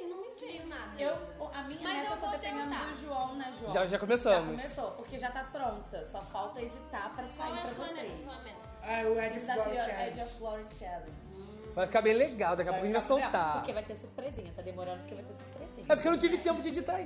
[0.00, 0.90] assim, não me veio nada.
[0.98, 1.12] Eu,
[1.54, 2.84] a minha Mas meta eu eu tô vou dependendo tentar.
[2.86, 3.72] do João, né, João?
[3.72, 4.60] Já- já começamos.
[4.60, 6.06] Já começou, porque já tá pronta.
[6.06, 8.02] Só falta editar pra Qual sair é pra sua vocês.
[8.18, 8.22] meta?
[8.34, 8.70] Sua meta?
[8.82, 10.20] Ah, o Ed of Glory Edge Challenge.
[10.22, 11.30] of Glory Challenge.
[11.74, 13.52] Vai ficar bem legal, daqui a pouco a gente vai soltar.
[13.58, 14.52] Porque vai ter surpresinha.
[14.56, 15.86] Tá demorando porque vai ter surpresinha.
[15.88, 16.96] É porque eu não tive tempo de editar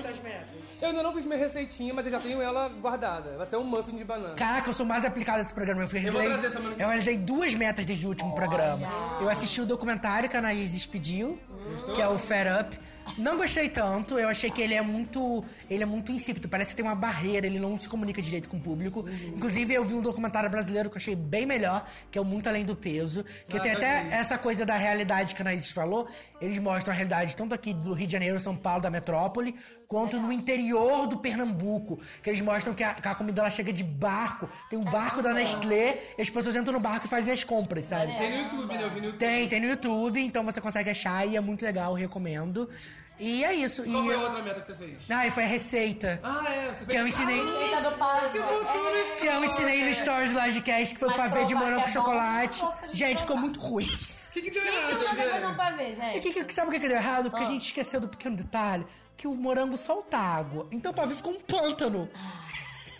[0.00, 0.48] suas metas.
[0.80, 3.36] Eu ainda não fiz minha receitinha, mas eu já tenho ela guardada.
[3.36, 4.34] Vai ser um muffin de banana.
[4.34, 5.82] Caraca, eu sou mais aplicado nesse programa.
[5.82, 8.88] Eu, fui- Eu realizei- eu realizei duas metas desde o último programa.
[9.20, 11.38] Eu assisti o documentário que a Anaís pediu,
[11.94, 12.78] que é o Fed Up.
[13.18, 15.44] Não gostei tanto, eu achei que ele é muito.
[15.68, 18.56] Ele é muito insípido, parece que tem uma barreira, ele não se comunica direito com
[18.58, 19.04] o público.
[19.34, 22.48] Inclusive, eu vi um documentário brasileiro que eu achei bem melhor, que é o Muito
[22.48, 23.24] Além do Peso.
[23.48, 24.12] Que Ah, tem até vi.
[24.12, 26.06] essa coisa da realidade que a Anaís falou.
[26.40, 29.56] Eles mostram a realidade tanto aqui do Rio de Janeiro, São Paulo, da metrópole,
[29.92, 32.00] quanto no interior do Pernambuco.
[32.22, 34.48] Que eles mostram que a, que a comida ela chega de barco.
[34.70, 37.84] Tem um barco da Nestlé, e as pessoas entram no barco e fazem as compras,
[37.84, 38.16] sabe?
[38.16, 38.84] Tem no YouTube, né?
[38.84, 39.18] Eu vi no YouTube.
[39.18, 42.70] Tem, tem no YouTube, então você consegue achar e é muito legal, recomendo.
[43.20, 43.84] E é isso.
[43.84, 45.10] Qual e foi a outra meta que você fez?
[45.10, 46.20] Ah, e foi a receita.
[46.22, 46.68] Ah, é.
[46.68, 46.88] Você fez...
[46.88, 47.40] Que eu ensinei.
[47.40, 48.42] Eita do Páscoa.
[49.20, 51.90] Que eu ensinei no Stories do Lodcast, que foi Mas pavê de morango que com
[51.90, 52.64] é chocolate.
[52.94, 53.86] gente ficou muito ruim.
[54.32, 55.56] O que, que deu Quem que errado, não um gente?
[55.56, 56.20] pavê, E gente?
[56.32, 57.30] que, que, sabe o que que deu errado?
[57.30, 60.66] Porque a gente esqueceu do pequeno detalhe que o morango solta água.
[60.72, 62.08] Então o pavê ficou um pântano.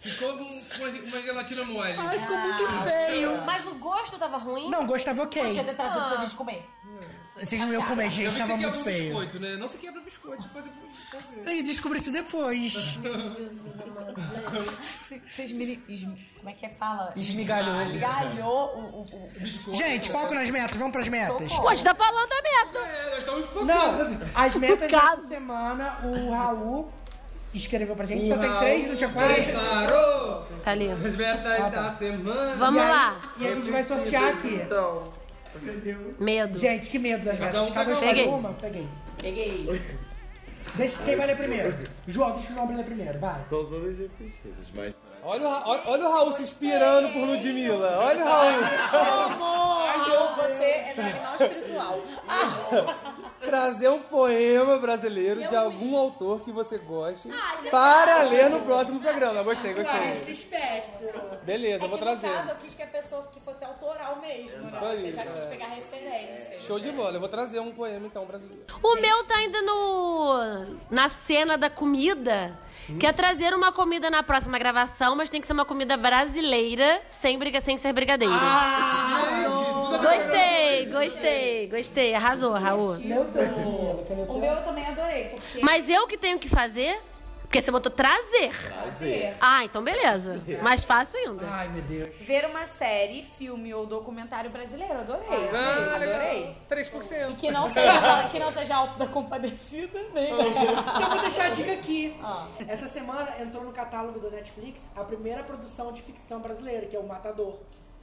[0.03, 1.95] Ficou com uma, gelatina mole.
[1.97, 3.43] Ai, ficou muito feio.
[3.47, 4.69] Mas o gosto tava ruim?
[4.69, 5.43] Não, o gosto tava ok.
[5.43, 6.69] Podia ter trazido pra gente comer.
[7.35, 9.05] Vocês não iam comer, gente, tava muito quebra feio.
[9.15, 9.57] biscoito, né?
[9.57, 10.71] Não se quebra biscoito, fazer
[11.11, 11.51] pavê.
[11.51, 12.99] Aí descobri isso depois.
[15.29, 15.77] Vocês me...
[16.39, 17.13] Como é que é fala?
[17.17, 17.81] Esmigalhou.
[17.83, 18.81] Esmigalhou o...
[18.81, 19.31] o, o...
[19.41, 19.79] Biscoito.
[19.79, 21.53] Gente, foco nas metas, vamos pras metas.
[21.53, 22.79] Pode tá falando a meta.
[22.79, 23.65] É, nós estamos focando.
[23.67, 26.93] Não, as metas dessa semana, o Raul
[27.55, 28.25] escreveu pra gente.
[28.25, 29.35] O Só tem três, não tinha quatro.
[29.35, 30.91] preparou Tá ali.
[30.91, 31.83] As metas Ah, tá.
[31.83, 32.55] da semana.
[32.57, 33.35] Vamos E aí- lá.
[33.39, 34.55] E a gente vai sortear aqui.
[34.55, 35.22] Então.
[36.19, 36.59] Medo.
[36.59, 37.61] Gente, que medo das metas.
[37.61, 38.53] um Cada um escolhe uma.
[38.55, 38.89] Peguei.
[39.21, 39.83] Peguei.
[40.75, 41.75] Deixa, quem vai ler primeiro?
[42.07, 43.43] João, deixa o João ler primeiro, vai.
[43.45, 44.95] São todas repetidas, mas.
[45.25, 47.97] Olha o, olha, olha o Raul se inspirando por Ludmilla.
[47.99, 48.65] Olha o Raul.
[49.27, 49.73] Amor,
[50.37, 52.01] você é meu animal espiritual.
[53.45, 57.29] Trazer um poema brasileiro de algum autor que você goste
[57.71, 59.43] para ler no próximo programa.
[59.43, 60.33] Gostei, gostei.
[60.33, 61.09] Espectro.
[61.43, 62.37] Beleza, eu vou é que no trazer.
[62.37, 64.69] caso eu quis que a pessoa que fosse autoral mesmo, né?
[64.69, 65.47] Isso aí, Você já quis é.
[65.49, 66.61] pegar referência.
[66.61, 67.15] Show de bola.
[67.15, 68.65] Eu vou trazer um poema então brasileiro.
[68.83, 72.57] O meu tá ainda no na cena da comida.
[72.99, 77.39] Quer trazer uma comida na próxima gravação, mas tem que ser uma comida brasileira, sem,
[77.39, 78.35] briga, sem ser brigadeiro.
[79.99, 82.15] Gostei, gostei, gostei.
[82.15, 82.95] Arrasou, Raul.
[82.95, 86.99] O meu eu também adorei, porque Mas eu que tenho que fazer?
[87.53, 88.49] Porque você botou trazer.
[88.49, 89.37] Prazer.
[89.39, 90.43] Ah, então beleza.
[90.63, 91.47] Mais fácil ainda.
[91.51, 92.09] Ai, meu Deus.
[92.23, 95.29] ver uma série, filme ou documentário brasileiro, adorei.
[95.53, 96.57] Ah, adorei.
[96.67, 97.31] 3%.
[97.31, 100.33] E que não seja, que não seja alto da compadecida, nem.
[100.33, 102.17] Então eu vou deixar a dica aqui.
[102.23, 102.47] Ah.
[102.67, 106.99] Essa semana entrou no catálogo da Netflix a primeira produção de ficção brasileira, que é
[106.99, 107.59] o Matador.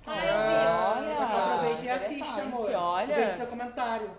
[0.10, 2.72] Olha, Aproveita e assiste, amor.
[2.76, 3.16] olha.
[3.16, 4.10] Deixa seu comentário.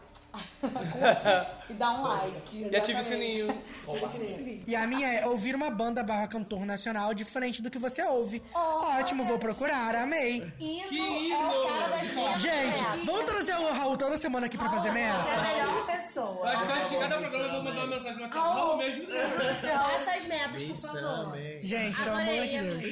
[1.69, 2.69] E dá um like.
[2.71, 3.63] E ative o sininho.
[4.67, 8.43] E a minha é ouvir uma banda barra cantor nacional diferente do que você ouve.
[8.55, 10.53] Ótimo, vou procurar, amei.
[10.59, 12.41] Hino é o cara das metas.
[12.43, 16.49] Gente, vamos trazer o Raul toda semana aqui pra fazer Você é a melhor pessoa.
[16.49, 18.47] Acho que antes de cada programa eu vou mandar uma mensagem no WhatsApp.
[18.47, 19.17] Raul, me ajuda.
[19.17, 21.39] Essas metas, por favor.
[21.63, 22.85] Gente, pelo amor de Deus.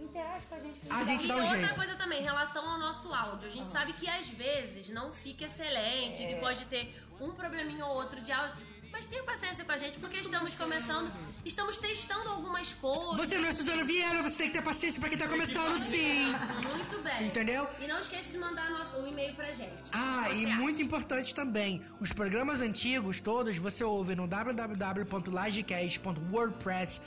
[0.00, 0.80] Interage com a gente.
[0.80, 1.74] que A gente e dá um outra jeito.
[1.74, 3.48] coisa também, em relação ao nosso áudio.
[3.48, 7.94] A gente sabe que às vezes não fica excelente, que pode ter um probleminha ou
[7.96, 8.76] outro de áudio.
[8.92, 11.12] Mas tenha paciência com a gente, porque estamos começando,
[11.44, 13.16] estamos testando algumas coisas.
[13.16, 16.32] Você não é Suzana Vieira, você tem que ter paciência pra quem tá começando sim.
[16.62, 17.26] Muito bem.
[17.26, 17.68] Entendeu?
[17.78, 19.74] E não esqueça de mandar nosso, o e-mail pra gente.
[19.92, 20.54] Ah, e acha?
[20.56, 27.00] muito importante também, os programas antigos todos você ouve no www.lagecast.wordpress.com,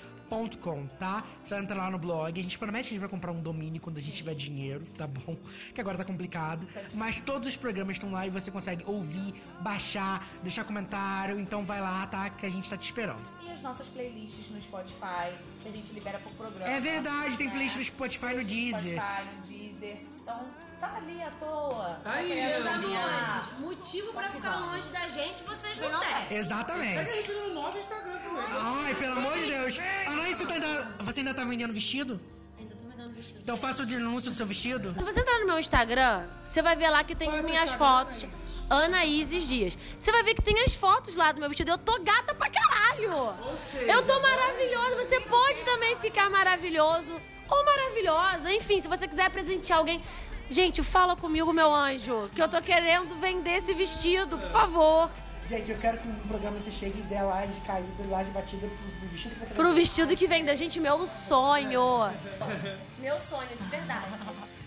[1.00, 1.24] tá?
[1.44, 3.82] Você entra lá no blog, a gente promete que a gente vai comprar um domínio
[3.82, 5.36] quando a gente tiver dinheiro, tá bom?
[5.74, 6.68] Que agora tá complicado.
[6.94, 11.80] Mas todos os programas estão lá e você consegue ouvir, baixar, deixar comentário, então vai
[11.80, 12.30] lá, tá?
[12.30, 13.22] Que a gente tá te esperando.
[13.46, 16.72] E as nossas playlists no Spotify, que a gente libera por programa.
[16.72, 19.02] É verdade, tem playlist no Spotify e no Deezer.
[19.02, 19.59] Spotify, no Deezer.
[19.82, 20.46] Então,
[20.80, 22.00] tá ali à toa.
[22.04, 26.08] Tá aí, Meus amores, motivo pra ficar longe da gente, vocês não Não têm.
[26.10, 26.18] tem.
[26.20, 27.12] Segue a Exatamente.
[27.12, 28.46] gente no nosso Instagram também.
[28.50, 29.80] Ai, pelo amor de Deus.
[30.08, 32.20] Anaís, você, tá ainda, você ainda tá vendendo vestido?
[32.60, 33.40] Ainda tô me dando vestido.
[33.42, 34.94] Então faça o denúncio do seu vestido.
[34.98, 38.26] Se você entrar no meu Instagram, você vai ver lá que tem minhas fotos.
[38.70, 39.76] Ana Isis Dias.
[39.98, 41.72] Você vai ver que tem as fotos lá do meu vestido.
[41.72, 43.34] Eu tô gata pra caralho.
[43.74, 44.96] eu tô maravilhosa.
[45.04, 47.20] Você pode também ficar maravilhoso
[47.50, 48.54] ou maravilhosa.
[48.54, 50.02] Enfim, se você quiser presentear alguém.
[50.50, 55.10] Gente, fala comigo, meu anjo, que eu tô querendo vender esse vestido, por favor.
[55.48, 59.08] Gente, eu quero que no programa você chegue e dê laje caída, laje batida pro,
[59.10, 62.12] vestido que você Pro vestido que vem da gente, meu sonho.
[63.00, 64.06] Meu sonho, de verdade.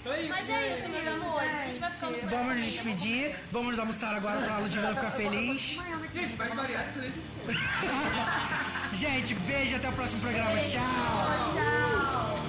[0.04, 1.52] Mas é isso, meus amores.
[1.52, 5.78] A gente vai ficando por Vamos nos despedir, vamos almoçar agora pra Ludmilla ficar feliz.
[6.12, 7.22] Gente, vai variar silêncio.
[8.92, 10.50] Gente, beijo até o próximo programa.
[10.62, 10.82] Tchau.
[11.54, 12.41] Tchau.